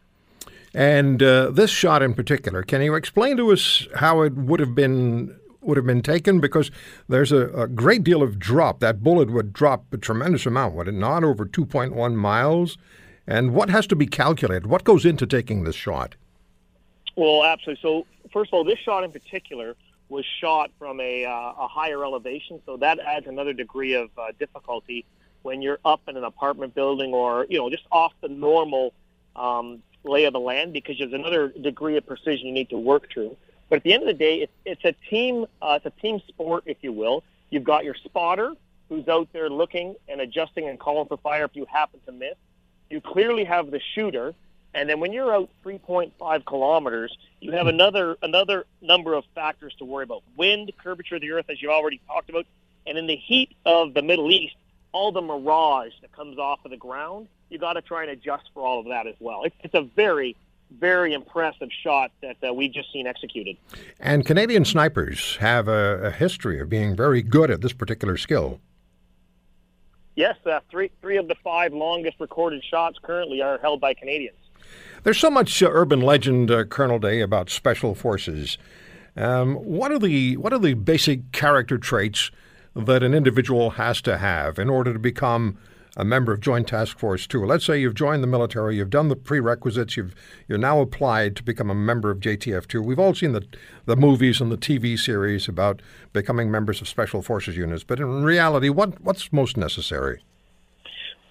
And 0.73 1.23
uh, 1.23 1.49
this 1.49 1.71
shot 1.71 2.03
in 2.03 2.13
particular, 2.13 2.62
can 2.62 2.81
you 2.81 2.93
explain 2.93 3.38
to 3.38 3.51
us 3.51 3.88
how 3.95 4.21
it 4.21 4.35
would 4.35 4.59
have 4.59 4.75
been 4.75 5.35
would 5.62 5.77
have 5.77 5.85
been 5.85 6.01
taken? 6.01 6.39
Because 6.39 6.71
there's 7.07 7.31
a, 7.31 7.47
a 7.49 7.67
great 7.67 8.03
deal 8.03 8.21
of 8.21 8.39
drop. 8.39 8.79
That 8.79 9.03
bullet 9.03 9.29
would 9.31 9.51
drop 9.51 9.91
a 9.91 9.97
tremendous 9.97 10.45
amount, 10.45 10.75
would 10.75 10.88
it 10.88 10.93
not? 10.93 11.23
Over 11.23 11.45
2.1 11.45 12.15
miles. 12.15 12.77
And 13.30 13.54
what 13.54 13.70
has 13.70 13.86
to 13.88 13.96
be 13.96 14.08
calculated? 14.08 14.65
What 14.65 14.84
goes 14.84 15.06
into 15.06 15.28
taking 15.28 15.63
this 15.63 15.76
shot? 15.76 16.15
Well, 17.15 17.44
absolutely. 17.44 17.80
So, 17.84 18.08
first 18.34 18.50
of 18.50 18.56
all, 18.56 18.63
this 18.63 18.80
shot 18.80 19.04
in 19.04 19.12
particular 19.12 19.76
was 20.10 20.26
shot 20.42 20.72
from 20.80 21.00
a, 21.00 21.26
uh, 21.26 21.54
a 21.60 21.68
higher 21.68 22.04
elevation, 22.04 22.60
so 22.65 22.76
that 22.78 22.98
adds 23.00 23.28
another 23.28 23.54
degree 23.54 23.94
of 23.94 24.10
uh, 24.18 24.32
difficulty 24.39 25.06
when 25.44 25.62
you're 25.62 25.78
up 25.86 26.02
in 26.08 26.18
an 26.18 26.24
apartment 26.24 26.74
building 26.74 27.13
or 27.13 27.46
you 27.50 27.60
know 27.60 27.70
just 27.70 27.84
off 27.92 28.13
the 28.22 28.28
normal 28.28 28.94
um, 29.36 29.84
lay 30.04 30.26
of 30.26 30.34
the 30.34 30.39
land 30.39 30.74
because 30.74 30.98
there's 30.98 31.13
another 31.13 31.50
degree 31.50 31.98
of 31.98 32.08
precision 32.08 32.48
you 32.48 32.54
need 32.54 32.72
to 32.72 32.80
work 32.80 33.12
through. 33.13 33.38
But 33.70 33.78
at 33.78 33.84
the 33.84 33.94
end 33.94 34.02
of 34.02 34.08
the 34.08 34.15
day, 34.15 34.42
it's, 34.42 34.54
it's 34.65 34.86
a 34.86 34.94
team 35.08 35.46
uh, 35.62 35.80
it's 35.84 35.86
a 35.86 36.02
team 36.02 36.20
sport, 36.28 36.63
if 36.65 36.78
you 36.82 36.92
will. 36.92 37.24
You've 37.52 37.63
got 37.63 37.84
your 37.86 37.96
spotter 38.04 38.54
who's 38.89 39.08
out 39.08 39.28
there 39.34 39.52
looking 39.52 39.96
and 40.08 40.20
adjusting 40.20 40.68
and 40.68 40.80
calling 40.80 41.08
for 41.08 41.18
fire 41.18 41.46
if 41.46 41.56
you 41.56 41.68
happen 41.72 42.00
to 42.08 42.12
miss. 42.12 42.34
You 42.89 43.02
clearly 43.02 43.43
have 43.43 43.71
the 43.71 43.80
shooter, 43.93 44.34
and 44.73 44.89
then 44.89 44.99
when 44.99 45.13
you're 45.13 45.34
out 45.34 45.49
3.5 45.63 46.45
kilometers, 46.45 47.15
you 47.39 47.52
have 47.52 47.67
another 47.67 48.17
another 48.21 48.65
number 48.82 49.13
of 49.13 49.23
factors 49.36 49.73
to 49.80 49.86
worry 49.86 50.04
about: 50.04 50.23
wind, 50.36 50.71
curvature 50.82 51.15
of 51.15 51.21
the 51.21 51.32
earth, 51.32 51.45
as 51.49 51.62
you 51.62 51.71
already 51.71 52.02
talked 52.08 52.30
about, 52.30 52.45
and 52.88 52.97
in 52.97 53.08
the 53.08 53.15
heat 53.15 53.56
of 53.65 53.93
the 53.93 54.02
Middle 54.02 54.32
East, 54.32 54.56
all 54.91 55.12
the 55.12 55.21
mirage 55.21 55.93
that 56.02 56.12
comes 56.12 56.38
off 56.38 56.60
of 56.65 56.71
the 56.71 56.78
ground. 56.78 57.28
You 57.49 57.58
got 57.58 57.73
to 57.73 57.82
try 57.82 58.04
and 58.04 58.12
adjust 58.12 58.49
for 58.54 58.65
all 58.65 58.80
of 58.80 58.88
that 58.88 59.08
as 59.08 59.15
well. 59.19 59.43
It's, 59.63 59.73
a 59.73 59.82
very 59.82 60.36
very 60.71 61.13
impressive 61.13 61.69
shot 61.84 62.12
that 62.21 62.38
uh, 62.47 62.54
we've 62.54 62.71
just 62.71 62.93
seen 62.93 63.08
executed. 63.08 63.58
And 63.99 64.23
Canadian 64.23 64.65
snipers 64.65 65.38
have 65.38 65.67
a, 65.67 65.99
a, 66.04 66.12
history 66.12 66.60
of 66.60 66.69
being 66.69 66.95
very 66.95 67.23
good 67.23 67.49
at 67.49 67.62
this 67.62 67.73
particular 67.73 68.17
skill. 68.17 68.60
Yes, 70.19 70.36
uh, 70.45 70.60
three 70.69 70.91
three 70.99 71.15
of 71.15 71.29
the 71.29 71.36
five 71.45 71.71
longest 71.71 72.19
recorded 72.19 72.62
shots 72.62 72.99
currently 73.01 73.41
are 73.41 73.58
held 73.60 73.79
by 73.79 73.93
Canadians. 73.93 74.36
There's 75.03 75.17
so 75.17 75.32
much 75.32 75.63
uh, 75.63 75.69
urban 75.71 76.01
legend, 76.01 76.51
uh, 76.51 76.65
Colonel 76.65 76.99
Day, 76.99 77.21
about 77.21 77.49
special 77.49 77.95
forces. 77.95 78.58
Um, 79.15 79.55
what 79.55 79.93
are 79.93 79.97
the 79.97 80.36
what 80.36 80.51
are 80.51 80.60
the 80.60 80.73
basic 80.73 81.32
character 81.32 81.77
traits 81.77 82.32
that 82.75 83.01
an 83.01 83.13
individual 83.13 83.69
has 83.71 84.01
to 84.01 84.17
have 84.17 84.60
in 84.60 84.69
order 84.69 84.91
to 84.91 84.99
become 84.99 85.58
a 85.99 86.05
member 86.05 86.31
of 86.31 86.39
Joint 86.39 86.69
Task 86.69 86.97
Force 86.97 87.27
2. 87.27 87.45
Let's 87.45 87.65
say 87.65 87.77
you've 87.77 87.93
joined 87.93 88.23
the 88.23 88.27
military, 88.27 88.77
you've 88.77 88.89
done 88.89 89.09
the 89.09 89.17
prerequisites, 89.17 89.97
you've 89.97 90.15
you're 90.47 90.57
now 90.57 90.79
applied 90.79 91.35
to 91.35 91.43
become 91.43 91.69
a 91.69 91.75
member 91.75 92.09
of 92.09 92.21
JTF2. 92.21 92.81
We've 92.81 92.97
all 92.97 93.13
seen 93.13 93.33
the 93.33 93.45
the 93.85 93.97
movies 93.97 94.39
and 94.39 94.49
the 94.49 94.57
TV 94.57 94.97
series 94.97 95.49
about 95.49 95.81
becoming 96.13 96.49
members 96.49 96.79
of 96.79 96.88
special 96.88 97.21
forces 97.21 97.57
units, 97.57 97.83
but 97.83 97.99
in 97.99 98.23
reality, 98.23 98.69
what 98.69 99.01
what's 99.01 99.33
most 99.33 99.57
necessary? 99.57 100.23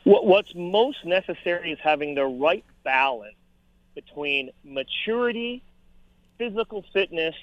What's 0.05 0.55
most 0.55 1.03
necessary 1.05 1.73
is 1.73 1.79
having 1.83 2.15
the 2.15 2.27
right 2.27 2.65
balance 2.85 3.35
between 3.95 4.51
maturity, 4.65 5.63
physical 6.37 6.85
fitness, 6.93 7.35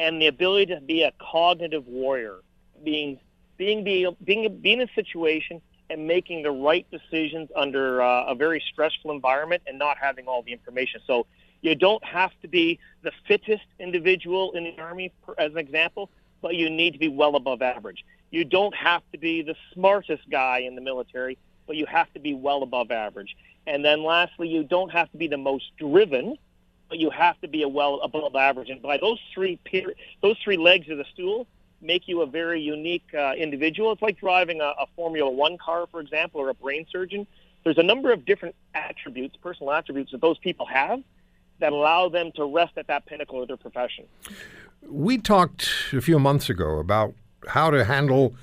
and 0.00 0.20
the 0.20 0.26
ability 0.26 0.74
to 0.74 0.80
be 0.80 1.04
a 1.04 1.12
cognitive 1.20 1.86
warrior, 1.86 2.38
being 2.82 3.20
being 3.58 3.84
being, 3.84 4.16
being 4.24 4.50
in 4.64 4.80
a 4.80 4.88
situation 4.96 5.62
and 5.90 6.06
making 6.06 6.42
the 6.42 6.50
right 6.50 6.86
decisions 6.90 7.50
under 7.54 8.00
uh, 8.02 8.24
a 8.24 8.34
very 8.34 8.62
stressful 8.72 9.10
environment 9.10 9.62
and 9.66 9.78
not 9.78 9.96
having 9.98 10.26
all 10.26 10.42
the 10.42 10.52
information. 10.52 11.00
So 11.06 11.26
you 11.60 11.74
don't 11.74 12.04
have 12.04 12.30
to 12.42 12.48
be 12.48 12.78
the 13.02 13.12
fittest 13.26 13.64
individual 13.78 14.52
in 14.52 14.64
the 14.64 14.78
army, 14.80 15.12
as 15.38 15.52
an 15.52 15.58
example, 15.58 16.10
but 16.42 16.54
you 16.54 16.68
need 16.68 16.92
to 16.92 16.98
be 16.98 17.08
well 17.08 17.36
above 17.36 17.62
average. 17.62 18.04
You 18.30 18.44
don't 18.44 18.74
have 18.74 19.02
to 19.12 19.18
be 19.18 19.42
the 19.42 19.56
smartest 19.72 20.28
guy 20.30 20.58
in 20.58 20.74
the 20.74 20.80
military, 20.80 21.38
but 21.66 21.76
you 21.76 21.86
have 21.86 22.12
to 22.14 22.20
be 22.20 22.34
well 22.34 22.62
above 22.62 22.90
average. 22.90 23.36
And 23.66 23.84
then 23.84 24.02
lastly, 24.02 24.48
you 24.48 24.64
don't 24.64 24.90
have 24.90 25.10
to 25.12 25.16
be 25.16 25.28
the 25.28 25.38
most 25.38 25.64
driven, 25.78 26.36
but 26.88 26.98
you 26.98 27.10
have 27.10 27.40
to 27.40 27.48
be 27.48 27.62
a 27.62 27.68
well 27.68 28.00
above 28.02 28.36
average. 28.36 28.68
And 28.68 28.82
by 28.82 28.98
those 28.98 29.18
three 29.32 29.58
those 30.20 30.36
three 30.44 30.56
legs 30.56 30.88
of 30.90 30.98
the 30.98 31.06
stool 31.12 31.46
make 31.84 32.08
you 32.08 32.22
a 32.22 32.26
very 32.26 32.60
unique 32.60 33.04
uh, 33.16 33.34
individual. 33.34 33.92
It's 33.92 34.02
like 34.02 34.18
driving 34.18 34.60
a, 34.60 34.72
a 34.80 34.86
Formula 34.96 35.30
One 35.30 35.58
car, 35.58 35.86
for 35.90 36.00
example, 36.00 36.40
or 36.40 36.48
a 36.48 36.54
brain 36.54 36.86
surgeon. 36.90 37.26
There's 37.62 37.78
a 37.78 37.82
number 37.82 38.12
of 38.12 38.24
different 38.24 38.56
attributes, 38.74 39.36
personal 39.36 39.72
attributes 39.72 40.12
that 40.12 40.20
those 40.20 40.38
people 40.38 40.66
have 40.66 41.02
that 41.60 41.72
allow 41.72 42.08
them 42.08 42.32
to 42.34 42.44
rest 42.44 42.72
at 42.76 42.88
that 42.88 43.06
pinnacle 43.06 43.40
of 43.40 43.48
their 43.48 43.56
profession. 43.56 44.06
We 44.82 45.18
talked 45.18 45.68
a 45.92 46.00
few 46.00 46.18
months 46.18 46.50
ago 46.50 46.78
about 46.78 47.14
how 47.48 47.70
to 47.70 47.84
handle 47.84 48.34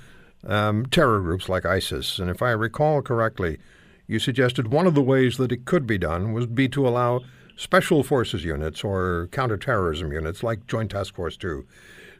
um, 0.44 0.86
terror 0.86 1.20
groups 1.20 1.48
like 1.48 1.66
ISIS, 1.66 2.18
and 2.18 2.30
if 2.30 2.42
I 2.42 2.50
recall 2.50 3.02
correctly, 3.02 3.58
you 4.06 4.18
suggested 4.18 4.68
one 4.68 4.86
of 4.86 4.94
the 4.94 5.02
ways 5.02 5.36
that 5.36 5.52
it 5.52 5.64
could 5.64 5.86
be 5.86 5.98
done 5.98 6.32
was 6.32 6.46
be 6.46 6.68
to 6.70 6.86
allow 6.86 7.20
special 7.56 8.02
forces 8.02 8.44
units 8.44 8.82
or 8.82 9.28
counterterrorism 9.30 10.12
units 10.12 10.42
like 10.42 10.66
Joint 10.66 10.90
Task 10.90 11.14
Force 11.14 11.36
2 11.36 11.64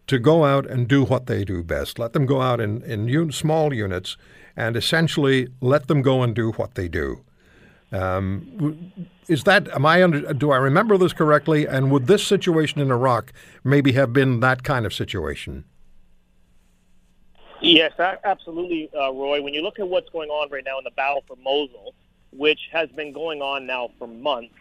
to 0.06 0.18
go 0.18 0.44
out 0.44 0.66
and 0.66 0.88
do 0.88 1.04
what 1.04 1.26
they 1.26 1.44
do 1.44 1.62
best. 1.62 1.98
Let 1.98 2.12
them 2.12 2.26
go 2.26 2.40
out 2.40 2.60
in, 2.60 2.82
in 2.82 3.08
un- 3.08 3.32
small 3.32 3.72
units 3.72 4.16
and 4.56 4.76
essentially 4.76 5.48
let 5.60 5.88
them 5.88 6.02
go 6.02 6.22
and 6.22 6.34
do 6.34 6.52
what 6.52 6.74
they 6.74 6.88
do. 6.88 7.24
Um, 7.92 9.06
is 9.28 9.44
that 9.44 9.68
am 9.68 9.84
I 9.84 10.02
under, 10.02 10.32
do 10.32 10.50
I 10.50 10.56
remember 10.56 10.96
this 10.96 11.12
correctly? 11.12 11.66
And 11.66 11.90
would 11.90 12.06
this 12.06 12.26
situation 12.26 12.80
in 12.80 12.90
Iraq 12.90 13.32
maybe 13.64 13.92
have 13.92 14.12
been 14.12 14.40
that 14.40 14.62
kind 14.62 14.86
of 14.86 14.94
situation? 14.94 15.64
Yes, 17.60 17.92
absolutely, 18.24 18.90
uh, 18.92 19.12
Roy. 19.12 19.40
When 19.40 19.54
you 19.54 19.62
look 19.62 19.78
at 19.78 19.88
what's 19.88 20.08
going 20.10 20.30
on 20.30 20.50
right 20.50 20.64
now 20.64 20.78
in 20.78 20.84
the 20.84 20.90
battle 20.90 21.22
for 21.28 21.36
Mosul, 21.36 21.94
which 22.32 22.58
has 22.72 22.88
been 22.90 23.12
going 23.12 23.40
on 23.40 23.66
now 23.66 23.90
for 23.98 24.08
months, 24.08 24.54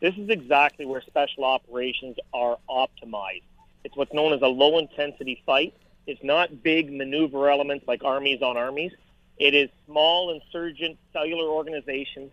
this 0.00 0.14
is 0.16 0.28
exactly 0.28 0.84
where 0.84 1.00
special 1.02 1.44
operations 1.44 2.16
are 2.34 2.56
optimized. 2.68 3.42
It's 3.88 3.96
what's 3.96 4.12
known 4.12 4.34
as 4.34 4.42
a 4.42 4.46
low 4.46 4.76
intensity 4.76 5.42
fight. 5.46 5.72
It's 6.06 6.22
not 6.22 6.62
big 6.62 6.92
maneuver 6.92 7.48
elements 7.48 7.88
like 7.88 8.04
armies 8.04 8.42
on 8.42 8.58
armies. 8.58 8.92
It 9.38 9.54
is 9.54 9.70
small 9.86 10.30
insurgent 10.30 10.98
cellular 11.10 11.48
organizations 11.48 12.30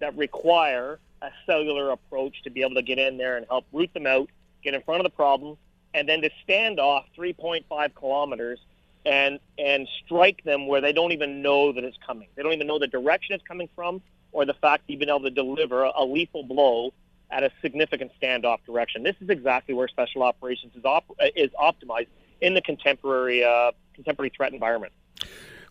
that 0.00 0.14
require 0.18 0.98
a 1.22 1.30
cellular 1.46 1.92
approach 1.92 2.42
to 2.42 2.50
be 2.50 2.60
able 2.60 2.74
to 2.74 2.82
get 2.82 2.98
in 2.98 3.16
there 3.16 3.38
and 3.38 3.46
help 3.46 3.64
root 3.72 3.90
them 3.94 4.06
out, 4.06 4.28
get 4.62 4.74
in 4.74 4.82
front 4.82 5.00
of 5.00 5.04
the 5.04 5.16
problem, 5.16 5.56
and 5.94 6.06
then 6.06 6.20
to 6.20 6.28
stand 6.44 6.78
off 6.78 7.06
3.5 7.16 7.94
kilometers 7.94 8.60
and 9.06 9.40
and 9.58 9.88
strike 10.04 10.44
them 10.44 10.66
where 10.66 10.82
they 10.82 10.92
don't 10.92 11.12
even 11.12 11.40
know 11.40 11.72
that 11.72 11.84
it's 11.84 11.96
coming. 12.06 12.28
They 12.34 12.42
don't 12.42 12.52
even 12.52 12.66
know 12.66 12.78
the 12.78 12.86
direction 12.86 13.34
it's 13.34 13.44
coming 13.48 13.70
from 13.74 14.02
or 14.32 14.44
the 14.44 14.52
fact 14.52 14.86
that 14.86 14.92
you've 14.92 15.00
been 15.00 15.08
able 15.08 15.22
to 15.22 15.30
deliver 15.30 15.84
a 15.84 16.04
lethal 16.04 16.42
blow 16.42 16.92
at 17.30 17.42
a 17.42 17.50
significant 17.60 18.10
standoff 18.20 18.58
direction. 18.64 19.02
This 19.02 19.16
is 19.20 19.28
exactly 19.28 19.74
where 19.74 19.88
special 19.88 20.22
operations 20.22 20.74
is, 20.74 20.84
op- 20.84 21.10
is 21.36 21.50
optimized 21.60 22.08
in 22.40 22.54
the 22.54 22.62
contemporary 22.62 23.44
uh, 23.44 23.72
contemporary 23.94 24.32
threat 24.34 24.52
environment. 24.52 24.92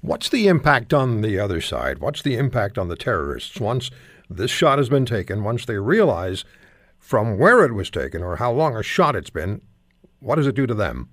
What's 0.02 0.30
the 0.30 0.48
impact 0.48 0.94
on 0.94 1.22
the 1.22 1.40
other 1.40 1.62
side? 1.62 2.00
What's 2.00 2.22
the 2.22 2.36
impact 2.36 2.78
on 2.78 2.88
the 2.88 2.96
terrorists 2.96 3.60
once 3.60 3.90
this 4.30 4.52
shot 4.52 4.78
has 4.78 4.90
been 4.90 5.06
taken? 5.06 5.44
Once 5.44 5.66
they 5.66 5.78
realize 5.78 6.46
from 7.00 7.38
where 7.38 7.64
it 7.66 7.74
was 7.74 7.90
taken 7.90 8.22
or 8.22 8.36
how 8.36 8.52
long 8.52 8.76
a 8.76 8.84
shot 8.84 9.16
it's 9.16 9.30
been, 9.30 9.62
what 10.20 10.36
does 10.36 10.48
it 10.48 10.56
do 10.56 10.68
to 10.68 10.74
them? 10.74 11.10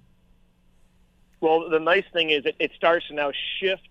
Well, 1.41 1.69
the 1.71 1.79
nice 1.79 2.05
thing 2.13 2.31
is 2.31 2.45
it, 2.45 2.57
it 2.59 2.73
starts 2.77 3.07
to 3.09 3.15
now 3.15 3.31
shift 3.59 3.89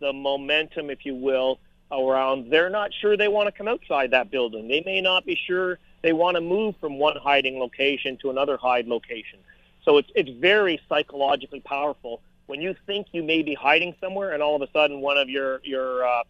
the 0.00 0.12
momentum, 0.12 0.90
if 0.90 1.04
you 1.04 1.14
will, 1.14 1.58
around 1.90 2.50
they're 2.50 2.70
not 2.70 2.90
sure 3.00 3.16
they 3.16 3.28
want 3.28 3.46
to 3.46 3.52
come 3.52 3.68
outside 3.68 4.10
that 4.10 4.30
building. 4.30 4.68
They 4.68 4.82
may 4.84 5.00
not 5.00 5.24
be 5.24 5.38
sure 5.46 5.78
they 6.02 6.12
want 6.12 6.36
to 6.36 6.40
move 6.40 6.74
from 6.80 6.98
one 6.98 7.16
hiding 7.16 7.58
location 7.58 8.16
to 8.22 8.30
another 8.30 8.56
hide 8.56 8.86
location. 8.86 9.38
So 9.84 9.98
it's 9.98 10.08
it's 10.14 10.30
very 10.30 10.80
psychologically 10.88 11.60
powerful 11.60 12.20
when 12.46 12.60
you 12.60 12.74
think 12.86 13.08
you 13.12 13.22
may 13.22 13.42
be 13.42 13.54
hiding 13.54 13.94
somewhere, 14.00 14.32
and 14.32 14.42
all 14.42 14.56
of 14.56 14.62
a 14.62 14.70
sudden 14.72 15.00
one 15.00 15.16
of 15.16 15.28
your 15.28 15.60
your 15.64 16.06
uh, 16.06 16.22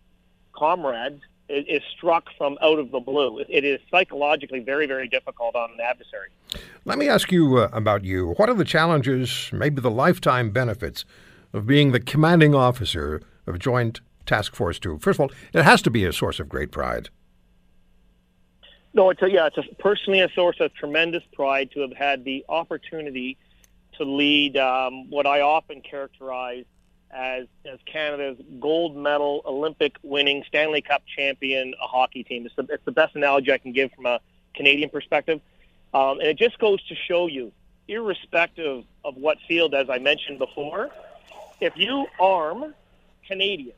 comrades 0.54 1.22
is, 1.48 1.64
is, 1.68 1.82
struck 1.96 2.28
from 2.36 2.58
out 2.62 2.78
of 2.78 2.90
the 2.90 3.00
blue. 3.00 3.38
It, 3.48 3.64
is 3.64 3.80
psychologically 3.90 4.60
very 4.60 4.86
very 4.86 5.08
difficult 5.08 5.54
on 5.54 5.70
an 5.72 5.80
adversary. 5.80 6.28
Let 6.84 6.98
me 6.98 7.08
ask 7.08 7.32
you 7.32 7.58
uh, 7.58 7.68
about 7.72 8.04
you. 8.04 8.34
What 8.36 8.48
are 8.48 8.54
the 8.54 8.64
challenges, 8.64 9.50
maybe 9.52 9.80
the 9.80 9.90
lifetime 9.90 10.50
benefits, 10.50 11.04
of 11.52 11.66
being 11.66 11.92
the 11.92 12.00
commanding 12.00 12.54
officer 12.54 13.22
of 13.46 13.58
Joint 13.58 14.00
Task 14.26 14.54
Force 14.54 14.78
Two? 14.78 14.98
First 14.98 15.18
of 15.18 15.22
all, 15.22 15.30
it 15.52 15.64
has 15.64 15.82
to 15.82 15.90
be 15.90 16.04
a 16.04 16.12
source 16.12 16.40
of 16.40 16.48
great 16.48 16.70
pride. 16.70 17.10
No, 18.96 19.10
it's 19.10 19.20
a, 19.20 19.30
yeah, 19.30 19.48
it's 19.48 19.58
a, 19.58 19.74
personally 19.74 20.20
a 20.20 20.30
source 20.30 20.56
of 20.58 20.72
tremendous 20.72 21.22
pride 21.34 21.70
to 21.72 21.80
have 21.80 21.92
had 21.92 22.24
the 22.24 22.46
opportunity 22.48 23.36
to 23.98 24.04
lead 24.04 24.56
um, 24.56 25.10
what 25.10 25.26
I 25.26 25.42
often 25.42 25.82
characterize 25.82 26.64
as 27.10 27.46
as 27.70 27.78
Canada's 27.84 28.38
gold 28.58 28.96
medal 28.96 29.42
Olympic 29.44 29.96
winning 30.02 30.44
Stanley 30.48 30.80
Cup 30.80 31.02
champion 31.14 31.74
a 31.74 31.86
hockey 31.86 32.24
team. 32.24 32.46
It's 32.46 32.56
the, 32.56 32.62
it's 32.70 32.86
the 32.86 32.90
best 32.90 33.14
analogy 33.16 33.52
I 33.52 33.58
can 33.58 33.72
give 33.72 33.92
from 33.92 34.06
a 34.06 34.18
Canadian 34.54 34.88
perspective, 34.88 35.42
um, 35.92 36.18
and 36.18 36.28
it 36.28 36.38
just 36.38 36.58
goes 36.58 36.82
to 36.88 36.94
show 36.94 37.26
you, 37.26 37.52
irrespective 37.88 38.82
of 39.04 39.16
what 39.16 39.36
field, 39.46 39.74
as 39.74 39.90
I 39.90 39.98
mentioned 39.98 40.38
before, 40.38 40.88
if 41.60 41.76
you 41.76 42.06
arm 42.18 42.74
Canadians 43.28 43.76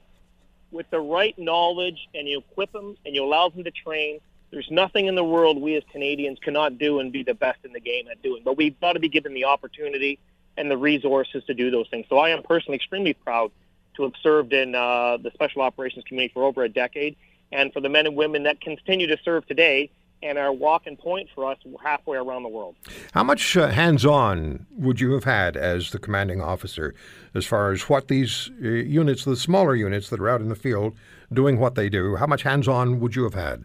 with 0.70 0.88
the 0.90 1.00
right 1.00 1.36
knowledge 1.40 2.06
and 2.14 2.28
you 2.28 2.38
equip 2.38 2.70
them 2.70 2.96
and 3.04 3.16
you 3.16 3.24
allow 3.24 3.48
them 3.48 3.64
to 3.64 3.72
train 3.72 4.20
there's 4.50 4.70
nothing 4.70 5.06
in 5.06 5.14
the 5.14 5.24
world 5.24 5.60
we 5.60 5.76
as 5.76 5.82
Canadians 5.92 6.38
cannot 6.40 6.78
do 6.78 7.00
and 7.00 7.12
be 7.12 7.22
the 7.22 7.34
best 7.34 7.58
in 7.64 7.72
the 7.72 7.80
game 7.80 8.06
at 8.10 8.22
doing. 8.22 8.42
But 8.44 8.56
we've 8.56 8.78
got 8.80 8.94
to 8.94 9.00
be 9.00 9.08
given 9.08 9.34
the 9.34 9.44
opportunity 9.44 10.18
and 10.56 10.70
the 10.70 10.76
resources 10.76 11.44
to 11.44 11.54
do 11.54 11.70
those 11.70 11.88
things. 11.88 12.06
So 12.08 12.18
I 12.18 12.30
am 12.30 12.42
personally 12.42 12.76
extremely 12.76 13.14
proud 13.14 13.52
to 13.96 14.04
have 14.04 14.12
served 14.22 14.52
in 14.52 14.74
uh, 14.74 15.18
the 15.18 15.30
Special 15.34 15.62
Operations 15.62 16.04
Community 16.04 16.32
for 16.32 16.44
over 16.44 16.62
a 16.62 16.68
decade, 16.68 17.16
and 17.52 17.72
for 17.72 17.80
the 17.80 17.88
men 17.88 18.06
and 18.06 18.16
women 18.16 18.44
that 18.44 18.60
continue 18.60 19.06
to 19.06 19.18
serve 19.24 19.46
today 19.46 19.90
and 20.22 20.36
are 20.36 20.52
walking 20.52 20.96
point 20.96 21.28
for 21.34 21.50
us 21.50 21.58
halfway 21.82 22.16
around 22.16 22.42
the 22.42 22.48
world. 22.48 22.74
How 23.12 23.22
much 23.22 23.56
uh, 23.56 23.68
hands-on 23.68 24.66
would 24.76 25.00
you 25.00 25.12
have 25.12 25.24
had 25.24 25.56
as 25.56 25.90
the 25.90 25.98
commanding 25.98 26.40
officer, 26.40 26.94
as 27.34 27.46
far 27.46 27.70
as 27.70 27.82
what 27.82 28.08
these 28.08 28.50
uh, 28.62 28.68
units, 28.68 29.24
the 29.24 29.36
smaller 29.36 29.76
units 29.76 30.10
that 30.10 30.20
are 30.20 30.28
out 30.28 30.40
in 30.40 30.48
the 30.48 30.56
field, 30.56 30.96
doing 31.32 31.58
what 31.58 31.76
they 31.76 31.88
do? 31.88 32.16
How 32.16 32.26
much 32.26 32.42
hands-on 32.42 32.98
would 33.00 33.14
you 33.14 33.22
have 33.24 33.34
had? 33.34 33.64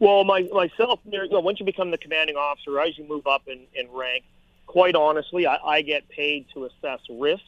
Well, 0.00 0.24
my, 0.24 0.42
myself, 0.52 1.00
you 1.04 1.28
know, 1.28 1.40
once 1.40 1.58
you 1.58 1.66
become 1.66 1.90
the 1.90 1.98
commanding 1.98 2.36
officer, 2.36 2.78
as 2.80 2.96
you 2.96 3.04
move 3.04 3.26
up 3.26 3.42
in, 3.48 3.66
in 3.74 3.90
rank, 3.90 4.24
quite 4.66 4.94
honestly, 4.94 5.46
I, 5.46 5.56
I 5.56 5.82
get 5.82 6.08
paid 6.08 6.46
to 6.54 6.66
assess 6.66 7.00
risk. 7.10 7.42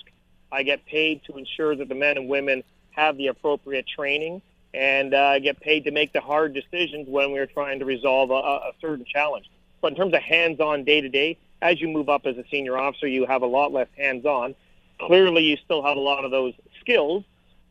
I 0.51 0.65
get 0.65 0.85
paid 0.85 1.23
to 1.25 1.37
ensure 1.39 1.77
that 1.77 1.89
the 1.89 1.95
men 1.95 2.17
and 2.17 2.29
women 2.29 2.65
have 2.91 3.17
the 3.17 3.29
appropriate 3.29 3.87
training, 3.87 4.43
and 4.75 5.15
uh, 5.15 5.19
I 5.19 5.39
get 5.39 5.61
paid 5.61 5.85
to 5.85 5.93
make 5.93 6.13
the 6.13 6.21
hard 6.21 6.53
decisions 6.53 7.09
when 7.09 7.31
we're 7.31 7.47
trying 7.47 7.79
to 7.79 7.85
resolve 7.85 8.31
a, 8.31 8.35
a 8.35 8.73
certain 8.81 9.05
challenge. 9.05 9.49
But 9.81 9.93
in 9.93 9.97
terms 9.97 10.15
of 10.15 10.23
hands-on 10.23 10.83
day-to-day, 10.83 11.39
as 11.63 11.81
you 11.81 11.89
move 11.89 12.09
up 12.09 12.27
as 12.27 12.37
a 12.37 12.45
senior 12.51 12.77
officer, 12.77 13.07
you 13.07 13.27
have 13.27 13.43
a 13.43 13.47
lot 13.47 13.73
less 13.73 13.89
hands-on. 13.97 14.57
Clearly, 14.99 15.45
you 15.45 15.57
still 15.65 15.83
have 15.85 15.97
a 15.97 16.01
lot 16.01 16.25
of 16.25 16.33
those 16.33 16.55
skills, 16.81 17.23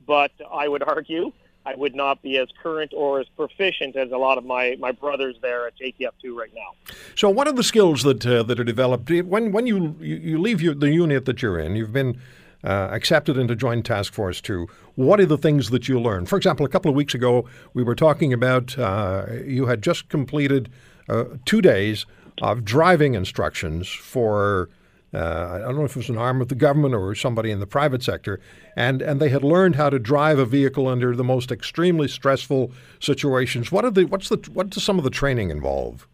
but 0.07 0.31
I 0.49 0.69
would 0.69 0.83
argue 0.87 1.33
I 1.65 1.75
would 1.75 1.93
not 1.93 2.21
be 2.21 2.37
as 2.37 2.47
current 2.63 2.93
or 2.95 3.19
as 3.19 3.27
proficient 3.35 3.95
as 3.95 4.11
a 4.11 4.17
lot 4.17 4.37
of 4.37 4.45
my, 4.45 4.75
my 4.79 4.91
brothers 4.91 5.35
there 5.41 5.67
at 5.67 5.73
JTF2 5.77 6.35
right 6.35 6.51
now. 6.55 6.93
So, 7.15 7.29
what 7.29 7.47
are 7.47 7.53
the 7.53 7.63
skills 7.63 8.03
that 8.03 8.25
uh, 8.25 8.43
that 8.43 8.59
are 8.59 8.63
developed 8.63 9.11
when 9.11 9.51
when 9.51 9.67
you 9.67 9.95
you 9.99 10.39
leave 10.39 10.61
your, 10.61 10.73
the 10.73 10.91
unit 10.91 11.25
that 11.25 11.41
you're 11.41 11.59
in? 11.59 11.75
You've 11.75 11.93
been 11.93 12.19
uh, 12.63 12.89
accepted 12.91 13.37
into 13.37 13.55
Joint 13.55 13.85
Task 13.85 14.13
Force 14.13 14.41
2, 14.41 14.67
what 14.95 15.19
are 15.19 15.25
the 15.25 15.37
things 15.37 15.69
that 15.69 15.87
you 15.87 15.99
learn? 15.99 16.25
For 16.25 16.35
example, 16.35 16.65
a 16.65 16.69
couple 16.69 16.89
of 16.89 16.95
weeks 16.95 17.13
ago, 17.13 17.45
we 17.73 17.83
were 17.83 17.95
talking 17.95 18.33
about 18.33 18.77
uh, 18.77 19.27
you 19.45 19.67
had 19.67 19.81
just 19.81 20.09
completed 20.09 20.69
uh, 21.07 21.25
two 21.45 21.61
days 21.61 22.05
of 22.41 22.63
driving 22.63 23.15
instructions 23.15 23.87
for. 23.87 24.69
Uh, 25.13 25.49
I 25.53 25.57
don't 25.59 25.75
know 25.75 25.85
if 25.85 25.91
it 25.91 25.97
was 25.97 26.09
an 26.09 26.17
arm 26.17 26.41
of 26.41 26.49
the 26.49 26.55
government 26.55 26.93
or 26.93 27.15
somebody 27.15 27.49
in 27.49 27.59
the 27.59 27.67
private 27.67 28.03
sector, 28.03 28.39
and, 28.75 29.01
and 29.01 29.19
they 29.19 29.29
had 29.29 29.43
learned 29.43 29.75
how 29.75 29.89
to 29.89 29.97
drive 29.97 30.37
a 30.37 30.45
vehicle 30.45 30.87
under 30.87 31.15
the 31.15 31.23
most 31.23 31.51
extremely 31.51 32.07
stressful 32.07 32.71
situations. 32.99 33.71
What 33.71 33.85
are 33.85 33.91
the 33.91 34.05
what's 34.05 34.29
the 34.29 34.37
what 34.53 34.69
does 34.69 34.83
some 34.83 34.99
of 34.99 35.03
the 35.03 35.09
training 35.09 35.49
involve? 35.49 36.07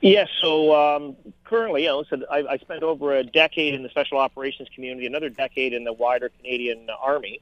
Yes. 0.00 0.28
So 0.42 0.74
um, 0.74 1.16
currently, 1.44 1.84
you 1.84 1.88
know, 1.88 2.04
so 2.04 2.18
I, 2.30 2.44
I 2.50 2.56
spent 2.58 2.82
over 2.82 3.14
a 3.14 3.24
decade 3.24 3.72
in 3.72 3.82
the 3.82 3.88
special 3.88 4.18
operations 4.18 4.68
community, 4.74 5.06
another 5.06 5.30
decade 5.30 5.72
in 5.72 5.84
the 5.84 5.92
wider 5.92 6.28
Canadian 6.28 6.88
Army. 7.00 7.40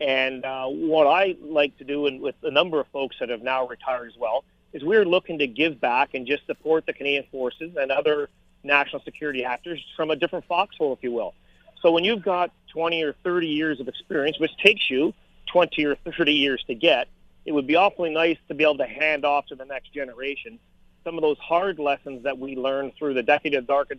And 0.00 0.44
uh, 0.44 0.68
what 0.68 1.06
I 1.06 1.36
like 1.42 1.76
to 1.78 1.84
do, 1.84 2.06
and 2.06 2.20
with 2.20 2.36
a 2.44 2.50
number 2.50 2.80
of 2.80 2.86
folks 2.88 3.16
that 3.20 3.28
have 3.28 3.42
now 3.42 3.66
retired 3.66 4.06
as 4.06 4.16
well, 4.16 4.44
is 4.72 4.84
we're 4.84 5.04
looking 5.04 5.38
to 5.40 5.46
give 5.46 5.80
back 5.80 6.14
and 6.14 6.26
just 6.26 6.46
support 6.46 6.86
the 6.86 6.92
Canadian 6.92 7.24
Forces 7.30 7.72
and 7.76 7.90
other 7.90 8.30
national 8.68 9.02
security 9.02 9.44
actors 9.44 9.84
from 9.96 10.10
a 10.10 10.16
different 10.16 10.44
foxhole, 10.44 10.92
if 10.92 11.02
you 11.02 11.10
will. 11.10 11.34
So 11.82 11.90
when 11.90 12.04
you've 12.04 12.22
got 12.22 12.52
20 12.72 13.02
or 13.02 13.14
30 13.24 13.48
years 13.48 13.80
of 13.80 13.88
experience, 13.88 14.38
which 14.38 14.56
takes 14.58 14.88
you 14.88 15.12
20 15.52 15.84
or 15.84 15.96
30 15.96 16.32
years 16.32 16.62
to 16.68 16.74
get, 16.74 17.08
it 17.44 17.52
would 17.52 17.66
be 17.66 17.74
awfully 17.74 18.10
nice 18.10 18.36
to 18.48 18.54
be 18.54 18.62
able 18.62 18.78
to 18.78 18.86
hand 18.86 19.24
off 19.24 19.46
to 19.46 19.56
the 19.56 19.64
next 19.64 19.92
generation 19.92 20.60
some 21.08 21.16
of 21.16 21.22
those 21.22 21.38
hard 21.38 21.78
lessons 21.78 22.24
that 22.24 22.38
we 22.38 22.54
learned 22.54 22.92
through 22.98 23.14
the 23.14 23.22
decade 23.22 23.54
of 23.54 23.66
dark, 23.66 23.90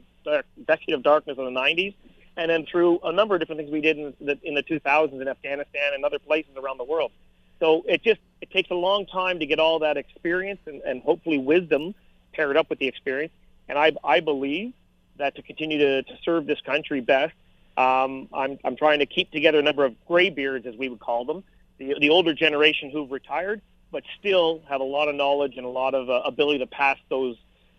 decade 0.68 0.94
of 0.94 1.02
darkness 1.02 1.38
of 1.40 1.46
the 1.46 1.52
90s, 1.52 1.96
and 2.38 2.52
then 2.52 2.66
through 2.66 3.00
a 3.04 3.12
number 3.12 3.34
of 3.34 3.42
different 3.42 3.60
things 3.60 3.72
we 3.72 3.82
did 3.82 3.98
in 3.98 4.14
the, 4.22 4.40
in 4.44 4.54
the 4.54 4.62
2000s 4.62 5.20
in 5.20 5.28
Afghanistan 5.28 5.94
and 5.96 6.06
other 6.06 6.20
places 6.20 6.52
around 6.56 6.78
the 6.78 6.84
world. 6.84 7.12
So 7.60 7.84
it 7.88 8.04
just 8.04 8.22
it 8.42 8.52
takes 8.52 8.70
a 8.70 8.76
long 8.76 9.06
time 9.08 9.40
to 9.40 9.46
get 9.46 9.60
all 9.60 9.80
that 9.80 9.98
experience 9.98 10.60
and, 10.66 10.82
and 10.84 11.02
hopefully 11.02 11.40
wisdom 11.40 11.96
paired 12.32 12.56
up 12.56 12.70
with 12.70 12.80
the 12.80 12.88
experience. 12.88 13.34
And 13.70 13.78
I, 13.78 13.94
I 14.04 14.20
believe 14.20 14.74
that 15.18 15.36
to 15.36 15.42
continue 15.42 15.78
to, 15.78 16.04
to 16.04 16.18
serve 16.24 16.48
this 16.48 16.60
country 16.62 17.02
best, 17.02 17.36
um, 17.78 18.28
I'm, 18.34 18.58
I'm 18.66 18.76
trying 18.76 19.00
to 19.00 19.06
keep 19.06 19.32
together 19.32 19.60
a 19.60 19.62
number 19.62 19.86
of 19.86 19.94
graybeards, 20.08 20.66
as 20.66 20.76
we 20.76 20.90
would 20.90 21.00
call 21.00 21.24
them, 21.24 21.44
the, 21.78 21.96
the 22.02 22.10
older 22.10 22.34
generation 22.34 22.90
who've 22.90 23.10
retired, 23.10 23.62
but 23.92 24.04
still 24.20 24.62
have 24.68 24.82
a 24.82 24.86
lot 24.86 25.08
of 25.08 25.16
knowledge 25.16 25.54
and 25.56 25.66
a 25.66 25.70
lot 25.70 25.94
of 25.94 26.10
uh, 26.10 26.22
ability 26.26 26.60
to 26.60 26.68
pass 26.68 26.98
those 27.10 27.38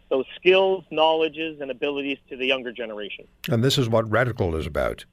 those 0.09 0.25
skills, 0.35 0.83
knowledges, 0.91 1.61
and 1.61 1.71
abilities 1.71 2.19
to 2.29 2.37
the 2.37 2.45
younger 2.45 2.73
generation. 2.73 3.29
And 3.49 3.63
this 3.63 3.79
is 3.79 3.89
what 3.89 4.11
Reticle 4.11 4.59
is 4.59 4.67
about. 4.67 5.05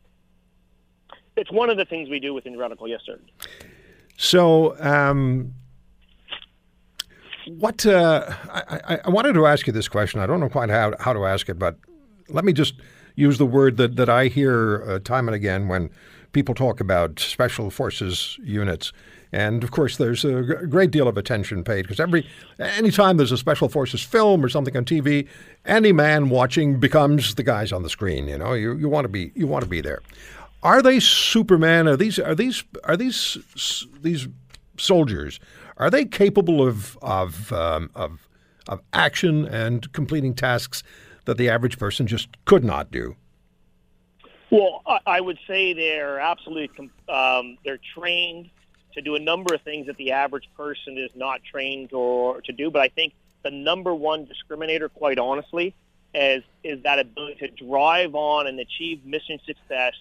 It's 1.35 1.51
one 1.51 1.69
of 1.69 1.77
the 1.77 1.85
things 1.85 2.09
we 2.09 2.19
do 2.19 2.33
within 2.33 2.55
Reticle, 2.55 2.89
yes, 2.89 3.01
sir. 3.05 3.19
So, 4.17 4.75
um, 4.83 5.53
what 7.47 7.85
uh, 7.85 8.25
I, 8.49 8.99
I, 9.05 9.09
wanted 9.09 9.33
to 9.33 9.45
ask 9.45 9.67
you 9.67 9.73
this 9.73 9.87
question. 9.87 10.19
I 10.19 10.27
don't 10.27 10.39
know 10.39 10.49
quite 10.49 10.69
how, 10.69 10.93
how 10.99 11.13
to 11.13 11.25
ask 11.25 11.49
it, 11.49 11.57
but 11.57 11.77
let 12.29 12.43
me 12.43 12.53
just 12.53 12.75
use 13.15 13.37
the 13.37 13.45
word 13.45 13.77
that, 13.77 13.95
that 13.95 14.09
I 14.09 14.27
hear 14.27 14.83
uh, 14.87 14.99
time 14.99 15.27
and 15.27 15.35
again 15.35 15.67
when 15.67 15.89
people 16.33 16.53
talk 16.53 16.79
about 16.79 17.19
special 17.19 17.69
forces 17.69 18.37
units. 18.43 18.91
And 19.31 19.63
of 19.63 19.71
course, 19.71 19.97
there's 19.97 20.23
a 20.23 20.41
great 20.41 20.91
deal 20.91 21.07
of 21.07 21.17
attention 21.17 21.63
paid 21.63 21.81
because 21.83 21.99
every 21.99 22.27
anytime 22.59 23.17
there's 23.17 23.31
a 23.31 23.37
special 23.37 23.67
forces 23.67 24.01
film 24.01 24.43
or 24.43 24.49
something 24.49 24.75
on 24.77 24.85
TV, 24.85 25.27
any 25.65 25.91
man 25.91 26.29
watching 26.29 26.79
becomes 26.79 27.35
the 27.35 27.43
guys 27.43 27.73
on 27.73 27.83
the 27.83 27.89
screen. 27.89 28.27
You 28.27 28.37
know, 28.37 28.53
you, 28.53 28.75
you 28.77 28.87
want 28.87 29.03
to 29.03 29.09
be 29.09 29.31
you 29.35 29.45
want 29.45 29.63
to 29.63 29.69
be 29.69 29.81
there. 29.81 30.01
Are 30.63 30.81
they 30.81 30.99
Superman? 31.01 31.87
Are 31.87 31.97
these 31.97 32.19
are 32.19 32.35
these 32.35 32.63
are 32.85 32.95
these 32.95 33.85
these 34.01 34.27
soldiers? 34.77 35.41
Are 35.77 35.89
they 35.89 36.05
capable 36.05 36.67
of 36.67 36.97
of 37.01 37.51
um, 37.53 37.89
of 37.95 38.27
of 38.67 38.81
action 38.93 39.45
and 39.45 39.91
completing 39.93 40.33
tasks 40.33 40.83
that 41.25 41.37
the 41.37 41.49
average 41.49 41.77
person 41.77 42.07
just 42.07 42.29
could 42.45 42.63
not 42.63 42.91
do? 42.91 43.15
Well, 44.49 44.81
I 45.05 45.19
would 45.19 45.37
say 45.45 45.73
they're 45.73 46.19
absolutely 46.19 46.89
um, 47.09 47.57
they're 47.65 47.79
trained 47.95 48.49
to 48.93 49.01
do 49.01 49.15
a 49.15 49.19
number 49.19 49.53
of 49.53 49.61
things 49.61 49.87
that 49.87 49.97
the 49.97 50.11
average 50.11 50.49
person 50.55 50.97
is 50.97 51.11
not 51.15 51.41
trained 51.43 51.93
or 51.93 52.41
to 52.41 52.51
do. 52.51 52.71
But 52.71 52.81
I 52.81 52.87
think 52.87 53.13
the 53.43 53.51
number 53.51 53.93
one 53.93 54.25
discriminator, 54.25 54.89
quite 54.91 55.19
honestly, 55.19 55.75
is 56.15 56.43
is 56.63 56.81
that 56.83 56.97
ability 56.97 57.47
to 57.47 57.65
drive 57.65 58.15
on 58.15 58.47
and 58.47 58.59
achieve 58.59 59.05
mission 59.05 59.39
success 59.45 59.93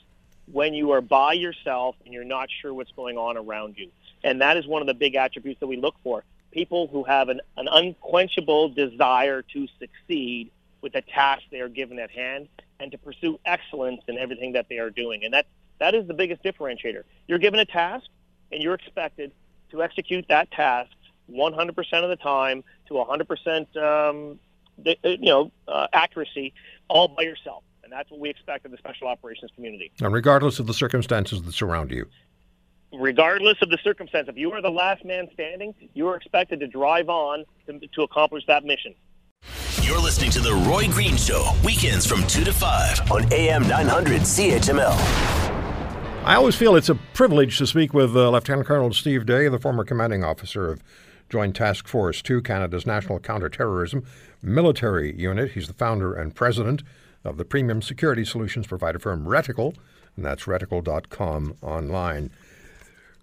when 0.51 0.75
you 0.75 0.93
are 0.93 1.01
by 1.01 1.33
yourself 1.33 1.97
and 2.05 2.15
you're 2.15 2.25
not 2.25 2.49
sure 2.63 2.73
what's 2.73 2.93
going 2.93 3.19
on 3.19 3.37
around 3.37 3.75
you. 3.77 3.91
And 4.27 4.41
that 4.41 4.57
is 4.57 4.67
one 4.67 4.83
of 4.83 4.89
the 4.89 4.95
big 4.95 5.15
attributes 5.15 5.61
that 5.61 5.69
we 5.69 5.77
look 5.77 5.95
for. 6.03 6.25
People 6.51 6.89
who 6.89 7.05
have 7.05 7.29
an, 7.29 7.41
an 7.57 7.69
unquenchable 7.71 8.71
desire 8.71 9.43
to 9.43 9.69
succeed 9.79 10.51
with 10.83 10.95
the 10.95 11.03
task 11.03 11.43
they 11.53 11.61
are 11.61 11.69
given 11.69 12.01
at 12.01 12.11
hand 12.11 12.49
and 12.81 12.91
to 12.91 12.99
pursue 12.99 13.39
excellence 13.47 14.03
in 14.09 14.19
everything 14.19 14.55
that 14.55 14.69
they 14.69 14.79
are 14.79 14.91
doing. 14.91 15.23
And 15.25 15.33
that, 15.33 15.47
that 15.79 15.95
is 15.95 16.09
the 16.09 16.15
biggest 16.15 16.43
differentiator. 16.43 17.05
You're 17.29 17.39
given 17.39 17.61
a 17.61 17.65
task, 17.65 18.07
and 18.51 18.61
you're 18.61 18.75
expected 18.75 19.31
to 19.71 19.85
execute 19.85 20.27
that 20.29 20.51
task 20.51 20.91
100% 21.31 22.03
of 22.03 22.09
the 22.09 22.17
time 22.17 22.65
to 22.89 22.95
100% 22.95 23.77
um, 23.77 24.41
uh, 24.85 24.91
you 25.05 25.19
know 25.19 25.53
uh, 25.69 25.87
accuracy 25.93 26.53
all 26.89 27.09
by 27.09 27.23
yourself 27.23 27.63
and 27.83 27.91
that's 27.91 28.11
what 28.11 28.21
we 28.21 28.29
expect 28.29 28.67
of 28.67 28.71
the 28.71 28.77
special 28.77 29.09
operations 29.09 29.51
community 29.55 29.91
and 30.01 30.13
regardless 30.13 30.59
of 30.59 30.67
the 30.67 30.75
circumstances 30.75 31.43
that 31.43 31.53
surround 31.53 31.91
you 31.91 32.07
regardless 32.93 33.57
of 33.63 33.71
the 33.71 33.79
circumstance 33.83 34.29
if 34.29 34.37
you 34.37 34.51
are 34.53 34.63
the 34.63 34.71
last 34.71 35.05
man 35.05 35.29
standing 35.33 35.75
you 35.95 36.07
are 36.07 36.17
expected 36.17 36.61
to 36.61 36.67
drive 36.67 37.09
on 37.09 37.45
to, 37.67 37.79
to 37.95 38.03
accomplish 38.03 38.45
that 38.47 38.65
mission 38.65 38.95
you're 39.83 40.01
listening 40.01 40.31
to 40.31 40.41
the 40.41 40.53
roy 40.69 40.89
green 40.89 41.17
show 41.17 41.53
weekends 41.65 42.07
from 42.07 42.27
2 42.27 42.45
to 42.45 42.53
5 42.53 43.13
on 43.13 43.33
am 43.33 43.67
900 43.69 44.23
chml 44.23 45.47
I 46.27 46.35
always 46.35 46.57
feel 46.57 46.75
it's 46.75 46.89
a 46.89 46.97
privilege 47.15 47.57
to 47.59 47.69
speak 47.69 47.95
with 47.95 48.17
uh, 48.17 48.31
Lieutenant 48.31 48.67
Colonel 48.67 48.93
Steve 48.93 49.27
Day, 49.27 49.47
the 49.47 49.61
former 49.61 49.85
commanding 49.85 50.25
officer 50.25 50.73
of 50.73 50.83
Joint 51.29 51.55
Task 51.55 51.87
Force 51.87 52.21
2, 52.21 52.43
Canada's 52.43 52.85
National 52.85 53.21
Counterterrorism 53.21 54.05
Military 54.43 55.15
Unit. 55.17 55.53
He's 55.53 55.69
the 55.69 55.73
founder 55.73 56.15
and 56.15 56.35
president 56.35 56.83
of 57.23 57.37
the 57.37 57.45
premium 57.45 57.81
security 57.81 58.25
solutions 58.25 58.67
provider 58.67 58.99
firm 58.99 59.25
Reticle, 59.25 59.77
and 60.17 60.25
that's 60.25 60.47
reticle.com 60.47 61.57
online. 61.63 62.33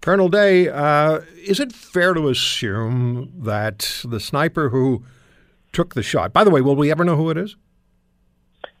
Colonel 0.04 0.28
Day, 0.28 0.68
uh, 0.68 1.22
is 1.34 1.58
it 1.60 1.72
fair 1.72 2.12
to 2.12 2.28
assume 2.28 3.32
that 3.38 4.02
the 4.04 4.20
sniper 4.20 4.68
who 4.68 5.02
took 5.72 5.94
the 5.94 6.02
shot, 6.02 6.30
by 6.30 6.44
the 6.44 6.50
way, 6.50 6.60
will 6.60 6.76
we 6.76 6.90
ever 6.90 7.04
know 7.04 7.16
who 7.16 7.30
it 7.30 7.38
is? 7.38 7.56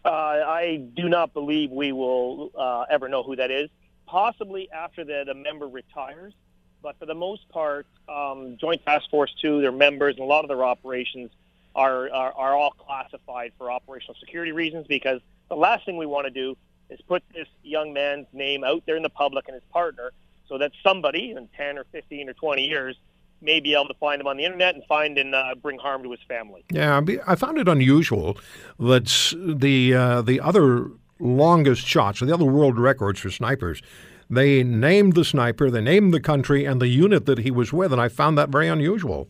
Uh, 0.04 0.08
I 0.10 0.84
do 0.94 1.08
not 1.08 1.32
believe 1.32 1.70
we 1.70 1.92
will 1.92 2.50
uh, 2.54 2.84
ever 2.90 3.08
know 3.08 3.22
who 3.22 3.36
that 3.36 3.50
is 3.50 3.70
possibly 4.06 4.70
after 4.70 5.02
the, 5.02 5.24
the 5.26 5.32
member 5.32 5.66
retires. 5.66 6.34
But 6.82 6.98
for 6.98 7.06
the 7.06 7.14
most 7.14 7.48
part, 7.48 7.86
um, 8.06 8.58
Joint 8.60 8.84
Task 8.84 9.08
Force 9.08 9.34
2, 9.40 9.62
their 9.62 9.72
members, 9.72 10.16
and 10.16 10.24
a 10.24 10.28
lot 10.28 10.44
of 10.44 10.48
their 10.48 10.62
operations 10.62 11.30
are, 11.74 12.12
are, 12.12 12.34
are 12.34 12.54
all 12.54 12.72
classified 12.72 13.52
for 13.56 13.70
operational 13.70 14.14
security 14.20 14.52
reasons 14.52 14.86
because 14.86 15.22
the 15.48 15.56
last 15.56 15.86
thing 15.86 15.96
we 15.96 16.04
want 16.04 16.26
to 16.26 16.30
do 16.30 16.54
is 16.90 17.00
put 17.08 17.22
this 17.32 17.48
young 17.62 17.94
man's 17.94 18.26
name 18.34 18.62
out 18.62 18.82
there 18.84 18.96
in 18.96 19.02
the 19.02 19.08
public 19.08 19.48
and 19.48 19.54
his 19.54 19.64
partner 19.72 20.12
so 20.48 20.58
that 20.58 20.72
somebody 20.82 21.32
in 21.32 21.48
10 21.56 21.78
or 21.78 21.84
15 21.92 22.28
or 22.28 22.32
20 22.34 22.62
years 22.62 22.96
may 23.40 23.60
be 23.60 23.74
able 23.74 23.88
to 23.88 23.94
find 23.94 24.20
him 24.20 24.26
on 24.26 24.36
the 24.36 24.44
internet 24.44 24.74
and 24.74 24.84
find 24.84 25.18
and 25.18 25.34
uh, 25.34 25.54
bring 25.60 25.78
harm 25.78 26.02
to 26.02 26.10
his 26.10 26.20
family. 26.26 26.64
Yeah, 26.70 27.00
I 27.26 27.34
found 27.34 27.58
it 27.58 27.68
unusual 27.68 28.38
that 28.78 29.34
the 29.36 29.94
uh, 29.94 30.22
the 30.22 30.40
other 30.40 30.90
longest 31.18 31.86
shots, 31.86 32.20
the 32.20 32.32
other 32.32 32.44
world 32.44 32.78
records 32.78 33.20
for 33.20 33.30
snipers. 33.30 33.82
They 34.30 34.62
named 34.62 35.14
the 35.14 35.24
sniper, 35.24 35.70
they 35.70 35.82
named 35.82 36.14
the 36.14 36.20
country, 36.20 36.64
and 36.64 36.80
the 36.80 36.88
unit 36.88 37.26
that 37.26 37.38
he 37.38 37.50
was 37.50 37.72
with, 37.72 37.92
and 37.92 38.00
I 38.00 38.08
found 38.08 38.38
that 38.38 38.48
very 38.48 38.68
unusual. 38.68 39.28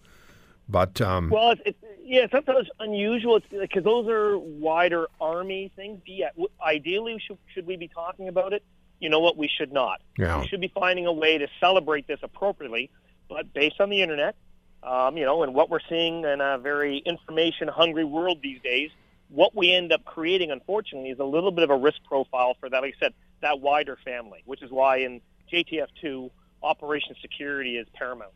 But 0.68 1.00
um, 1.00 1.30
well, 1.30 1.50
it's, 1.50 1.62
it's, 1.66 1.78
yeah, 2.02 2.26
sometimes 2.30 2.68
unusual 2.78 3.40
because 3.50 3.82
those 3.82 4.08
are 4.08 4.38
wider 4.38 5.08
army 5.20 5.72
things. 5.74 6.00
Yeah, 6.06 6.30
ideally, 6.62 7.20
should 7.26 7.38
should 7.52 7.66
we 7.66 7.76
be 7.76 7.88
talking 7.88 8.28
about 8.28 8.52
it? 8.52 8.62
You 9.04 9.10
know 9.10 9.20
what? 9.20 9.36
We 9.36 9.48
should 9.54 9.70
not. 9.70 10.00
Yeah. 10.18 10.40
We 10.40 10.48
should 10.48 10.62
be 10.62 10.72
finding 10.74 11.06
a 11.06 11.12
way 11.12 11.36
to 11.36 11.46
celebrate 11.60 12.06
this 12.06 12.20
appropriately, 12.22 12.90
but 13.28 13.52
based 13.52 13.78
on 13.78 13.90
the 13.90 14.00
internet, 14.00 14.34
um, 14.82 15.18
you 15.18 15.26
know, 15.26 15.42
and 15.42 15.54
what 15.54 15.68
we're 15.68 15.86
seeing 15.90 16.24
in 16.24 16.40
a 16.40 16.56
very 16.56 17.02
information-hungry 17.04 18.04
world 18.04 18.38
these 18.42 18.62
days, 18.62 18.90
what 19.28 19.54
we 19.54 19.74
end 19.74 19.92
up 19.92 20.06
creating, 20.06 20.50
unfortunately, 20.50 21.10
is 21.10 21.18
a 21.18 21.24
little 21.24 21.50
bit 21.50 21.64
of 21.64 21.70
a 21.70 21.76
risk 21.76 21.98
profile 22.04 22.56
for 22.58 22.70
that. 22.70 22.80
Like 22.80 22.94
I 22.96 22.98
said, 22.98 23.14
that 23.42 23.60
wider 23.60 23.98
family, 24.02 24.42
which 24.46 24.62
is 24.62 24.70
why 24.70 24.98
in 24.98 25.20
JTF2, 25.52 26.30
operation 26.62 27.14
security 27.20 27.76
is 27.76 27.86
paramount. 27.92 28.32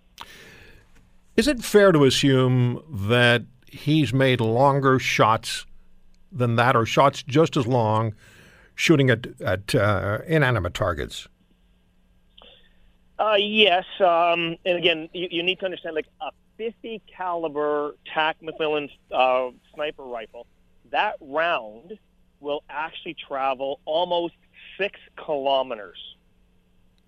Is 1.34 1.48
it 1.48 1.64
fair 1.64 1.92
to 1.92 2.04
assume 2.04 2.82
that 3.06 3.44
he's 3.66 4.12
made 4.12 4.42
longer 4.42 4.98
shots 4.98 5.64
than 6.30 6.56
that, 6.56 6.76
or 6.76 6.84
shots 6.84 7.22
just 7.22 7.56
as 7.56 7.66
long, 7.66 8.14
shooting 8.78 9.10
at, 9.10 9.26
at 9.40 9.74
uh, 9.74 10.18
inanimate 10.28 10.72
targets. 10.72 11.26
Uh, 13.18 13.34
yes, 13.36 13.84
um, 13.98 14.56
and 14.64 14.78
again, 14.78 15.08
you, 15.12 15.26
you, 15.32 15.42
need 15.42 15.58
to 15.58 15.64
understand 15.64 15.96
like 15.96 16.06
a 16.20 16.30
50 16.56 17.02
caliber 17.16 17.96
TAC 18.14 18.36
McMillan 18.40 18.88
uh, 19.10 19.50
sniper 19.74 20.04
rifle. 20.04 20.46
That 20.92 21.16
round 21.20 21.98
will 22.38 22.62
actually 22.70 23.14
travel 23.14 23.80
almost 23.84 24.34
six 24.78 25.00
kilometers. 25.16 25.98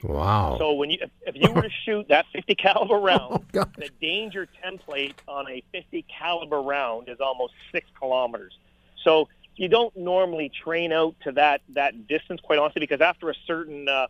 Wow! 0.02 0.56
So 0.58 0.72
when 0.72 0.90
you 0.90 0.98
if, 1.00 1.10
if 1.24 1.36
you 1.36 1.52
were 1.52 1.62
to 1.62 1.70
shoot 1.84 2.08
that 2.08 2.26
50 2.32 2.56
caliber 2.56 2.96
round, 2.96 3.44
oh, 3.54 3.64
the 3.76 3.90
danger 4.00 4.48
template 4.64 5.14
on 5.28 5.48
a 5.48 5.62
50 5.70 6.04
caliber 6.18 6.60
round 6.60 7.08
is 7.08 7.20
almost 7.20 7.54
six 7.70 7.86
kilometers. 7.96 8.58
So 9.04 9.28
you 9.60 9.68
don't 9.68 9.94
normally 9.94 10.50
train 10.64 10.90
out 10.90 11.14
to 11.22 11.32
that 11.32 11.60
that 11.74 12.06
distance, 12.06 12.40
quite 12.40 12.58
honestly, 12.58 12.80
because 12.80 13.02
after 13.02 13.28
a 13.28 13.34
certain 13.46 13.86
uh, 13.90 14.06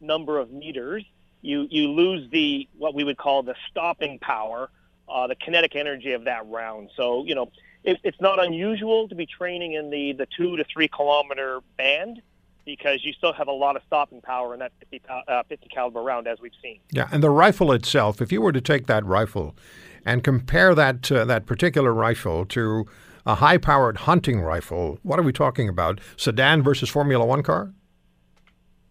number 0.00 0.38
of 0.38 0.50
meters, 0.50 1.04
you 1.42 1.68
you 1.70 1.88
lose 1.88 2.30
the 2.30 2.66
what 2.78 2.94
we 2.94 3.04
would 3.04 3.18
call 3.18 3.42
the 3.42 3.54
stopping 3.70 4.18
power, 4.18 4.70
uh, 5.06 5.26
the 5.26 5.34
kinetic 5.34 5.76
energy 5.76 6.12
of 6.12 6.24
that 6.24 6.46
round. 6.48 6.88
So 6.96 7.22
you 7.26 7.34
know 7.34 7.52
it, 7.84 7.98
it's 8.02 8.18
not 8.18 8.42
unusual 8.42 9.06
to 9.08 9.14
be 9.14 9.26
training 9.26 9.74
in 9.74 9.90
the 9.90 10.14
the 10.14 10.26
two 10.34 10.56
to 10.56 10.64
three 10.72 10.88
kilometer 10.88 11.60
band 11.76 12.22
because 12.64 13.04
you 13.04 13.12
still 13.12 13.34
have 13.34 13.48
a 13.48 13.52
lot 13.52 13.76
of 13.76 13.82
stopping 13.86 14.22
power 14.22 14.54
in 14.54 14.60
that 14.60 14.72
50, 14.80 15.02
uh, 15.28 15.42
50 15.46 15.68
caliber 15.68 16.00
round, 16.00 16.26
as 16.26 16.40
we've 16.40 16.52
seen. 16.62 16.80
Yeah, 16.90 17.10
and 17.12 17.22
the 17.22 17.28
rifle 17.28 17.72
itself, 17.72 18.22
if 18.22 18.32
you 18.32 18.40
were 18.40 18.52
to 18.52 18.60
take 18.62 18.86
that 18.86 19.04
rifle 19.04 19.54
and 20.06 20.24
compare 20.24 20.74
that 20.74 21.12
uh, 21.12 21.26
that 21.26 21.44
particular 21.44 21.92
rifle 21.92 22.46
to 22.46 22.86
a 23.26 23.36
high-powered 23.36 23.98
hunting 23.98 24.40
rifle, 24.40 24.98
what 25.02 25.18
are 25.18 25.22
we 25.22 25.32
talking 25.32 25.68
about? 25.68 26.00
Sedan 26.16 26.62
versus 26.62 26.88
Formula 26.88 27.24
One 27.24 27.42
car? 27.42 27.72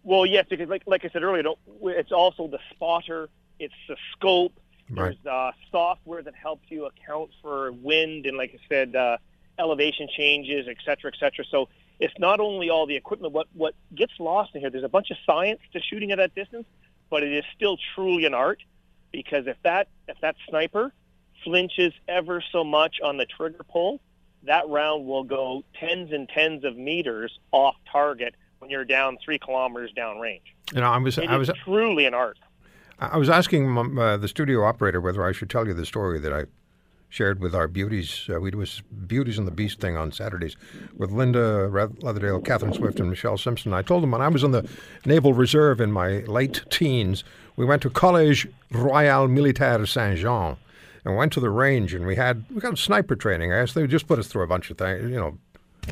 Well, 0.02 0.26
yes, 0.26 0.46
because 0.50 0.68
like 0.68 0.82
like 0.86 1.04
I 1.04 1.08
said 1.08 1.22
earlier, 1.22 1.44
it's 1.82 2.12
also 2.12 2.46
the 2.48 2.58
spotter, 2.70 3.28
it's 3.58 3.74
the 3.88 3.96
scope. 4.12 4.52
Right. 4.90 5.16
There's 5.22 5.26
uh, 5.26 5.52
software 5.70 6.22
that 6.22 6.34
helps 6.34 6.70
you 6.70 6.84
account 6.84 7.30
for 7.40 7.72
wind 7.72 8.26
and, 8.26 8.36
like 8.36 8.50
I 8.52 8.58
said, 8.68 8.94
uh, 8.94 9.16
elevation 9.58 10.08
changes, 10.14 10.66
et 10.68 10.76
cetera, 10.84 11.10
et 11.14 11.18
cetera. 11.18 11.44
So 11.50 11.70
it's 12.00 12.12
not 12.18 12.38
only 12.38 12.68
all 12.68 12.86
the 12.86 12.96
equipment. 12.96 13.32
What 13.32 13.46
what 13.54 13.74
gets 13.94 14.12
lost 14.18 14.54
in 14.54 14.60
here? 14.60 14.68
There's 14.68 14.84
a 14.84 14.90
bunch 14.90 15.10
of 15.10 15.16
science 15.24 15.60
to 15.72 15.80
shooting 15.80 16.12
at 16.12 16.18
that 16.18 16.34
distance, 16.34 16.66
but 17.08 17.22
it 17.22 17.32
is 17.32 17.44
still 17.56 17.78
truly 17.94 18.26
an 18.26 18.34
art. 18.34 18.62
Because 19.10 19.46
if 19.46 19.56
that 19.62 19.88
if 20.06 20.20
that 20.20 20.36
sniper 20.48 20.92
flinches 21.44 21.94
ever 22.08 22.42
so 22.52 22.62
much 22.62 22.96
on 23.02 23.16
the 23.16 23.24
trigger 23.24 23.64
pull, 23.66 24.00
that 24.46 24.68
round 24.68 25.06
will 25.06 25.24
go 25.24 25.64
tens 25.78 26.12
and 26.12 26.28
tens 26.28 26.64
of 26.64 26.76
meters 26.76 27.38
off 27.52 27.76
target 27.90 28.34
when 28.58 28.70
you're 28.70 28.84
down 28.84 29.18
three 29.24 29.38
kilometers 29.38 29.92
downrange. 29.96 30.42
You 30.72 30.80
know, 30.80 30.88
I 30.88 30.98
was, 30.98 31.18
it 31.18 31.28
I 31.28 31.36
was 31.36 31.50
truly 31.64 32.06
an 32.06 32.14
art. 32.14 32.38
I 32.98 33.18
was 33.18 33.28
asking 33.28 33.98
uh, 33.98 34.16
the 34.16 34.28
studio 34.28 34.64
operator 34.64 35.00
whether 35.00 35.26
I 35.26 35.32
should 35.32 35.50
tell 35.50 35.66
you 35.66 35.74
the 35.74 35.84
story 35.84 36.18
that 36.20 36.32
I 36.32 36.44
shared 37.08 37.40
with 37.40 37.54
our 37.54 37.68
beauties. 37.68 38.26
Uh, 38.28 38.40
we 38.40 38.50
do 38.50 38.60
a 38.62 38.66
Beauties 39.06 39.38
and 39.38 39.46
the 39.46 39.52
Beast 39.52 39.80
thing 39.80 39.96
on 39.96 40.10
Saturdays 40.10 40.56
with 40.96 41.12
Linda 41.12 41.68
Leatherdale, 41.70 42.44
Catherine 42.44 42.72
Swift, 42.72 42.98
and 42.98 43.08
Michelle 43.08 43.36
Simpson. 43.36 43.72
I 43.72 43.82
told 43.82 44.02
them 44.02 44.10
when 44.10 44.20
I 44.20 44.28
was 44.28 44.42
in 44.42 44.50
the 44.50 44.68
Naval 45.04 45.32
Reserve 45.32 45.80
in 45.80 45.92
my 45.92 46.20
late 46.20 46.64
teens, 46.70 47.22
we 47.56 47.64
went 47.64 47.82
to 47.82 47.90
Collège 47.90 48.50
Royal 48.72 49.28
Militaire 49.28 49.86
Saint 49.86 50.18
Jean 50.18 50.56
and 51.04 51.16
went 51.16 51.32
to 51.34 51.40
the 51.40 51.50
range, 51.50 51.94
and 51.94 52.06
we 52.06 52.16
had 52.16 52.44
we 52.50 52.60
got 52.60 52.78
sniper 52.78 53.16
training. 53.16 53.52
I 53.52 53.58
asked 53.58 53.74
they 53.74 53.86
just 53.86 54.06
put 54.06 54.18
us 54.18 54.26
through 54.26 54.42
a 54.42 54.46
bunch 54.46 54.70
of 54.70 54.78
things. 54.78 55.10
You 55.10 55.16
know, 55.16 55.38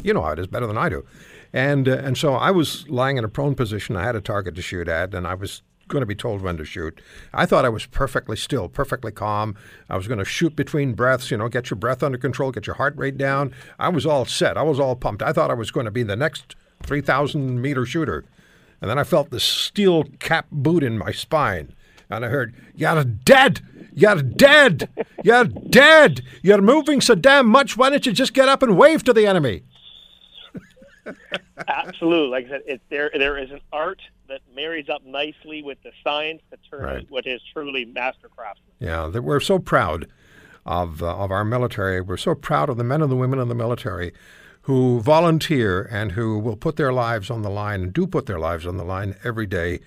you 0.03 0.15
know 0.15 0.23
how 0.23 0.33
it 0.33 0.39
is 0.39 0.47
better 0.47 0.67
than 0.67 0.79
I 0.79 0.89
do. 0.89 1.05
And 1.53 1.89
uh, 1.89 1.99
and 1.99 2.17
so 2.17 2.35
I 2.35 2.51
was 2.51 2.89
lying 2.89 3.19
in 3.19 3.25
a 3.25 3.29
prone 3.29 3.55
position. 3.55 3.97
I 3.97 4.05
had 4.05 4.17
a 4.17 4.21
target 4.21 4.55
to 4.55 4.63
shoot 4.63 4.89
at, 4.89 5.15
and 5.15 5.27
I 5.27 5.35
was 5.35 5.63
going 5.89 6.01
to 6.01 6.07
be 6.07 6.15
told 6.15 6.41
when 6.41 6.57
to 6.57 6.65
shoot. 6.65 7.01
I 7.33 7.45
thought 7.45 7.65
I 7.65 7.69
was 7.69 7.87
perfectly 7.87 8.37
still, 8.37 8.69
perfectly 8.69 9.13
calm. 9.13 9.55
I 9.91 9.97
was 9.97 10.09
going 10.09 10.19
to 10.19 10.25
shoot 10.25 10.57
between 10.57 10.95
breaths, 10.95 11.31
you 11.31 11.37
know, 11.37 11.49
get 11.49 11.71
your 11.71 11.77
breath 11.77 12.03
under 12.03 12.17
control, 12.19 12.51
get 12.51 12.67
your 12.67 12.77
heart 12.77 12.97
rate 12.97 13.19
down. 13.19 13.53
I 13.79 13.91
was 13.91 14.07
all 14.07 14.25
set. 14.25 14.57
I 14.57 14.63
was 14.63 14.81
all 14.81 14.97
pumped. 14.97 15.23
I 15.23 15.33
thought 15.33 15.51
I 15.51 15.55
was 15.55 15.71
going 15.71 15.85
to 15.85 15.91
be 15.91 16.03
the 16.03 16.17
next 16.17 16.57
3,000 16.83 17.61
meter 17.61 17.85
shooter. 17.85 18.25
And 18.81 18.91
then 18.91 18.99
I 18.99 19.05
felt 19.05 19.31
this 19.31 19.45
steel 19.45 20.05
cap 20.19 20.47
boot 20.51 20.83
in 20.83 20.99
my 20.99 21.13
spine. 21.13 21.75
And 22.11 22.25
I 22.25 22.29
heard, 22.29 22.55
You're 22.75 23.05
dead! 23.05 23.61
You're 23.95 24.23
dead! 24.23 24.89
You're 25.23 25.45
dead! 25.45 26.23
You're 26.43 26.63
moving 26.63 27.01
so 27.01 27.15
damn 27.15 27.47
much. 27.47 27.77
Why 27.77 27.91
don't 27.91 28.05
you 28.07 28.13
just 28.13 28.35
get 28.35 28.49
up 28.49 28.63
and 28.63 28.77
wave 28.77 29.05
to 29.05 29.13
the 29.13 29.27
enemy? 29.27 29.65
Absolutely. 31.69 32.29
Like 32.29 32.47
I 32.47 32.49
said, 32.49 32.63
it, 32.67 32.81
there 32.89 33.11
there 33.15 33.39
is 33.39 33.51
an 33.51 33.61
art 33.73 34.01
that 34.29 34.41
marries 34.55 34.89
up 34.89 35.05
nicely 35.05 35.63
with 35.63 35.79
the 35.83 35.93
science 36.03 36.43
to 36.51 36.59
turn 36.71 36.83
right. 36.83 37.07
what 37.11 37.27
is 37.27 37.41
truly 37.53 37.85
master 37.85 38.29
craftsman. 38.29 38.73
Yeah, 38.79 39.09
we're 39.09 39.41
so 39.41 39.59
proud 39.59 40.07
of 40.65 41.03
uh, 41.03 41.17
of 41.17 41.31
our 41.31 41.45
military. 41.45 42.01
We're 42.01 42.17
so 42.17 42.35
proud 42.35 42.69
of 42.69 42.77
the 42.77 42.85
men 42.85 43.03
and 43.03 43.11
the 43.11 43.17
women 43.17 43.39
in 43.39 43.49
the 43.49 43.55
military 43.55 44.13
who 44.63 45.01
volunteer 45.01 45.89
and 45.91 46.13
who 46.13 46.39
will 46.39 46.57
put 46.57 46.77
their 46.77 46.93
lives 46.93 47.31
on 47.31 47.43
the 47.43 47.51
line 47.51 47.83
and 47.83 47.93
do 47.93 48.07
put 48.07 48.27
their 48.27 48.39
lives 48.39 48.65
on 48.65 48.77
the 48.77 48.85
line 48.85 49.17
every 49.25 49.47
day 49.47 49.81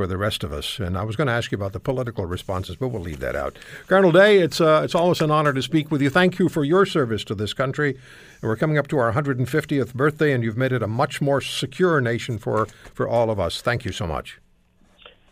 for 0.00 0.06
the 0.06 0.16
rest 0.16 0.42
of 0.42 0.50
us. 0.50 0.78
And 0.78 0.96
I 0.96 1.02
was 1.02 1.14
going 1.14 1.26
to 1.26 1.34
ask 1.34 1.52
you 1.52 1.56
about 1.56 1.74
the 1.74 1.78
political 1.78 2.24
responses, 2.24 2.74
but 2.76 2.88
we'll 2.88 3.02
leave 3.02 3.20
that 3.20 3.36
out. 3.36 3.58
Colonel 3.86 4.10
Day, 4.10 4.38
it's 4.38 4.58
uh, 4.58 4.80
it's 4.82 4.94
always 4.94 5.20
an 5.20 5.30
honor 5.30 5.52
to 5.52 5.60
speak 5.60 5.90
with 5.90 6.00
you. 6.00 6.08
Thank 6.08 6.38
you 6.38 6.48
for 6.48 6.64
your 6.64 6.86
service 6.86 7.22
to 7.24 7.34
this 7.34 7.52
country. 7.52 7.90
And 7.90 8.48
we're 8.48 8.56
coming 8.56 8.78
up 8.78 8.88
to 8.88 8.96
our 8.96 9.12
150th 9.12 9.92
birthday, 9.92 10.32
and 10.32 10.42
you've 10.42 10.56
made 10.56 10.72
it 10.72 10.82
a 10.82 10.86
much 10.86 11.20
more 11.20 11.42
secure 11.42 12.00
nation 12.00 12.38
for 12.38 12.64
for 12.94 13.06
all 13.06 13.30
of 13.30 13.38
us. 13.38 13.60
Thank 13.60 13.84
you 13.84 13.92
so 13.92 14.06
much. 14.06 14.40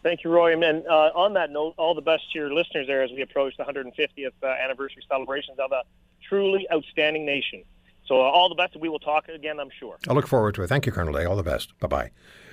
Thank 0.03 0.23
you, 0.23 0.31
Roy. 0.31 0.53
And 0.53 0.87
uh, 0.87 1.13
on 1.15 1.33
that 1.33 1.51
note, 1.51 1.73
all 1.79 1.95
the 1.95 2.03
best 2.03 2.31
to 2.33 2.39
your 2.39 2.53
listeners 2.53 2.87
there 2.87 3.03
as 3.03 3.11
we 3.11 3.23
approach 3.23 3.57
the 3.57 3.65
150th 3.65 4.33
uh, 4.43 4.47
anniversary 4.47 5.03
celebrations 5.09 5.59
of 5.59 5.73
a 5.73 5.83
truly 6.29 6.67
outstanding 6.71 7.25
nation. 7.25 7.65
So 8.05 8.21
uh, 8.21 8.25
all 8.25 8.51
the 8.51 8.55
best. 8.55 8.77
We 8.77 8.91
will 8.91 8.99
talk 8.99 9.29
again, 9.29 9.59
I'm 9.61 9.71
sure. 9.79 9.97
I 10.07 10.13
look 10.13 10.27
forward 10.27 10.57
to 10.57 10.63
it. 10.63 10.67
Thank 10.67 10.85
you, 10.85 10.93
Colonel 10.93 11.15
Day. 11.15 11.25
All 11.25 11.37
the 11.37 11.43
best. 11.43 11.73
Bye 11.81 11.89
bye. 11.89 12.11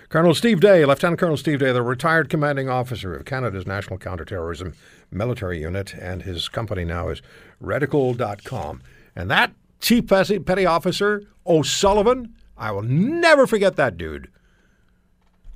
Colonel 0.10 0.36
Steve 0.36 0.60
Day, 0.60 0.86
Lieutenant 0.86 1.20
Colonel 1.20 1.38
Steve 1.38 1.60
Day, 1.60 1.72
the 1.72 1.82
retired 1.82 2.30
commanding 2.30 2.70
officer 2.70 3.16
of 3.16 3.26
Canada's 3.26 3.66
National 3.66 3.98
Counterterrorism 3.98 4.76
Military 5.10 5.60
Unit, 5.60 5.96
and 5.96 6.22
his 6.22 6.48
company 6.48 6.86
now 6.86 7.10
is 7.10 7.24
Reticle.com. 7.62 8.84
And 9.16 9.32
that 9.32 9.54
chief 9.80 10.08
petty 10.08 10.66
officer, 10.66 11.24
O'Sullivan, 11.48 12.36
I 12.56 12.72
will 12.72 12.84
never 12.84 13.48
forget 13.48 13.78
that 13.78 13.98
dude. 13.98 14.30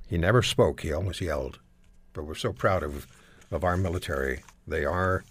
He 0.08 0.18
never 0.18 0.42
spoke, 0.42 0.82
he 0.82 0.92
almost 0.92 1.22
yelled. 1.22 1.60
But 2.14 2.24
we're 2.24 2.34
so 2.34 2.52
proud 2.52 2.82
of, 2.82 3.06
of 3.52 3.64
our 3.64 3.78
military. 3.78 4.42
They 4.68 4.84
are 4.84 5.24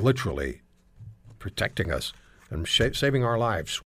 literally 0.00 0.60
protecting 1.40 1.90
us 1.90 2.12
and 2.54 2.66
sh- 2.66 2.82
saving 2.94 3.24
our 3.24 3.36
lives. 3.36 3.82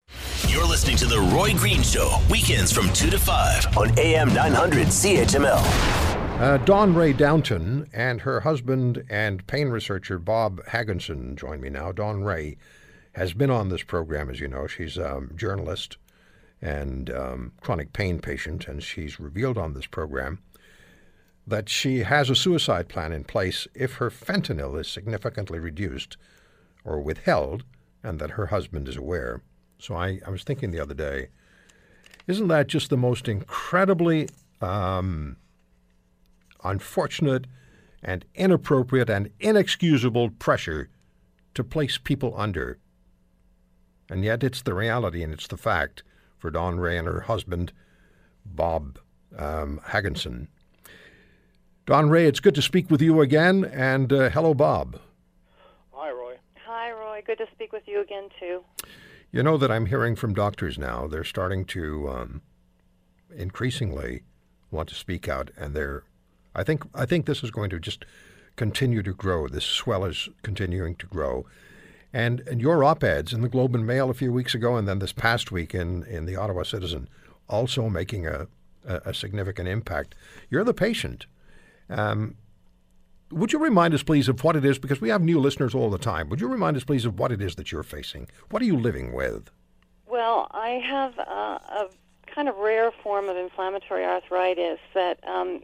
You're 0.47 0.67
listening 0.67 0.97
to 0.99 1.07
The 1.07 1.19
Roy 1.19 1.55
Green 1.55 1.83
Show, 1.83 2.19
weekends 2.31 2.71
from 2.71 2.93
2 2.93 3.11
to 3.11 3.19
5 3.19 3.77
on 3.77 3.99
AM 3.99 4.33
900 4.33 4.87
CHML. 4.87 6.09
Uh, 6.41 6.59
Dawn 6.59 6.95
Rae 6.95 7.13
Downton 7.13 7.89
and 7.93 8.21
her 8.21 8.41
husband 8.41 9.05
and 9.11 9.45
pain 9.49 9.71
researcher 9.71 10.21
Bob 10.21 10.65
Hagenson 10.67 11.35
join 11.35 11.61
me 11.61 11.69
now. 11.69 11.91
Dawn 11.91 12.23
Rae 12.23 12.57
has 13.17 13.33
been 13.33 13.51
on 13.51 13.71
this 13.71 13.83
program, 13.83 14.31
as 14.31 14.39
you 14.39 14.47
know. 14.47 14.69
She's 14.69 14.97
a 14.97 15.27
journalist 15.35 15.97
and 16.63 17.11
um, 17.11 17.53
chronic 17.61 17.93
pain 17.93 18.21
patient, 18.21 18.69
and 18.69 18.83
she's 18.83 19.19
revealed 19.19 19.59
on 19.59 19.75
this 19.75 19.87
program 19.87 20.39
that 21.45 21.69
she 21.69 22.01
has 22.01 22.31
a 22.31 22.37
suicide 22.37 22.89
plan 22.89 23.11
in 23.11 23.25
place 23.25 23.67
if 23.75 23.95
her 23.95 24.11
fentanyl 24.11 24.79
is 24.79 24.87
significantly 24.87 25.59
reduced 25.59 26.17
or 26.85 27.01
withheld 27.01 27.65
and 28.03 28.19
that 28.19 28.31
her 28.31 28.47
husband 28.47 28.89
is 28.89 28.97
aware. 28.97 29.43
So 29.79 29.95
I, 29.95 30.21
I 30.27 30.31
was 30.31 30.45
thinking 30.45 30.71
the 30.71 30.81
other 30.81 30.95
day, 30.95 31.29
isn't 32.27 32.49
that 32.49 32.67
just 32.67 32.91
the 32.91 32.97
most 32.97 33.29
incredibly 33.29 34.29
um, 34.61 35.37
unfortunate 36.63 37.47
and 38.03 38.25
inappropriate 38.35 39.11
and 39.11 39.31
inexcusable 39.41 40.31
pressure 40.31 40.91
to 41.55 41.65
place 41.65 41.99
people 41.99 42.35
under? 42.37 42.79
And 44.11 44.25
yet 44.25 44.43
it's 44.43 44.63
the 44.63 44.75
reality 44.75 45.23
and 45.23 45.33
it's 45.33 45.47
the 45.47 45.57
fact 45.57 46.03
for 46.39 46.51
Dawn 46.51 46.79
Rae 46.79 46.97
and 46.97 47.09
her 47.09 47.23
husband, 47.23 47.73
Bob 48.45 48.99
um, 49.37 49.81
Hagenson. 49.89 50.49
Dawn 51.87 52.11
Rae, 52.11 52.27
it's 52.27 52.41
good 52.41 52.55
to 52.55 52.63
speak 52.63 52.91
with 52.91 53.01
you 53.01 53.21
again, 53.21 53.65
and 53.65 54.13
uh, 54.13 54.29
hello, 54.31 54.55
Bob. 54.55 55.01
Good 57.27 57.39
to 57.39 57.47
speak 57.53 57.73
with 57.73 57.83
you 57.87 58.01
again, 58.01 58.29
too. 58.39 58.63
You 59.31 59.43
know 59.43 59.59
that 59.59 59.71
I'm 59.71 59.87
hearing 59.87 60.17
from 60.17 60.33
doctors 60.33 60.79
now. 60.79 61.07
They're 61.07 61.25
starting 61.25 61.65
to 61.67 62.09
um, 62.09 62.43
increasingly 63.35 64.23
want 64.71 64.89
to 64.89 64.95
speak 64.95 65.29
out, 65.29 65.51
and 65.57 65.75
they're. 65.75 66.05
I 66.55 66.65
think 66.65 66.85
I 66.95 67.05
think 67.07 67.27
this 67.27 67.45
is 67.45 67.51
going 67.51 67.71
to 67.71 67.79
just 67.79 68.05
continue 68.57 69.03
to 69.03 69.13
grow. 69.13 69.49
This 69.49 69.65
swell 69.65 70.05
is 70.05 70.29
continuing 70.43 70.97
to 70.97 71.07
grow, 71.07 71.47
and 72.13 72.41
and 72.49 72.61
your 72.61 72.83
op-eds 72.85 73.33
in 73.33 73.43
the 73.43 73.49
Globe 73.49 73.75
and 73.75 73.87
Mail 73.87 74.11
a 74.11 74.15
few 74.15 74.33
weeks 74.33 74.55
ago, 74.55 74.77
and 74.77 74.89
then 74.89 74.99
this 74.99 75.13
past 75.13 75.53
week 75.53 75.75
in 75.75 76.05
in 76.05 76.25
the 76.25 76.37
Ottawa 76.37 76.63
Citizen, 76.63 77.09
also 77.49 77.89
making 77.89 78.27
a 78.27 78.49
a, 78.87 79.01
a 79.07 79.15
significant 79.15 79.69
impact. 79.69 80.15
You're 80.51 80.65
the 80.65 80.75
patient. 80.75 81.27
Um, 81.91 82.37
would 83.31 83.53
you 83.53 83.59
remind 83.59 83.95
us, 83.95 84.03
please, 84.03 84.29
of 84.29 84.43
what 84.43 84.57
it 84.57 84.65
is? 84.65 84.79
Because 84.79 85.01
we 85.01 85.09
have 85.11 85.23
new 85.23 85.39
listeners 85.39 85.75
all 85.75 85.91
the 85.91 85.99
time. 85.99 86.29
Would 86.29 86.41
you 86.41 86.49
remind 86.49 86.77
us, 86.77 86.85
please, 86.85 87.05
of 87.05 87.19
what 87.19 87.33
it 87.33 87.43
is 87.43 87.57
that 87.57 87.73
you're 87.73 87.83
facing? 87.83 88.29
What 88.51 88.63
are 88.63 88.65
you 88.65 88.77
living 88.77 89.13
with? 89.13 89.51
Well, 90.07 90.49
I 90.53 90.71
have 90.71 91.19
uh, 91.19 91.59
a 91.85 91.89
kind 92.27 92.49
of 92.49 92.57
rare 92.57 92.91
form 92.91 93.29
of 93.29 93.37
inflammatory 93.37 94.05
arthritis 94.05 94.79
that 94.95 95.19
um, 95.27 95.63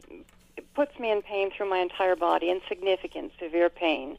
puts 0.75 0.99
me 0.99 1.11
in 1.11 1.21
pain 1.21 1.49
through 1.51 1.69
my 1.69 1.79
entire 1.79 2.15
body, 2.15 2.49
insignificant, 2.49 3.31
severe 3.39 3.69
pain. 3.69 4.17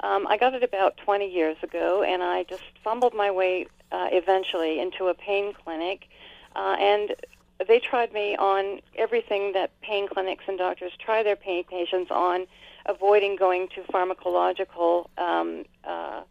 Um, 0.00 0.26
I 0.26 0.36
got 0.36 0.54
it 0.54 0.62
about 0.62 0.96
20 0.96 1.30
years 1.30 1.56
ago, 1.62 2.02
and 2.02 2.22
I 2.22 2.44
just 2.44 2.62
fumbled 2.82 3.14
my 3.14 3.30
way 3.30 3.66
uh, 3.92 4.08
eventually 4.10 4.80
into 4.80 5.08
a 5.08 5.14
pain 5.14 5.52
clinic. 5.52 6.08
Uh, 6.56 6.76
and 6.78 7.14
they 7.68 7.78
tried 7.78 8.12
me 8.12 8.36
on 8.36 8.80
everything 8.96 9.52
that 9.52 9.70
pain 9.82 10.08
clinics 10.08 10.44
and 10.48 10.58
doctors 10.58 10.92
try 10.98 11.22
their 11.22 11.36
pain 11.36 11.64
patients 11.64 12.10
on, 12.10 12.46
avoiding 12.90 13.36
going 13.36 13.68
to 13.68 13.80
pharmacological 13.92 15.08
um, 15.18 15.64
uh, 15.84 16.22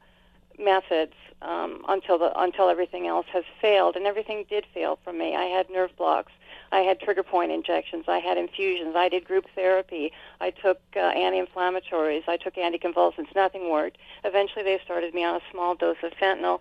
methods 0.59 1.13
um, 1.41 1.83
until 1.87 2.17
the 2.17 2.37
until 2.39 2.69
everything 2.69 3.07
else 3.07 3.25
has 3.31 3.45
failed, 3.61 3.95
and 3.95 4.05
everything 4.05 4.45
did 4.49 4.65
fail 4.73 4.99
for 5.03 5.13
me. 5.13 5.35
I 5.35 5.45
had 5.45 5.69
nerve 5.69 5.95
blocks. 5.97 6.33
I 6.71 6.79
had 6.81 6.99
trigger 6.99 7.23
point 7.23 7.51
injections. 7.51 8.05
I 8.07 8.19
had 8.19 8.37
infusions. 8.37 8.95
I 8.95 9.09
did 9.09 9.25
group 9.25 9.45
therapy. 9.55 10.11
I 10.39 10.51
took 10.51 10.79
uh, 10.95 10.99
anti-inflammatories. 10.99 12.27
I 12.27 12.37
took 12.37 12.55
anticonvulsants. 12.55 13.33
Nothing 13.33 13.69
worked. 13.71 13.97
Eventually, 14.23 14.63
they 14.63 14.79
started 14.83 15.13
me 15.13 15.23
on 15.23 15.35
a 15.35 15.41
small 15.51 15.73
dose 15.75 15.97
of 16.03 16.11
fentanyl, 16.11 16.59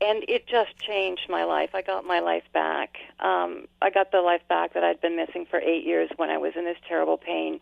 and 0.00 0.24
it 0.28 0.46
just 0.46 0.78
changed 0.78 1.28
my 1.28 1.44
life. 1.44 1.70
I 1.74 1.82
got 1.82 2.06
my 2.06 2.20
life 2.20 2.44
back. 2.54 2.96
Um, 3.20 3.66
I 3.82 3.90
got 3.90 4.10
the 4.10 4.22
life 4.22 4.42
back 4.48 4.74
that 4.74 4.84
I'd 4.84 5.00
been 5.00 5.16
missing 5.16 5.44
for 5.44 5.60
eight 5.60 5.84
years 5.84 6.10
when 6.16 6.30
I 6.30 6.38
was 6.38 6.52
in 6.56 6.64
this 6.64 6.78
terrible 6.88 7.18
pain. 7.18 7.60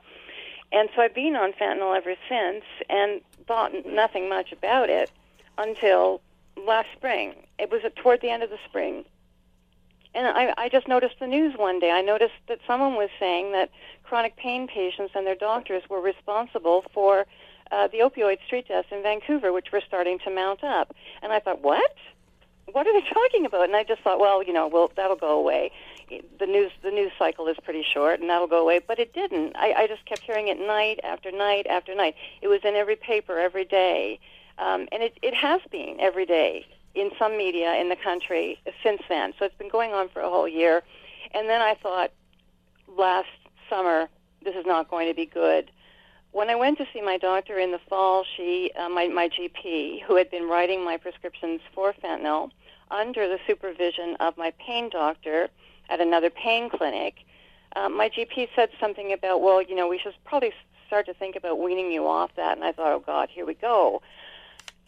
And 0.73 0.89
so 0.95 1.03
I've 1.03 1.15
been 1.15 1.37
on 1.37 1.53
fentanyl 1.53 1.97
ever 1.97 2.15
since 2.29 2.65
and 2.89 3.21
thought 3.47 3.73
nothing 3.87 4.29
much 4.29 4.53
about 4.53 4.89
it 4.89 5.11
until 5.59 6.21
last 6.57 6.89
spring. 6.97 7.35
It 7.59 7.71
was 7.71 7.83
toward 7.97 8.21
the 8.21 8.31
end 8.31 8.43
of 8.43 8.51
the 8.51 8.59
spring. 8.69 9.05
And 10.15 10.27
I, 10.27 10.53
I 10.57 10.69
just 10.69 10.89
noticed 10.89 11.17
the 11.21 11.27
news 11.27 11.55
one 11.57 11.79
day. 11.79 11.91
I 11.91 12.03
noticed 12.03 12.35
that 12.49 12.59
someone 12.67 12.95
was 12.95 13.11
saying 13.19 13.53
that 13.53 13.71
chronic 14.03 14.37
pain 14.37 14.67
patients 14.67 15.13
and 15.15 15.27
their 15.27 15.37
doctors 15.37 15.83
were 15.89 16.01
responsible 16.01 16.85
for 16.93 17.27
uh, 17.71 17.87
the 17.89 17.99
opioid 17.99 18.39
street 18.45 18.67
deaths 18.67 18.89
in 18.91 19.03
Vancouver, 19.03 19.53
which 19.53 19.71
were 19.73 19.83
starting 19.87 20.19
to 20.21 20.31
mount 20.31 20.65
up. 20.65 20.95
And 21.23 21.33
I 21.33 21.39
thought, 21.39 21.63
what? 21.63 21.95
What 22.73 22.87
are 22.87 22.93
they 22.93 23.07
talking 23.13 23.47
about? 23.47 23.65
And 23.65 23.77
I 23.77 23.85
just 23.85 24.03
thought, 24.03 24.19
well, 24.19 24.43
you 24.43 24.53
know, 24.53 24.67
well, 24.67 24.91
that'll 24.97 25.17
go 25.17 25.39
away. 25.39 25.71
The 26.39 26.47
news, 26.47 26.73
the 26.83 26.91
news 26.91 27.13
cycle 27.19 27.47
is 27.49 27.57
pretty 27.63 27.83
short, 27.85 28.21
and 28.21 28.29
that'll 28.29 28.47
go 28.47 28.63
away. 28.63 28.81
But 28.87 28.99
it 28.99 29.13
didn't. 29.15 29.57
I, 29.57 29.73
I 29.73 29.87
just 29.87 30.05
kept 30.07 30.23
hearing 30.23 30.49
it 30.49 30.59
night 30.59 31.01
after 31.05 31.31
night 31.31 31.67
after 31.69 31.95
night. 31.95 32.15
It 32.43 32.49
was 32.49 32.61
in 32.65 32.75
every 32.75 32.97
paper 32.97 33.39
every 33.39 33.65
day. 33.65 34.19
Um, 34.59 34.89
and 34.93 35.03
it, 35.03 35.19
it 35.23 35.35
has 35.35 35.61
been 35.71 35.99
every 36.01 36.27
day 36.27 36.67
in 36.95 37.11
some 37.19 37.37
media 37.37 37.75
in 37.75 37.89
the 37.89 37.97
country 37.97 38.59
since 38.83 39.03
then. 39.09 39.33
So 39.39 39.45
it's 39.45 39.57
been 39.57 39.71
going 39.71 39.93
on 39.93 40.09
for 40.09 40.21
a 40.21 40.29
whole 40.29 40.49
year. 40.49 40.83
And 41.33 41.49
then 41.49 41.63
I 41.63 41.75
thought 41.75 42.11
last 42.89 43.29
summer, 43.69 44.09
this 44.43 44.55
is 44.55 44.67
not 44.67 44.91
going 44.91 45.09
to 45.09 45.15
be 45.15 45.27
good. 45.27 45.71
When 46.33 46.49
I 46.49 46.55
went 46.55 46.79
to 46.79 46.87
see 46.93 47.01
my 47.01 47.19
doctor 47.19 47.59
in 47.59 47.73
the 47.73 47.81
fall, 47.89 48.25
she, 48.37 48.71
uh, 48.79 48.89
my, 48.89 49.09
my 49.09 49.29
GP, 49.29 50.03
who 50.03 50.17
had 50.17 50.31
been 50.31 50.49
writing 50.49 50.85
my 50.85 50.97
prescriptions 50.97 51.61
for 51.75 51.93
fentanyl 51.93 52.51
under 52.91 53.29
the 53.29 53.39
supervision 53.47 54.17
of 54.21 54.37
my 54.37 54.53
pain 54.59 54.91
doctor 54.91 55.49
at 55.91 56.01
another 56.01 56.31
pain 56.31 56.71
clinic, 56.71 57.27
uh, 57.77 57.89
my 57.89 58.09
GP 58.09 58.49
said 58.57 58.71
something 58.81 59.13
about, 59.13 59.43
well, 59.43 59.61
you 59.61 59.75
know, 59.75 59.89
we 59.89 59.99
should 59.99 60.15
probably 60.25 60.53
start 60.87 61.07
to 61.07 61.15
think 61.15 61.37
about 61.37 61.59
weaning 61.59 61.93
you 61.93 62.07
off 62.07 62.35
that. 62.37 62.57
And 62.57 62.65
I 62.65 62.73
thought, 62.73 62.93
oh, 62.93 63.01
God, 63.01 63.29
here 63.29 63.45
we 63.45 63.55
go. 63.55 64.01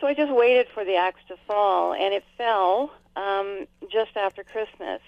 So 0.00 0.06
I 0.06 0.14
just 0.14 0.32
waited 0.32 0.66
for 0.74 0.84
the 0.84 0.96
axe 0.96 1.20
to 1.28 1.36
fall, 1.46 1.92
and 1.92 2.12
it 2.12 2.24
fell 2.36 2.90
um, 3.14 3.66
just 3.90 4.16
after 4.16 4.42
Christmas 4.42 5.00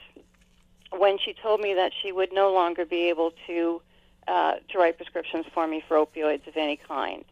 when 0.97 1.18
she 1.18 1.32
told 1.32 1.61
me 1.61 1.74
that 1.74 1.92
she 2.01 2.12
would 2.12 2.32
no 2.32 2.53
longer 2.53 2.84
be 2.84 3.09
able 3.09 3.32
to 3.47 3.82
uh, 4.28 4.55
to 4.68 4.78
write 4.78 4.97
prescriptions 4.97 5.45
for 5.53 5.66
me 5.66 5.82
for 5.86 5.97
opioids 5.97 6.47
of 6.47 6.57
any 6.57 6.76
kind. 6.76 7.24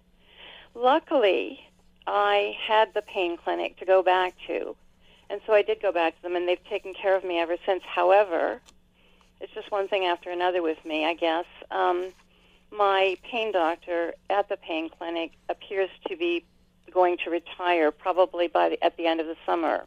Luckily, 0.75 1.61
I 2.07 2.57
had 2.61 2.93
the 2.95 3.03
pain 3.03 3.37
clinic 3.37 3.79
to 3.79 3.87
go 3.87 4.03
back 4.03 4.35
to, 4.47 4.77
and 5.33 5.41
so 5.47 5.55
I 5.55 5.63
did 5.63 5.81
go 5.81 5.93
back 5.93 6.15
to 6.17 6.23
them, 6.23 6.37
and 6.37 6.47
they've 6.47 6.63
taken 6.69 6.93
care 6.93 7.17
of 7.17 7.25
me 7.25 7.39
ever 7.39 7.57
since. 7.65 7.83
However, 7.87 8.61
it's 9.41 9.53
just 9.55 9.73
one 9.73 9.89
thing 9.89 10.05
after 10.05 10.31
another 10.31 10.61
with 10.61 10.85
me, 10.85 11.07
I 11.07 11.15
guess. 11.15 11.47
Um, 11.71 12.13
my 12.71 13.17
pain 13.23 13.51
doctor 13.51 14.13
at 14.29 14.51
the 14.51 14.59
pain 14.59 14.91
clinic 14.91 15.33
appears 15.49 15.89
to 16.09 16.17
be 16.17 16.45
going 16.93 17.17
to 17.25 17.31
retire 17.31 17.91
probably 17.91 18.47
by 18.47 18.69
the, 18.69 18.85
at 18.85 18.99
the 18.99 19.07
end 19.07 19.21
of 19.21 19.27
the 19.27 19.37
summer. 19.47 19.87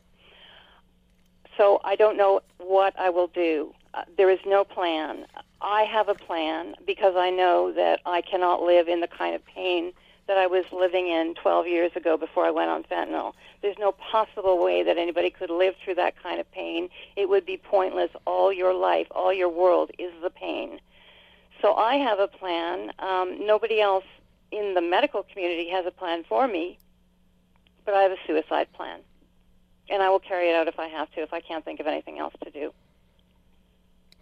So 1.57 1.79
I 1.83 1.95
don't 1.95 2.17
know 2.17 2.41
what 2.57 2.99
I 2.99 3.11
will 3.11 3.27
do. 3.27 3.71
Uh, 3.93 4.01
there 4.17 4.31
is 4.31 4.39
no 4.47 4.63
plan. 4.63 5.27
I 5.61 5.83
have 5.83 6.09
a 6.09 6.15
plan 6.15 6.73
because 6.87 7.15
I 7.15 7.29
know 7.29 7.71
that 7.71 8.01
I 8.03 8.21
cannot 8.21 8.63
live 8.63 8.87
in 8.87 8.99
the 8.99 9.07
kind 9.07 9.35
of 9.35 9.45
pain 9.45 9.93
that 10.27 10.37
I 10.37 10.47
was 10.47 10.65
living 10.71 11.07
in 11.07 11.35
12 11.35 11.67
years 11.67 11.91
ago 11.95 12.17
before 12.17 12.45
I 12.45 12.51
went 12.51 12.69
on 12.69 12.83
fentanyl. 12.83 13.33
There's 13.61 13.77
no 13.77 13.91
possible 13.91 14.63
way 14.63 14.83
that 14.83 14.97
anybody 14.97 15.29
could 15.29 15.49
live 15.49 15.75
through 15.83 15.95
that 15.95 16.21
kind 16.21 16.39
of 16.39 16.51
pain. 16.51 16.89
It 17.15 17.29
would 17.29 17.45
be 17.45 17.57
pointless. 17.57 18.09
All 18.25 18.51
your 18.51 18.73
life, 18.73 19.07
all 19.11 19.33
your 19.33 19.49
world 19.49 19.91
is 19.99 20.11
the 20.23 20.29
pain. 20.29 20.79
So 21.61 21.75
I 21.75 21.95
have 21.95 22.19
a 22.19 22.27
plan. 22.27 22.91
Um, 22.99 23.45
nobody 23.45 23.79
else 23.79 24.05
in 24.51 24.73
the 24.73 24.81
medical 24.81 25.23
community 25.23 25.69
has 25.69 25.85
a 25.85 25.91
plan 25.91 26.23
for 26.27 26.47
me 26.47 26.79
but 27.85 27.93
I 27.93 28.01
have 28.01 28.11
a 28.11 28.17
suicide 28.27 28.67
plan. 28.73 28.99
And 29.89 30.01
I 30.01 30.09
will 30.09 30.19
carry 30.19 30.49
it 30.49 30.55
out 30.55 30.67
if 30.67 30.79
I 30.79 30.87
have 30.87 31.11
to, 31.11 31.21
if 31.21 31.31
I 31.31 31.39
can't 31.39 31.63
think 31.63 31.79
of 31.79 31.85
anything 31.85 32.17
else 32.17 32.33
to 32.43 32.49
do. 32.49 32.73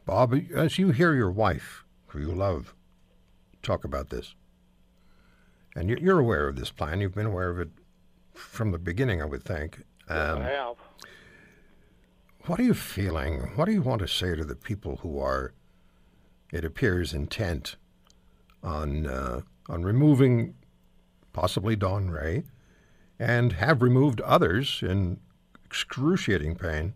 Bob, 0.05 0.35
as 0.53 0.77
you 0.77 0.91
hear 0.91 1.13
your 1.13 1.31
wife, 1.31 1.85
who 2.07 2.19
you 2.19 2.33
love, 2.33 2.75
talk 3.61 3.85
about 3.85 4.09
this, 4.09 4.35
and 5.75 5.89
you're 5.89 6.19
aware 6.19 6.47
of 6.47 6.55
this 6.55 6.71
plan, 6.71 7.01
you've 7.01 7.15
been 7.15 7.25
aware 7.25 7.49
of 7.49 7.59
it 7.59 7.69
from 8.33 8.71
the 8.71 8.79
beginning, 8.79 9.21
I 9.21 9.25
would 9.25 9.43
think. 9.43 9.83
Um, 10.09 10.41
I 10.41 10.49
have. 10.49 10.75
What 12.45 12.59
are 12.59 12.63
you 12.63 12.73
feeling? 12.73 13.51
What 13.55 13.65
do 13.65 13.71
you 13.71 13.81
want 13.81 14.01
to 14.01 14.07
say 14.07 14.35
to 14.35 14.43
the 14.43 14.55
people 14.55 14.97
who 14.97 15.19
are, 15.19 15.53
it 16.51 16.65
appears, 16.65 17.13
intent 17.13 17.77
on 18.61 19.07
uh, 19.07 19.41
on 19.69 19.83
removing 19.83 20.55
possibly 21.31 21.75
Dawn 21.75 22.09
Rae 22.09 22.43
and 23.19 23.53
have 23.53 23.81
removed 23.81 24.21
others 24.21 24.79
in 24.81 25.19
excruciating 25.65 26.55
pain 26.55 26.93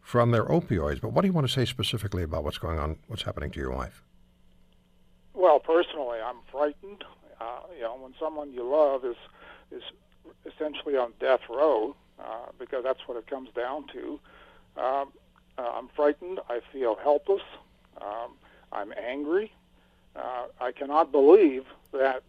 from 0.00 0.30
their 0.30 0.46
opioids. 0.46 1.00
But 1.00 1.12
what 1.12 1.22
do 1.22 1.28
you 1.28 1.32
want 1.32 1.46
to 1.46 1.52
say 1.52 1.64
specifically 1.64 2.22
about 2.22 2.44
what's 2.44 2.58
going 2.58 2.78
on, 2.78 2.98
what's 3.06 3.22
happening 3.22 3.50
to 3.50 3.60
your 3.60 3.72
wife? 3.72 4.02
Well, 5.34 5.60
personally, 5.60 6.18
I'm 6.24 6.38
frightened. 6.50 7.04
Uh, 7.40 7.60
you 7.76 7.82
know, 7.82 7.96
when 7.96 8.14
someone 8.18 8.52
you 8.52 8.68
love 8.68 9.04
is 9.04 9.16
is 9.70 9.82
essentially 10.46 10.96
on 10.96 11.12
death 11.20 11.40
row, 11.48 11.94
uh, 12.18 12.46
because 12.58 12.82
that's 12.84 13.00
what 13.06 13.16
it 13.16 13.26
comes 13.26 13.50
down 13.54 13.86
to. 13.92 14.20
Um, 14.76 15.12
uh, 15.56 15.72
I'm 15.74 15.88
frightened. 15.88 16.40
I 16.48 16.60
feel 16.72 16.96
helpless. 17.02 17.42
Um, 18.00 18.32
I'm 18.72 18.92
angry. 18.92 19.52
Uh, 20.14 20.46
I 20.60 20.72
cannot 20.72 21.12
believe 21.12 21.64
that 21.92 22.22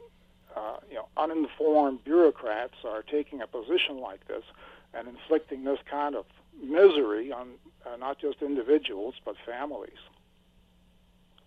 uh, 0.55 0.77
you 0.89 0.95
know, 0.95 1.07
uninformed 1.17 2.03
bureaucrats 2.03 2.75
are 2.83 3.03
taking 3.03 3.41
a 3.41 3.47
position 3.47 3.99
like 3.99 4.27
this 4.27 4.43
and 4.93 5.07
inflicting 5.07 5.63
this 5.63 5.79
kind 5.89 6.15
of 6.15 6.25
misery 6.61 7.31
on 7.31 7.49
uh, 7.85 7.95
not 7.97 8.19
just 8.19 8.41
individuals 8.41 9.15
but 9.23 9.35
families. 9.45 9.97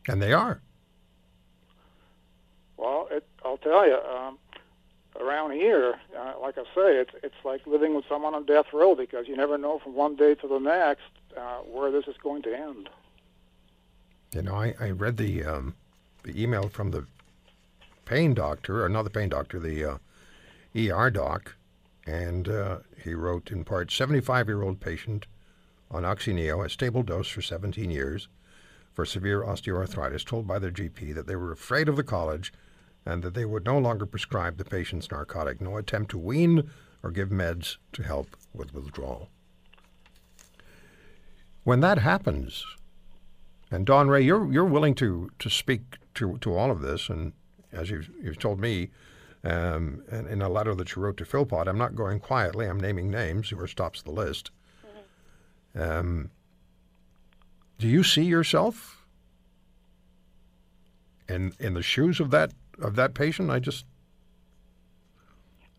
And 0.08 0.22
they 0.22 0.32
are. 0.32 0.60
Well, 2.82 3.06
it, 3.12 3.24
I'll 3.44 3.58
tell 3.58 3.86
you, 3.86 3.96
um, 3.96 4.38
around 5.20 5.52
here, 5.52 5.94
uh, 6.18 6.32
like 6.40 6.58
I 6.58 6.64
say, 6.74 6.96
it's 6.96 7.12
it's 7.22 7.44
like 7.44 7.64
living 7.64 7.94
with 7.94 8.04
someone 8.08 8.34
on 8.34 8.44
death 8.44 8.72
row 8.72 8.96
because 8.96 9.28
you 9.28 9.36
never 9.36 9.56
know 9.56 9.78
from 9.78 9.94
one 9.94 10.16
day 10.16 10.34
to 10.34 10.48
the 10.48 10.58
next 10.58 11.12
uh, 11.36 11.58
where 11.58 11.92
this 11.92 12.08
is 12.08 12.16
going 12.20 12.42
to 12.42 12.58
end. 12.58 12.88
You 14.34 14.42
know, 14.42 14.56
I, 14.56 14.74
I 14.80 14.90
read 14.90 15.16
the 15.16 15.44
um, 15.44 15.76
the 16.24 16.42
email 16.42 16.68
from 16.68 16.90
the 16.90 17.06
pain 18.04 18.34
doctor, 18.34 18.84
or 18.84 18.88
not 18.88 19.04
the 19.04 19.10
pain 19.10 19.28
doctor, 19.28 19.60
the 19.60 19.84
uh, 19.84 19.98
ER 20.76 21.08
doc, 21.08 21.54
and 22.04 22.48
uh, 22.48 22.78
he 23.04 23.14
wrote 23.14 23.52
in 23.52 23.64
part 23.64 23.92
75 23.92 24.48
year 24.48 24.62
old 24.62 24.80
patient 24.80 25.28
on 25.88 26.02
Oxyneo, 26.02 26.66
a 26.66 26.68
stable 26.68 27.04
dose 27.04 27.28
for 27.28 27.42
17 27.42 27.92
years 27.92 28.26
for 28.92 29.06
severe 29.06 29.42
osteoarthritis, 29.42 30.24
told 30.24 30.48
by 30.48 30.58
their 30.58 30.72
GP 30.72 31.14
that 31.14 31.28
they 31.28 31.36
were 31.36 31.52
afraid 31.52 31.88
of 31.88 31.94
the 31.94 32.02
college 32.02 32.52
and 33.04 33.22
that 33.22 33.34
they 33.34 33.44
would 33.44 33.64
no 33.64 33.78
longer 33.78 34.06
prescribe 34.06 34.56
the 34.58 34.64
patient's 34.64 35.10
narcotic. 35.10 35.60
No 35.60 35.76
attempt 35.76 36.10
to 36.12 36.18
wean 36.18 36.70
or 37.02 37.10
give 37.10 37.30
meds 37.30 37.76
to 37.92 38.02
help 38.02 38.36
with 38.54 38.72
withdrawal. 38.72 39.28
When 41.64 41.80
that 41.80 41.98
happens, 41.98 42.64
And 43.72 43.86
Dawn 43.86 44.08
Rae, 44.08 44.20
you're 44.20 44.52
you're 44.52 44.66
willing 44.66 44.94
to 44.96 45.30
to 45.38 45.48
speak 45.48 45.96
to 46.14 46.36
to 46.38 46.54
all 46.54 46.70
of 46.70 46.82
this, 46.82 47.08
and 47.08 47.32
as 47.72 47.88
you've 47.90 48.10
you've 48.22 48.38
told 48.38 48.60
me, 48.60 48.90
um, 49.44 50.02
in, 50.10 50.42
a 50.42 50.48
letter 50.48 50.74
that 50.74 50.94
you 50.94 51.02
wrote 51.02 51.16
to 51.16 51.24
Philpott, 51.24 51.66
I'm 51.66 51.78
not 51.78 51.94
going 51.94 52.20
quietly. 52.20 52.66
I'm 52.66 52.78
naming 52.78 53.10
names. 53.10 53.48
Whoever 53.48 53.66
stops 53.66 54.02
the 54.02 54.10
list. 54.12 54.50
Um, 55.74 56.30
do 57.78 57.88
you 57.88 58.04
see 58.04 58.24
yourself 58.24 59.06
in 61.28 61.54
in 61.58 61.72
the 61.72 61.82
shoes 61.82 62.20
of 62.20 62.30
that 62.30 62.52
of 62.82 62.96
that 62.96 63.14
patient? 63.14 63.50
I 63.50 63.58
just 63.58 63.84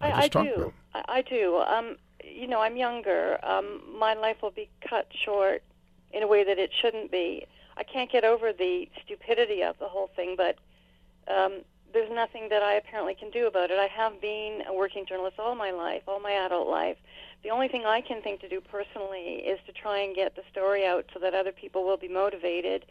I, 0.02 0.12
I, 0.12 0.22
just 0.28 0.36
I 0.36 0.44
do. 0.44 0.62
him. 0.64 0.74
I, 0.94 1.04
I 1.08 1.22
do. 1.22 1.58
Um, 1.58 1.98
you 2.24 2.48
know, 2.48 2.62
I'm 2.62 2.78
younger. 2.78 3.40
Um, 3.44 3.82
my 3.98 4.14
life 4.14 4.38
will 4.42 4.52
be 4.52 4.70
cut 4.88 5.08
short 5.14 5.64
in 6.12 6.24
a 6.24 6.28
way 6.28 6.44
that 6.44 6.60
it 6.60 6.72
shouldn't 6.82 7.12
be. 7.12 7.46
I 7.76 7.84
can't 7.84 8.12
get 8.12 8.24
over 8.24 8.54
the 8.54 8.88
stupidity 9.04 9.64
of 9.64 9.78
the 9.80 9.88
whole 9.88 10.10
thing, 10.16 10.36
but 10.38 10.58
um, 11.28 11.62
there's 11.92 12.12
nothing 12.12 12.50
that 12.50 12.62
I 12.62 12.74
apparently 12.74 13.16
can 13.16 13.30
do 13.32 13.48
about 13.48 13.72
it. 13.72 13.80
I 13.80 13.88
have 13.88 14.20
been 14.22 14.64
a 14.68 14.74
working 14.74 15.06
journalist 15.06 15.40
all 15.40 15.56
my 15.56 15.72
life, 15.72 16.04
all 16.08 16.20
my 16.20 16.32
adult 16.32 16.68
life. 16.68 16.98
The 17.44 17.50
only 17.50 17.68
thing 17.68 17.86
I 17.86 18.02
can 18.02 18.22
think 18.22 18.42
to 18.42 18.50
do 18.50 18.62
personally 18.62 19.44
is 19.46 19.60
to 19.66 19.74
try 19.74 20.00
and 20.00 20.16
get 20.16 20.36
the 20.36 20.44
story 20.52 20.86
out 20.86 21.06
so 21.14 21.20
that 21.20 21.34
other 21.34 21.52
people 21.52 21.84
will 21.84 21.98
be 21.98 22.08
motivated 22.08 22.86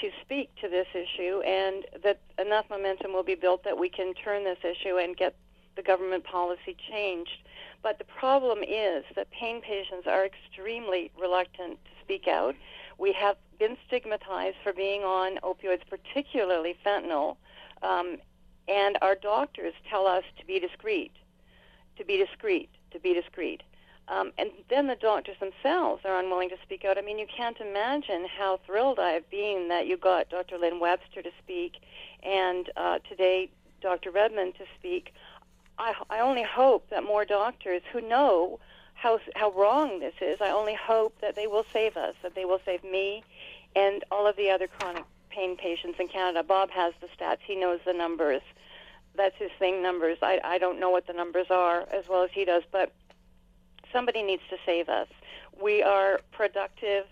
to 0.00 0.10
speak 0.22 0.50
to 0.60 0.68
this 0.68 0.86
issue 0.94 1.40
and 1.40 1.84
that 2.02 2.20
enough 2.38 2.66
momentum 2.68 3.12
will 3.12 3.22
be 3.22 3.34
built 3.34 3.64
that 3.64 3.78
we 3.78 3.88
can 3.88 4.14
turn 4.14 4.44
this 4.44 4.58
issue 4.64 4.98
and 4.98 5.16
get 5.16 5.34
the 5.76 5.82
government 5.82 6.24
policy 6.24 6.76
changed. 6.90 7.42
But 7.82 7.98
the 7.98 8.04
problem 8.04 8.60
is 8.62 9.04
that 9.14 9.30
pain 9.30 9.60
patients 9.60 10.06
are 10.06 10.24
extremely 10.24 11.10
reluctant 11.20 11.78
to 11.84 11.90
speak 12.02 12.26
out. 12.26 12.54
We 12.98 13.12
have 13.12 13.36
been 13.58 13.76
stigmatized 13.86 14.56
for 14.62 14.72
being 14.72 15.02
on 15.02 15.38
opioids, 15.42 15.82
particularly 15.88 16.76
fentanyl, 16.84 17.36
um, 17.82 18.18
and 18.68 18.96
our 19.02 19.14
doctors 19.14 19.74
tell 19.88 20.06
us 20.06 20.24
to 20.38 20.46
be 20.46 20.58
discreet, 20.58 21.12
to 21.98 22.04
be 22.04 22.16
discreet, 22.16 22.70
to 22.92 22.98
be 22.98 23.12
discreet. 23.12 23.62
Um, 24.08 24.32
and 24.36 24.50
then 24.68 24.86
the 24.86 24.96
doctors 24.96 25.36
themselves 25.40 26.02
are 26.04 26.18
unwilling 26.18 26.50
to 26.50 26.58
speak 26.62 26.84
out. 26.84 26.98
I 26.98 27.00
mean, 27.00 27.18
you 27.18 27.26
can't 27.26 27.58
imagine 27.58 28.26
how 28.26 28.58
thrilled 28.66 28.98
I've 28.98 29.28
been 29.30 29.68
that 29.68 29.86
you 29.86 29.96
got 29.96 30.28
Dr. 30.28 30.58
Lynn 30.58 30.78
Webster 30.78 31.22
to 31.22 31.30
speak, 31.42 31.76
and 32.22 32.70
uh, 32.76 32.98
today 33.08 33.48
Dr. 33.80 34.10
Redmond 34.10 34.54
to 34.56 34.64
speak. 34.78 35.14
I, 35.78 35.94
I 36.10 36.20
only 36.20 36.42
hope 36.42 36.90
that 36.90 37.02
more 37.02 37.24
doctors 37.24 37.82
who 37.92 38.00
know 38.00 38.60
how 38.94 39.20
how 39.34 39.50
wrong 39.52 40.00
this 40.00 40.14
is. 40.20 40.40
I 40.40 40.50
only 40.50 40.74
hope 40.74 41.20
that 41.20 41.34
they 41.34 41.46
will 41.46 41.66
save 41.72 41.96
us, 41.96 42.14
that 42.22 42.34
they 42.34 42.44
will 42.44 42.60
save 42.64 42.84
me, 42.84 43.24
and 43.74 44.04
all 44.10 44.26
of 44.26 44.36
the 44.36 44.50
other 44.50 44.68
chronic 44.68 45.04
pain 45.30 45.56
patients 45.56 45.98
in 45.98 46.08
Canada. 46.08 46.42
Bob 46.42 46.70
has 46.70 46.92
the 47.00 47.08
stats; 47.08 47.38
he 47.44 47.56
knows 47.56 47.80
the 47.84 47.92
numbers. 47.92 48.42
That's 49.16 49.36
his 49.36 49.50
thing, 49.58 49.82
numbers. 49.82 50.18
I 50.22 50.40
I 50.44 50.58
don't 50.58 50.78
know 50.78 50.90
what 50.90 51.06
the 51.06 51.12
numbers 51.14 51.46
are 51.50 51.86
as 51.90 52.06
well 52.06 52.22
as 52.22 52.30
he 52.32 52.44
does, 52.44 52.62
but 52.70 52.92
somebody 53.94 54.22
needs 54.22 54.42
to 54.50 54.56
save 54.66 54.90
us. 54.90 55.08
We 55.62 55.82
are 55.82 56.20
productive 56.32 57.06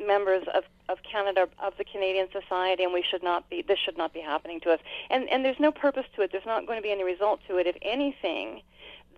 members 0.00 0.44
of, 0.54 0.64
of 0.88 0.98
Canada, 1.02 1.48
of 1.62 1.74
the 1.76 1.84
Canadian 1.84 2.28
society, 2.32 2.84
and 2.84 2.92
we 2.92 3.04
should 3.08 3.22
not 3.22 3.50
be, 3.50 3.62
this 3.62 3.78
should 3.78 3.98
not 3.98 4.14
be 4.14 4.20
happening 4.20 4.60
to 4.60 4.70
us. 4.70 4.80
And, 5.10 5.28
and 5.28 5.44
there's 5.44 5.60
no 5.60 5.72
purpose 5.72 6.06
to 6.16 6.22
it. 6.22 6.32
There's 6.32 6.46
not 6.46 6.66
going 6.66 6.78
to 6.78 6.82
be 6.82 6.92
any 6.92 7.04
result 7.04 7.40
to 7.48 7.58
it. 7.58 7.66
If 7.66 7.76
anything, 7.82 8.62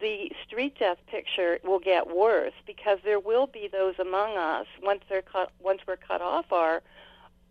the 0.01 0.31
street 0.47 0.79
death 0.79 0.99
picture 1.07 1.59
will 1.65 1.79
get 1.79 2.15
worse 2.15 2.53
because 2.67 2.99
there 3.05 3.21
will 3.21 3.47
be 3.47 3.69
those 3.71 3.95
among 3.99 4.37
us 4.37 4.67
once 4.83 5.03
they're 5.09 5.23
cut, 5.23 5.53
once 5.63 5.81
we're 5.87 5.97
cut 5.97 6.21
off 6.21 6.53
our 6.53 6.83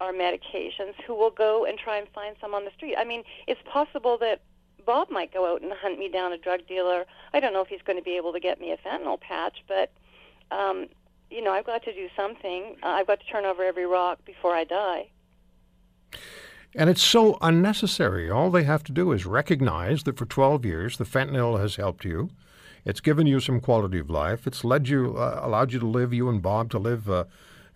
our 0.01 0.11
medications 0.11 0.93
who 1.07 1.15
will 1.15 1.31
go 1.31 1.65
and 1.65 1.77
try 1.77 1.97
and 1.97 2.05
find 2.09 2.35
some 2.41 2.53
on 2.53 2.65
the 2.65 2.71
street. 2.75 2.97
I 2.97 3.05
mean, 3.05 3.23
it's 3.47 3.61
possible 3.63 4.17
that 4.17 4.41
Bob 4.85 5.09
might 5.09 5.33
go 5.33 5.51
out 5.51 5.61
and 5.61 5.71
hunt 5.73 5.99
me 5.99 6.09
down 6.09 6.31
a 6.33 6.37
drug 6.37 6.67
dealer. 6.67 7.05
I 7.33 7.39
don't 7.39 7.53
know 7.53 7.61
if 7.61 7.67
he's 7.67 7.81
going 7.81 7.97
to 7.97 8.03
be 8.03 8.17
able 8.17 8.33
to 8.33 8.39
get 8.39 8.59
me 8.59 8.71
a 8.71 8.77
fentanyl 8.77 9.19
patch, 9.19 9.63
but 9.67 9.91
um, 10.51 10.87
you 11.29 11.41
know, 11.41 11.51
I've 11.51 11.65
got 11.65 11.83
to 11.83 11.93
do 11.93 12.07
something. 12.15 12.75
Uh, 12.83 12.87
I've 12.87 13.07
got 13.07 13.19
to 13.19 13.25
turn 13.25 13.45
over 13.45 13.63
every 13.63 13.85
rock 13.85 14.23
before 14.25 14.53
I 14.53 14.63
die. 14.63 15.09
And 16.75 16.89
it's 16.89 17.01
so 17.01 17.37
unnecessary. 17.41 18.29
All 18.29 18.51
they 18.51 18.63
have 18.63 18.83
to 18.83 18.91
do 18.91 19.11
is 19.11 19.25
recognize 19.25 20.03
that 20.03 20.17
for 20.17 20.25
12 20.25 20.65
years 20.65 20.97
the 20.97 21.05
fentanyl 21.05 21.59
has 21.59 21.77
helped 21.77 22.03
you. 22.03 22.29
It's 22.83 22.99
given 22.99 23.25
you 23.25 23.39
some 23.39 23.61
quality 23.61 23.99
of 23.99 24.09
life. 24.09 24.45
It's 24.45 24.63
led 24.63 24.87
you, 24.87 25.15
uh, 25.17 25.39
allowed 25.41 25.73
you 25.73 25.79
to 25.79 25.87
live, 25.87 26.13
you 26.13 26.29
and 26.29 26.41
Bob 26.41 26.69
to 26.71 26.77
live 26.77 27.09
uh, 27.09 27.23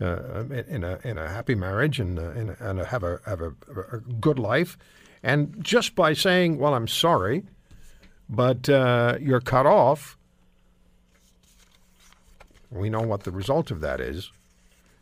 uh, 0.02 0.44
in 0.68 0.84
a 0.84 1.00
in 1.04 1.18
a 1.18 1.28
happy 1.28 1.56
marriage 1.56 2.00
and 2.00 2.18
uh, 2.20 2.32
in 2.32 2.50
and 2.60 2.80
have 2.80 3.04
a 3.04 3.20
have 3.26 3.42
a, 3.42 3.54
a, 3.92 4.00
good 4.22 4.40
life. 4.40 4.78
And 5.22 5.64
just 5.64 5.96
by 5.96 6.14
saying, 6.14 6.58
"Well, 6.58 6.74
I'm 6.74 6.88
sorry," 6.88 7.44
but 8.30 8.70
uh, 8.70 9.18
you're 9.20 9.42
cut 9.42 9.66
off, 9.66 10.18
we 12.72 12.90
know 12.90 13.02
what 13.02 13.24
the 13.24 13.32
result 13.32 13.72
of 13.72 13.82
that 13.82 14.00
is. 14.00 14.32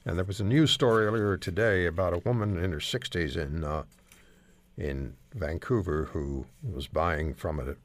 And 0.05 0.17
there 0.17 0.25
was 0.25 0.39
a 0.39 0.45
news 0.45 0.71
story 0.71 1.05
earlier 1.05 1.35
today 1.35 1.85
about 1.85 2.13
a 2.13 2.19
woman 2.19 2.57
in 2.57 2.71
her 2.71 2.79
60s 2.79 3.35
in 3.35 3.63
uh, 3.63 3.83
in 4.77 5.15
Vancouver 5.33 6.05
who 6.05 6.45
was 6.63 6.87
buying 6.87 7.33
from 7.33 7.59
a, 7.59 7.75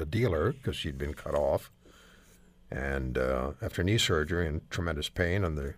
a 0.00 0.04
dealer 0.04 0.52
because 0.52 0.76
she'd 0.76 0.96
been 0.96 1.12
cut 1.12 1.34
off, 1.34 1.70
and 2.70 3.18
uh, 3.18 3.52
after 3.60 3.82
knee 3.82 3.98
surgery 3.98 4.46
and 4.46 4.68
tremendous 4.70 5.08
pain, 5.08 5.44
and 5.44 5.58
the 5.58 5.74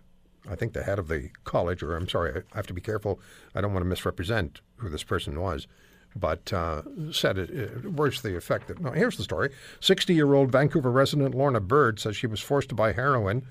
I 0.49 0.55
think 0.55 0.71
the 0.73 0.83
head 0.83 0.99
of 0.99 1.09
the 1.09 1.29
college, 1.43 1.83
or 1.83 1.97
I'm 1.97 2.07
sorry, 2.07 2.43
I 2.53 2.55
have 2.55 2.67
to 2.67 2.73
be 2.73 2.81
careful. 2.81 3.19
I 3.53 3.61
don't 3.61 3.73
want 3.73 3.83
to 3.83 3.89
misrepresent 3.89 4.61
who 4.77 4.89
this 4.89 5.03
person 5.03 5.39
was, 5.41 5.67
but 6.15 6.51
uh, 6.51 6.81
said 7.11 7.37
it, 7.37 7.49
it 7.49 7.93
words 7.93 8.21
the 8.21 8.35
effect 8.35 8.67
that 8.67 8.79
no. 8.79 8.91
Here's 8.91 9.17
the 9.17 9.23
story: 9.23 9.49
60-year-old 9.81 10.51
Vancouver 10.51 10.91
resident 10.91 11.35
Lorna 11.35 11.59
Bird 11.59 11.99
says 11.99 12.15
she 12.15 12.27
was 12.27 12.41
forced 12.41 12.69
to 12.69 12.75
buy 12.75 12.93
heroin 12.93 13.45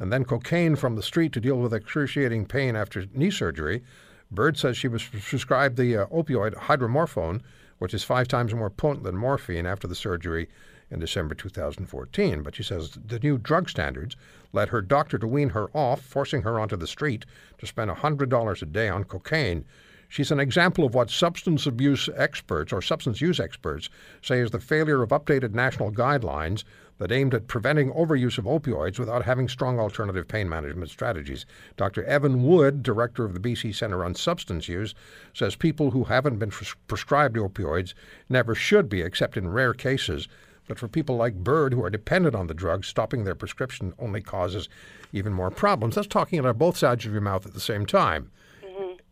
and 0.00 0.10
then 0.10 0.24
cocaine 0.24 0.76
from 0.76 0.96
the 0.96 1.02
street 1.02 1.30
to 1.32 1.40
deal 1.40 1.56
with 1.56 1.74
excruciating 1.74 2.46
pain 2.46 2.74
after 2.74 3.04
knee 3.12 3.30
surgery. 3.30 3.82
Bird 4.30 4.56
says 4.56 4.76
she 4.76 4.88
was 4.88 5.04
prescribed 5.04 5.76
the 5.76 5.94
uh, 5.94 6.06
opioid 6.06 6.54
hydromorphone, 6.54 7.42
which 7.78 7.92
is 7.92 8.02
five 8.02 8.26
times 8.26 8.54
more 8.54 8.70
potent 8.70 9.04
than 9.04 9.16
morphine 9.16 9.66
after 9.66 9.86
the 9.86 9.94
surgery 9.94 10.48
in 10.90 11.00
December 11.00 11.34
2014. 11.34 12.42
But 12.42 12.54
she 12.54 12.62
says 12.62 12.98
the 13.04 13.18
new 13.18 13.36
drug 13.36 13.68
standards 13.68 14.16
led 14.52 14.70
her 14.70 14.80
doctor 14.80 15.18
to 15.18 15.26
wean 15.26 15.50
her 15.50 15.68
off, 15.74 16.00
forcing 16.00 16.42
her 16.42 16.58
onto 16.58 16.76
the 16.76 16.86
street 16.86 17.26
to 17.58 17.66
spend 17.66 17.90
$100 17.90 18.62
a 18.62 18.66
day 18.66 18.88
on 18.88 19.04
cocaine. 19.04 19.66
She's 20.10 20.32
an 20.32 20.40
example 20.40 20.84
of 20.84 20.92
what 20.92 21.08
substance 21.08 21.66
abuse 21.66 22.08
experts 22.16 22.72
or 22.72 22.82
substance 22.82 23.20
use 23.20 23.38
experts 23.38 23.88
say 24.20 24.40
is 24.40 24.50
the 24.50 24.58
failure 24.58 25.04
of 25.04 25.10
updated 25.10 25.54
national 25.54 25.92
guidelines 25.92 26.64
that 26.98 27.12
aimed 27.12 27.32
at 27.32 27.46
preventing 27.46 27.92
overuse 27.92 28.36
of 28.36 28.44
opioids 28.44 28.98
without 28.98 29.24
having 29.24 29.48
strong 29.48 29.78
alternative 29.78 30.26
pain 30.26 30.48
management 30.48 30.90
strategies. 30.90 31.46
Dr. 31.76 32.02
Evan 32.06 32.42
Wood, 32.42 32.82
director 32.82 33.24
of 33.24 33.34
the 33.34 33.38
BC 33.38 33.72
Centre 33.72 34.04
on 34.04 34.16
Substance 34.16 34.66
Use, 34.66 34.96
says 35.32 35.54
people 35.54 35.92
who 35.92 36.02
haven't 36.02 36.40
been 36.40 36.50
pres- 36.50 36.74
prescribed 36.88 37.36
opioids 37.36 37.94
never 38.28 38.56
should 38.56 38.88
be, 38.88 39.02
except 39.02 39.36
in 39.36 39.52
rare 39.52 39.72
cases. 39.72 40.26
But 40.66 40.80
for 40.80 40.88
people 40.88 41.14
like 41.14 41.44
Bird 41.44 41.72
who 41.72 41.84
are 41.84 41.90
dependent 41.90 42.34
on 42.34 42.48
the 42.48 42.54
drug, 42.54 42.84
stopping 42.84 43.22
their 43.22 43.36
prescription 43.36 43.94
only 43.96 44.22
causes 44.22 44.68
even 45.12 45.32
more 45.32 45.52
problems. 45.52 45.94
That's 45.94 46.08
talking 46.08 46.40
out 46.40 46.46
of 46.46 46.58
both 46.58 46.76
sides 46.76 47.06
of 47.06 47.12
your 47.12 47.20
mouth 47.20 47.46
at 47.46 47.54
the 47.54 47.60
same 47.60 47.86
time. 47.86 48.32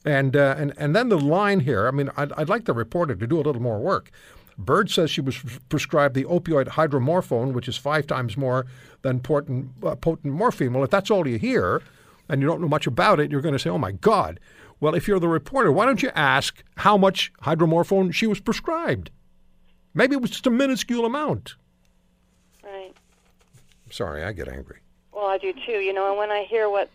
And, 0.04 0.36
uh, 0.36 0.54
and, 0.56 0.72
and 0.76 0.94
then 0.94 1.08
the 1.08 1.18
line 1.18 1.60
here, 1.60 1.88
I 1.88 1.90
mean, 1.90 2.10
I'd, 2.16 2.32
I'd 2.32 2.48
like 2.48 2.64
the 2.64 2.72
reporter 2.72 3.14
to 3.14 3.26
do 3.26 3.36
a 3.36 3.42
little 3.42 3.62
more 3.62 3.78
work. 3.78 4.10
Bird 4.56 4.90
says 4.90 5.10
she 5.10 5.20
was 5.20 5.38
prescribed 5.68 6.14
the 6.14 6.24
opioid 6.24 6.68
hydromorphone, 6.68 7.52
which 7.52 7.68
is 7.68 7.76
five 7.76 8.06
times 8.06 8.36
more 8.36 8.66
than 9.02 9.20
potent, 9.20 9.70
uh, 9.84 9.94
potent 9.94 10.32
morphine. 10.32 10.72
Well, 10.72 10.84
if 10.84 10.90
that's 10.90 11.10
all 11.10 11.26
you 11.28 11.38
hear 11.38 11.82
and 12.28 12.40
you 12.40 12.48
don't 12.48 12.60
know 12.60 12.68
much 12.68 12.86
about 12.86 13.20
it, 13.20 13.30
you're 13.30 13.40
going 13.40 13.54
to 13.54 13.58
say, 13.58 13.70
oh 13.70 13.78
my 13.78 13.92
God. 13.92 14.40
Well, 14.80 14.94
if 14.94 15.08
you're 15.08 15.20
the 15.20 15.28
reporter, 15.28 15.72
why 15.72 15.86
don't 15.86 16.02
you 16.02 16.10
ask 16.14 16.62
how 16.76 16.96
much 16.96 17.32
hydromorphone 17.42 18.12
she 18.12 18.26
was 18.26 18.40
prescribed? 18.40 19.10
Maybe 19.94 20.14
it 20.14 20.22
was 20.22 20.30
just 20.30 20.46
a 20.46 20.50
minuscule 20.50 21.04
amount. 21.04 21.56
Right. 22.62 22.92
Sorry, 23.90 24.22
I 24.22 24.32
get 24.32 24.48
angry. 24.48 24.78
Well, 25.12 25.26
I 25.26 25.38
do 25.38 25.52
too. 25.52 25.80
You 25.80 25.92
know, 25.92 26.08
and 26.08 26.18
when 26.18 26.30
I 26.30 26.44
hear 26.44 26.68
what 26.68 26.90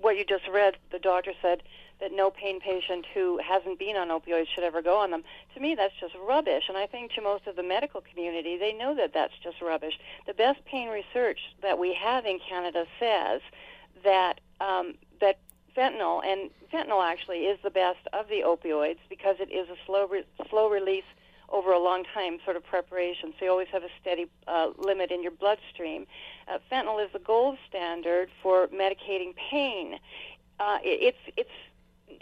what 0.00 0.16
you 0.16 0.24
just 0.24 0.46
read, 0.48 0.76
the 0.90 0.98
doctor 0.98 1.32
said 1.42 1.62
that 2.00 2.12
no 2.12 2.30
pain 2.30 2.60
patient 2.60 3.06
who 3.12 3.38
hasn't 3.38 3.78
been 3.78 3.96
on 3.96 4.08
opioids 4.08 4.46
should 4.54 4.64
ever 4.64 4.82
go 4.82 4.98
on 4.98 5.10
them. 5.10 5.24
To 5.54 5.60
me, 5.60 5.74
that's 5.74 5.94
just 6.00 6.14
rubbish. 6.26 6.64
And 6.68 6.76
I 6.76 6.86
think 6.86 7.12
to 7.12 7.22
most 7.22 7.46
of 7.46 7.56
the 7.56 7.62
medical 7.62 8.00
community, 8.00 8.56
they 8.56 8.72
know 8.72 8.94
that 8.94 9.12
that's 9.12 9.34
just 9.42 9.60
rubbish. 9.60 9.98
The 10.26 10.34
best 10.34 10.64
pain 10.64 10.88
research 10.88 11.40
that 11.62 11.78
we 11.78 11.94
have 11.94 12.24
in 12.24 12.38
Canada 12.38 12.86
says 12.98 13.40
that 14.04 14.40
um, 14.60 14.94
that 15.20 15.38
fentanyl 15.76 16.24
and 16.24 16.50
fentanyl 16.72 17.04
actually 17.04 17.46
is 17.46 17.58
the 17.62 17.70
best 17.70 18.00
of 18.12 18.28
the 18.28 18.42
opioids 18.44 18.98
because 19.08 19.36
it 19.40 19.50
is 19.50 19.68
a 19.68 19.76
slow 19.86 20.06
re- 20.06 20.24
slow 20.48 20.68
release 20.68 21.04
over 21.50 21.72
a 21.72 21.78
long 21.78 22.04
time 22.12 22.38
sort 22.44 22.56
of 22.56 22.64
preparation. 22.64 23.32
So 23.38 23.44
you 23.46 23.50
always 23.50 23.68
have 23.68 23.82
a 23.82 23.88
steady 24.00 24.26
uh, 24.46 24.70
limit 24.76 25.10
in 25.10 25.22
your 25.22 25.32
bloodstream. 25.32 26.06
Uh, 26.46 26.58
fentanyl 26.70 27.02
is 27.04 27.10
the 27.12 27.18
gold 27.18 27.58
standard 27.68 28.28
for 28.42 28.68
medicating 28.68 29.34
pain. 29.50 29.98
Uh, 30.60 30.78
it, 30.82 31.14
it's 31.14 31.36
it's 31.36 31.50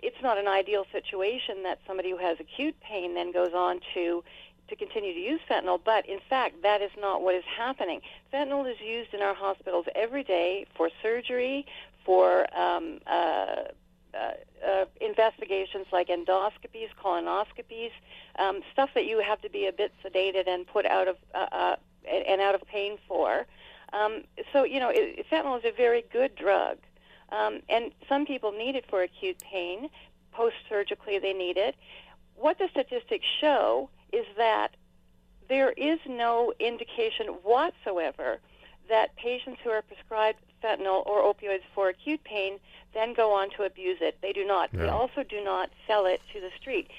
it's 0.02 0.20
not 0.22 0.38
an 0.38 0.48
ideal 0.48 0.86
situation 0.92 1.62
that 1.62 1.78
somebody 1.86 2.10
who 2.10 2.18
has 2.18 2.38
acute 2.40 2.76
pain 2.80 3.14
then 3.14 3.32
goes 3.32 3.52
on 3.54 3.80
to 3.94 4.22
to 4.68 4.74
continue 4.74 5.14
to 5.14 5.20
use 5.20 5.40
fentanyl, 5.48 5.80
but 5.84 6.04
in 6.06 6.18
fact, 6.28 6.62
that 6.62 6.82
is 6.82 6.90
not 6.98 7.22
what 7.22 7.36
is 7.36 7.44
happening. 7.44 8.00
Fentanyl 8.32 8.68
is 8.68 8.80
used 8.80 9.14
in 9.14 9.22
our 9.22 9.34
hospitals 9.34 9.86
every 9.94 10.24
day 10.24 10.66
for 10.76 10.90
surgery, 11.02 11.64
for 12.04 12.46
um, 12.56 12.98
uh, 13.06 13.64
uh, 14.14 14.32
uh, 14.66 14.84
investigations 15.00 15.86
like 15.92 16.08
endoscopies, 16.08 16.88
colonoscopies, 17.02 17.90
um, 18.38 18.60
stuff 18.72 18.90
that 18.94 19.04
you 19.04 19.20
have 19.20 19.40
to 19.42 19.50
be 19.50 19.66
a 19.66 19.72
bit 19.72 19.92
sedated 20.04 20.48
and 20.48 20.66
put 20.66 20.86
out 20.86 21.06
of 21.06 21.16
uh, 21.34 21.46
uh, 21.52 21.76
and 22.08 22.40
out 22.40 22.54
of 22.54 22.62
pain 22.62 22.96
for. 23.06 23.46
Um, 23.92 24.24
so 24.52 24.64
you 24.64 24.80
know, 24.80 24.90
it, 24.92 25.26
fentanyl 25.30 25.58
is 25.58 25.64
a 25.64 25.72
very 25.76 26.04
good 26.12 26.34
drug, 26.34 26.78
um, 27.30 27.60
and 27.68 27.92
some 28.08 28.26
people 28.26 28.52
need 28.52 28.76
it 28.76 28.84
for 28.88 29.02
acute 29.02 29.38
pain. 29.40 29.88
Post 30.32 30.56
surgically, 30.68 31.18
they 31.18 31.32
need 31.32 31.56
it. 31.56 31.74
What 32.36 32.58
the 32.58 32.68
statistics 32.70 33.26
show 33.40 33.88
is 34.12 34.26
that 34.36 34.72
there 35.48 35.72
is 35.72 35.98
no 36.06 36.52
indication 36.58 37.26
whatsoever 37.42 38.40
that 38.88 39.16
patients 39.16 39.60
who 39.64 39.70
are 39.70 39.82
prescribed 39.82 40.38
fentanyl 40.62 41.06
or 41.06 41.22
opioids 41.22 41.62
for 41.74 41.88
acute 41.88 42.22
pain 42.24 42.58
then 42.94 43.12
go 43.12 43.32
on 43.32 43.50
to 43.50 43.64
abuse 43.64 43.98
it. 44.00 44.16
They 44.22 44.32
do 44.32 44.46
not. 44.46 44.70
Yeah. 44.72 44.82
They 44.82 44.88
also 44.88 45.22
do 45.22 45.42
not 45.44 45.70
sell 45.86 46.06
it 46.06 46.20
to 46.32 46.40
the 46.40 46.50
street. 46.58 46.90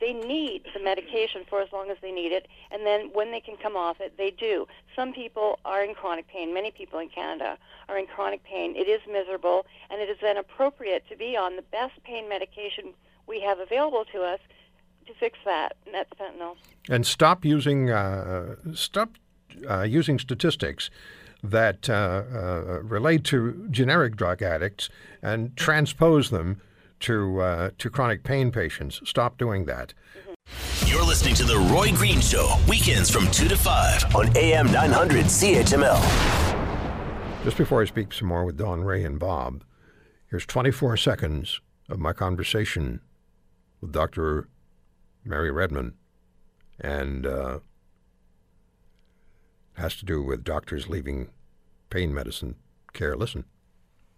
They 0.00 0.12
need 0.12 0.62
the 0.74 0.82
medication 0.82 1.42
for 1.48 1.60
as 1.60 1.72
long 1.72 1.90
as 1.90 1.96
they 2.02 2.12
need 2.12 2.32
it, 2.32 2.48
and 2.70 2.84
then 2.84 3.10
when 3.12 3.30
they 3.30 3.40
can 3.40 3.56
come 3.56 3.76
off 3.76 4.00
it, 4.00 4.16
they 4.16 4.30
do. 4.30 4.66
Some 4.94 5.12
people 5.12 5.58
are 5.64 5.82
in 5.82 5.94
chronic 5.94 6.28
pain. 6.28 6.52
Many 6.52 6.70
people 6.70 6.98
in 6.98 7.08
Canada 7.08 7.58
are 7.88 7.98
in 7.98 8.06
chronic 8.06 8.44
pain. 8.44 8.76
It 8.76 8.88
is 8.88 9.00
miserable, 9.10 9.66
and 9.90 10.00
it 10.00 10.08
is 10.08 10.18
then 10.20 10.36
appropriate 10.36 11.08
to 11.08 11.16
be 11.16 11.36
on 11.36 11.56
the 11.56 11.62
best 11.62 11.94
pain 12.04 12.28
medication 12.28 12.92
we 13.26 13.40
have 13.40 13.58
available 13.58 14.04
to 14.12 14.22
us 14.22 14.40
to 15.06 15.14
fix 15.14 15.38
that, 15.44 15.76
and 15.84 15.94
that's 15.94 16.10
fentanyl. 16.18 16.56
And 16.88 17.06
stop 17.06 17.44
using 17.44 17.90
uh, 17.90 18.56
stop 18.74 19.10
uh, 19.68 19.82
using 19.82 20.18
statistics 20.18 20.90
that 21.42 21.88
uh, 21.88 21.92
uh, 21.92 22.80
relate 22.82 23.24
to 23.24 23.66
generic 23.70 24.16
drug 24.16 24.42
addicts 24.42 24.88
and 25.22 25.56
transpose 25.56 26.30
them 26.30 26.60
to 27.00 27.40
uh, 27.40 27.70
to 27.78 27.90
chronic 27.90 28.22
pain 28.22 28.50
patients. 28.50 29.00
Stop 29.04 29.38
doing 29.38 29.64
that. 29.66 29.94
You're 30.86 31.04
listening 31.04 31.34
to 31.36 31.44
the 31.44 31.58
Roy 31.58 31.92
Green 31.92 32.20
Show 32.20 32.54
weekends 32.68 33.10
from 33.10 33.30
two 33.30 33.48
to 33.48 33.56
five 33.56 34.14
on 34.14 34.34
AM 34.36 34.70
900 34.70 35.24
CHML. 35.26 36.64
Just 37.44 37.56
before 37.56 37.82
I 37.82 37.84
speak 37.84 38.12
some 38.12 38.28
more 38.28 38.44
with 38.44 38.56
Dawn 38.56 38.82
Rae 38.82 39.04
and 39.04 39.18
Bob, 39.18 39.64
here's 40.30 40.46
24 40.46 40.96
seconds 40.96 41.60
of 41.88 41.98
my 41.98 42.12
conversation 42.12 43.00
with 43.80 43.92
Dr. 43.92 44.48
Mary 45.24 45.50
Redmond, 45.50 45.94
and 46.80 47.26
uh, 47.26 47.58
has 49.74 49.96
to 49.96 50.04
do 50.04 50.22
with 50.22 50.44
doctors 50.44 50.88
leaving 50.88 51.28
pain 51.90 52.12
medicine 52.12 52.56
care. 52.92 53.16
Listen. 53.16 53.44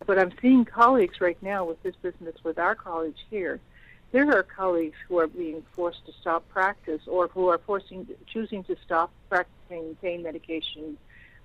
But 0.06 0.18
I'm 0.18 0.32
seeing 0.40 0.64
colleagues 0.64 1.20
right 1.20 1.40
now 1.42 1.64
with 1.64 1.82
this 1.82 1.96
business 1.96 2.36
with 2.44 2.58
our 2.58 2.74
college 2.74 3.16
here. 3.30 3.60
There 4.10 4.30
are 4.32 4.42
colleagues 4.42 4.96
who 5.06 5.18
are 5.18 5.26
being 5.26 5.62
forced 5.72 6.06
to 6.06 6.12
stop 6.20 6.48
practice 6.48 7.02
or 7.06 7.28
who 7.28 7.48
are 7.48 7.58
forcing 7.58 8.08
choosing 8.26 8.64
to 8.64 8.76
stop 8.84 9.10
practicing 9.28 9.96
pain 10.00 10.22
medication 10.22 10.96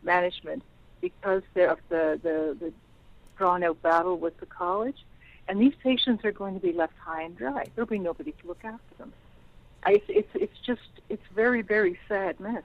management 0.02 0.64
because 1.02 1.44
of 1.58 1.80
the, 1.90 2.20
the, 2.24 2.56
the 2.60 2.74
drawn 3.38 3.64
out 3.64 3.82
battle 3.82 4.18
with 4.18 4.38
the 4.40 4.46
college. 4.46 5.06
And 5.48 5.60
these 5.60 5.74
patients 5.84 6.24
are 6.24 6.32
going 6.32 6.54
to 6.54 6.62
be 6.62 6.72
left 6.72 6.98
high 6.98 7.24
and 7.24 7.38
dry. 7.38 7.66
There'll 7.76 7.90
be 7.90 8.00
nobody 8.00 8.32
to 8.32 8.48
look 8.48 8.64
after 8.64 8.96
them. 8.98 9.12
I, 9.86 10.02
it's, 10.08 10.30
it's 10.34 10.58
just, 10.66 11.02
it's 11.10 11.26
very, 11.36 11.62
very 11.62 12.00
sad 12.08 12.40
mess. 12.40 12.64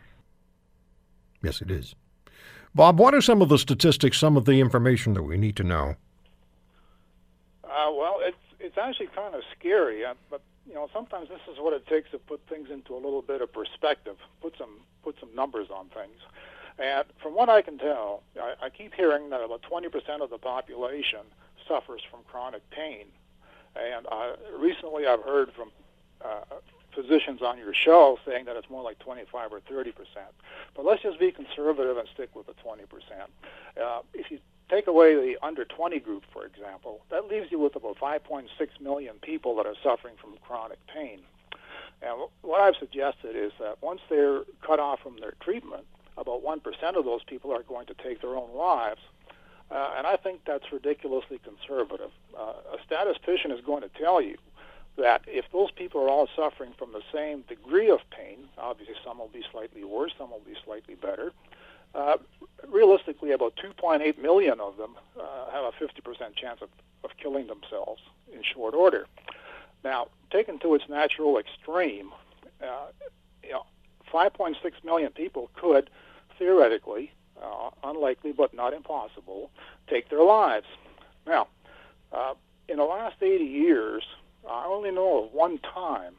Yes, 1.43 1.61
it 1.61 1.73
is. 1.73 1.97
Bob, 2.75 2.99
what 2.99 3.15
are 3.15 3.21
some 3.21 3.43
of 3.43 3.49
the 3.49 3.59
statistics, 3.59 4.19
some 4.19 4.37
of 4.37 4.45
the 4.45 4.61
information 4.61 5.15
that 5.15 5.23
we 5.23 5.37
need 5.37 5.57
to 5.57 5.65
know? 5.65 5.97
Uh, 7.65 7.93
well, 7.93 8.19
it's 8.21 8.37
it's 8.61 8.79
actually 8.79 9.09
kind 9.09 9.35
of 9.35 9.43
scary, 9.59 10.05
uh, 10.05 10.15
but 10.31 10.43
you 10.67 10.75
know 10.75 10.89
sometimes 10.93 11.29
this 11.29 11.41
is 11.51 11.59
what 11.59 11.73
it 11.73 11.87
takes 11.87 12.11
to 12.11 12.19
put 12.19 12.41
things 12.49 12.71
into 12.71 12.95
a 12.95 13.01
little 13.01 13.23
bit 13.23 13.41
of 13.41 13.53
perspective, 13.53 14.17
put 14.41 14.55
some 14.59 14.81
put 15.03 15.17
some 15.21 15.35
numbers 15.35 15.69
on 15.71 15.87
things. 15.89 16.21
And 16.79 17.05
from 17.21 17.35
what 17.35 17.49
I 17.49 17.63
can 17.63 17.79
tell, 17.79 18.23
I, 18.41 18.55
I 18.67 18.69
keep 18.71 18.95
hearing 18.95 19.31
that 19.31 19.41
about 19.43 19.63
20% 19.63 20.23
of 20.23 20.31
the 20.31 20.39
population 20.39 21.21
suffers 21.67 22.03
from 22.09 22.21
chronic 22.31 22.69
pain. 22.71 23.07
And 23.75 24.07
uh, 24.07 24.37
recently, 24.57 25.07
I've 25.07 25.23
heard 25.23 25.53
from 25.53 25.71
uh, 26.25 26.45
physicians 26.95 27.43
on 27.43 27.59
your 27.59 27.75
show 27.75 28.19
saying 28.27 28.47
that 28.47 28.57
it's 28.57 28.71
more 28.71 28.83
like 28.83 28.99
25 28.99 29.53
or 29.53 29.61
30 29.61 29.93
percent. 29.93 30.33
But 30.75 30.85
let's 30.85 31.03
just 31.03 31.19
be 31.19 31.31
conservative 31.31 31.97
and 31.97 32.09
stick 32.15 32.35
with 32.35 32.47
the 32.47 32.55
20 32.55 32.85
percent. 32.87 33.31
Uh, 33.81 34.01
if 34.15 34.31
you 34.31 34.39
take 34.69 34.87
away 34.87 35.15
the 35.15 35.37
under 35.43 35.65
20 35.65 35.99
group, 36.01 36.25
for 36.33 36.45
example, 36.45 37.01
that 37.11 37.27
leaves 37.29 37.51
you 37.51 37.59
with 37.59 37.75
about 37.77 37.99
5.6 37.99 38.49
million 38.81 39.17
people 39.23 39.57
that 39.57 39.67
are 39.67 39.75
suffering 39.83 40.15
from 40.21 40.35
chronic 40.47 40.79
pain. 40.87 41.21
And 42.03 42.29
what 42.43 42.61
I've 42.61 42.77
suggested 42.77 43.35
is 43.35 43.53
that 43.59 43.83
once 43.83 44.01
they're 44.09 44.43
cut 44.65 44.79
off 44.79 45.01
from 45.01 45.17
their 45.21 45.33
treatment, 45.41 45.85
about 46.17 46.45
1% 46.45 46.63
of 46.97 47.05
those 47.05 47.23
people 47.25 47.53
are 47.53 47.63
going 47.63 47.87
to 47.87 47.95
take 47.95 48.21
their 48.21 48.37
own 48.37 48.55
lives. 48.55 49.01
Uh, 49.71 49.95
and 49.97 50.07
I 50.07 50.17
think 50.17 50.41
that's 50.47 50.73
ridiculously 50.73 51.41
conservative. 51.45 52.11
Uh, 52.37 52.53
a 52.75 52.79
statistician 52.85 53.51
is 53.51 53.61
going 53.65 53.83
to 53.83 53.91
tell 53.91 54.21
you 54.21 54.37
that 54.99 55.23
if 55.27 55.45
those 55.53 55.71
people 55.71 56.03
are 56.03 56.09
all 56.09 56.29
suffering 56.37 56.73
from 56.79 56.93
the 56.93 57.03
same 57.13 57.43
degree 57.43 57.89
of 57.89 58.01
pain, 58.11 58.49
obviously 58.59 58.95
some 59.05 59.19
will 59.19 59.29
be 59.29 59.45
slightly 59.51 59.85
worse, 59.85 60.13
some 60.19 60.31
will 60.31 60.43
be 60.45 60.55
slightly 60.65 60.95
better. 60.95 61.33
Uh, 61.95 62.17
realistically, 62.69 63.31
about 63.33 63.55
2.8 63.57 64.19
million 64.21 64.61
of 64.61 64.77
them 64.77 64.97
uh, 65.19 65.51
have 65.51 65.65
a 65.65 65.73
50% 65.73 66.37
chance 66.37 66.61
of, 66.61 66.69
of 67.05 67.11
killing 67.17 67.47
themselves 67.47 68.03
in 68.33 68.43
short 68.43 68.75
order. 68.75 69.07
Now, 69.85 70.09
taken 70.31 70.59
to 70.61 70.75
its 70.75 70.85
natural 70.89 71.39
extreme, 71.39 72.11
uh, 72.63 72.89
you 73.43 73.53
know, 73.53 73.65
5.6 74.13 74.57
million 74.85 75.13
people 75.13 75.51
could 75.55 75.91
theoretically, 76.39 77.13
uh, 77.43 77.71
unlikely 77.85 78.33
but 78.33 78.53
not 78.53 78.73
impossible, 78.73 79.51
take 79.89 80.11
their 80.11 80.23
lives. 80.23 80.67
Now, 81.27 81.49
uh, 82.13 82.35
in 82.69 82.77
the 82.77 82.85
last 82.85 83.17
80 83.23 83.45
years, 83.45 84.05
I 84.49 84.67
only 84.67 84.91
know 84.91 85.25
of 85.25 85.33
one 85.33 85.59
time 85.59 86.15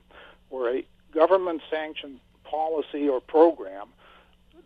where 0.50 0.78
a 0.78 0.86
government 1.14 1.62
sanctioned 1.70 2.20
policy 2.44 3.08
or 3.08 3.22
program 3.22 3.88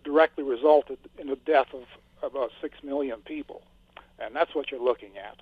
directly 0.04 0.44
resulted 0.44 0.98
in 1.18 1.28
the 1.28 1.36
death 1.36 1.68
of 1.74 1.84
about 2.22 2.52
6 2.62 2.84
million 2.84 3.20
people. 3.22 3.64
And 4.20 4.36
that's 4.36 4.56
what 4.56 4.72
you're 4.72 4.84
looking 4.84 5.18
at. 5.18 5.38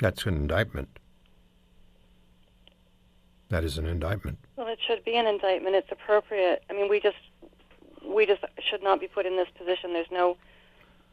That's 0.00 0.24
an 0.26 0.34
indictment. 0.34 0.98
That 3.48 3.64
is 3.64 3.76
an 3.76 3.86
indictment. 3.86 4.38
Well, 4.56 4.66
it 4.68 4.78
should 4.86 5.04
be 5.04 5.14
an 5.16 5.26
indictment. 5.26 5.76
It's 5.76 5.92
appropriate. 5.92 6.64
I 6.70 6.72
mean, 6.72 6.88
we 6.88 7.00
just 7.00 7.16
we 8.02 8.26
just 8.26 8.42
should 8.58 8.82
not 8.82 8.98
be 8.98 9.08
put 9.08 9.26
in 9.26 9.36
this 9.36 9.48
position. 9.56 9.92
There's 9.92 10.10
no 10.10 10.36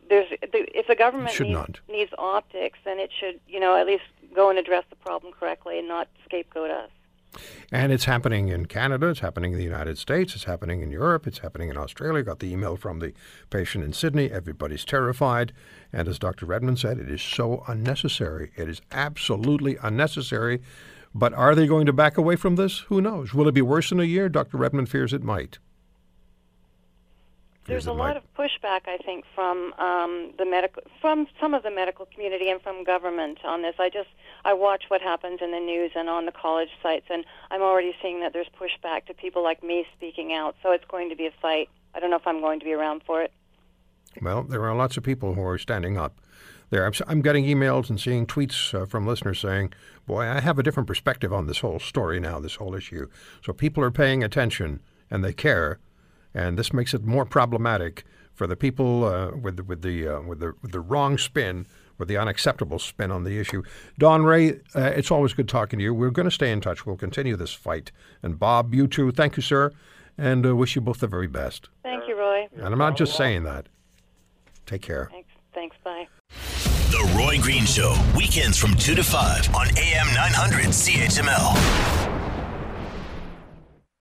there's 0.09 0.27
if 0.41 0.87
the 0.87 0.95
government 0.95 1.37
needs, 1.39 1.79
needs, 1.89 2.11
optics, 2.17 2.79
then 2.85 2.97
it 2.97 3.11
should 3.19 3.39
you 3.47 3.59
know 3.59 3.75
at 3.75 3.85
least 3.85 4.03
go 4.33 4.49
and 4.49 4.59
address 4.59 4.85
the 4.89 4.95
problem 4.95 5.33
correctly 5.33 5.79
and 5.79 5.87
not 5.87 6.07
scapegoat 6.25 6.69
us. 6.71 6.89
And 7.71 7.91
it's 7.91 8.05
happening 8.05 8.49
in 8.49 8.65
Canada, 8.65 9.09
it's 9.09 9.19
happening 9.19 9.51
in 9.51 9.57
the 9.57 9.63
United 9.63 9.99
States, 9.99 10.33
it's 10.33 10.45
happening 10.45 10.81
in 10.81 10.91
Europe, 10.91 11.27
it's 11.27 11.39
happening 11.39 11.69
in 11.69 11.77
Australia. 11.77 12.23
Got 12.23 12.39
the 12.39 12.51
email 12.51 12.75
from 12.75 12.99
the 12.99 13.13
patient 13.51 13.83
in 13.83 13.93
Sydney. 13.93 14.31
Everybody's 14.31 14.83
terrified. 14.83 15.53
And 15.93 16.07
as 16.07 16.17
Dr. 16.17 16.47
Redmond 16.47 16.79
said, 16.79 16.97
it 16.97 17.09
is 17.09 17.21
so 17.21 17.63
unnecessary. 17.67 18.51
It 18.55 18.67
is 18.67 18.81
absolutely 18.91 19.77
unnecessary. 19.83 20.61
But 21.13 21.33
are 21.33 21.55
they 21.55 21.67
going 21.67 21.85
to 21.85 21.93
back 21.93 22.17
away 22.17 22.35
from 22.35 22.55
this? 22.55 22.79
Who 22.87 23.01
knows? 23.01 23.33
Will 23.33 23.47
it 23.47 23.53
be 23.53 23.61
worse 23.61 23.91
in 23.91 23.99
a 23.99 24.03
year? 24.03 24.29
Dr. 24.29 24.57
Redmond 24.57 24.89
fears 24.89 25.13
it 25.13 25.23
might. 25.23 25.59
There's 27.69 27.85
a 27.85 27.93
lot 27.93 28.17
of 28.17 28.23
pushback, 28.35 28.87
I 28.87 28.97
think, 28.97 29.25
from 29.35 29.73
um, 29.77 30.33
the 30.39 30.45
medical, 30.45 30.81
from 30.99 31.27
some 31.39 31.53
of 31.53 31.61
the 31.61 31.69
medical 31.69 32.07
community 32.07 32.49
and 32.49 32.59
from 32.59 32.83
government 32.83 33.37
on 33.45 33.61
this. 33.61 33.75
I 33.77 33.89
just 33.89 34.09
I 34.43 34.53
watch 34.53 34.85
what 34.87 35.01
happens 35.01 35.39
in 35.39 35.51
the 35.51 35.59
news 35.59 35.91
and 35.95 36.09
on 36.09 36.25
the 36.25 36.31
college 36.31 36.69
sites, 36.81 37.05
and 37.11 37.23
I'm 37.51 37.61
already 37.61 37.95
seeing 38.01 38.21
that 38.21 38.33
there's 38.33 38.49
pushback 38.59 39.05
to 39.05 39.13
people 39.13 39.43
like 39.43 39.61
me 39.61 39.85
speaking 39.95 40.33
out. 40.33 40.55
So 40.63 40.71
it's 40.71 40.83
going 40.85 41.11
to 41.11 41.15
be 41.15 41.27
a 41.27 41.31
fight. 41.43 41.69
I 41.93 41.99
don't 41.99 42.09
know 42.09 42.15
if 42.15 42.25
I'm 42.25 42.41
going 42.41 42.59
to 42.59 42.65
be 42.65 42.73
around 42.73 43.03
for 43.05 43.21
it. 43.21 43.31
Well, 44.19 44.41
there 44.41 44.65
are 44.65 44.75
lots 44.75 44.97
of 44.97 45.03
people 45.03 45.35
who 45.35 45.43
are 45.43 45.59
standing 45.59 45.95
up. 45.95 46.19
There, 46.71 46.87
I'm, 46.87 46.93
I'm 47.07 47.21
getting 47.21 47.45
emails 47.45 47.91
and 47.91 48.01
seeing 48.01 48.25
tweets 48.25 48.73
uh, 48.73 48.87
from 48.87 49.05
listeners 49.05 49.39
saying, 49.39 49.73
"Boy, 50.07 50.23
I 50.23 50.39
have 50.39 50.57
a 50.57 50.63
different 50.63 50.87
perspective 50.87 51.31
on 51.31 51.45
this 51.45 51.59
whole 51.59 51.79
story 51.79 52.19
now, 52.19 52.39
this 52.39 52.55
whole 52.55 52.73
issue." 52.73 53.07
So 53.45 53.53
people 53.53 53.83
are 53.83 53.91
paying 53.91 54.23
attention 54.23 54.81
and 55.11 55.23
they 55.23 55.33
care 55.33 55.77
and 56.33 56.57
this 56.57 56.73
makes 56.73 56.93
it 56.93 57.03
more 57.03 57.25
problematic 57.25 58.03
for 58.33 58.47
the 58.47 58.55
people 58.55 59.03
uh, 59.03 59.31
with 59.35 59.57
the, 59.57 59.63
with 59.63 59.81
the 59.81 60.07
uh, 60.07 60.21
with 60.21 60.39
the 60.39 60.53
with 60.61 60.71
the 60.71 60.79
wrong 60.79 61.17
spin, 61.17 61.65
or 61.99 62.05
the 62.05 62.17
unacceptable 62.17 62.79
spin 62.79 63.11
on 63.11 63.23
the 63.23 63.37
issue. 63.37 63.61
Dawn 63.97 64.23
Rae, 64.23 64.61
uh, 64.75 64.93
it's 64.95 65.11
always 65.11 65.33
good 65.33 65.49
talking 65.49 65.79
to 65.79 65.83
you. 65.83 65.93
We're 65.93 66.09
going 66.09 66.27
to 66.27 66.31
stay 66.31 66.51
in 66.51 66.61
touch. 66.61 66.85
We'll 66.85 66.95
continue 66.95 67.35
this 67.35 67.53
fight. 67.53 67.91
And 68.23 68.39
Bob, 68.39 68.73
you 68.73 68.87
too. 68.87 69.11
Thank 69.11 69.35
you, 69.37 69.43
sir, 69.43 69.71
and 70.17 70.45
uh, 70.45 70.55
wish 70.55 70.75
you 70.75 70.81
both 70.81 70.99
the 70.99 71.07
very 71.07 71.27
best. 71.27 71.69
Thank 71.83 72.07
you, 72.07 72.17
Roy. 72.17 72.47
And 72.55 72.67
I'm 72.67 72.79
not 72.79 72.95
just 72.95 73.15
saying 73.15 73.43
that. 73.43 73.67
Take 74.65 74.81
care. 74.81 75.09
Thanks. 75.11 75.29
Thanks. 75.53 75.75
Bye. 75.83 76.07
The 76.91 77.13
Roy 77.17 77.39
Green 77.39 77.65
Show, 77.65 77.95
weekends 78.15 78.57
from 78.57 78.75
2 78.75 78.95
to 78.95 79.03
5 79.03 79.53
on 79.53 79.67
AM 79.77 80.07
900 80.13 80.65
CHML. 80.67 82.08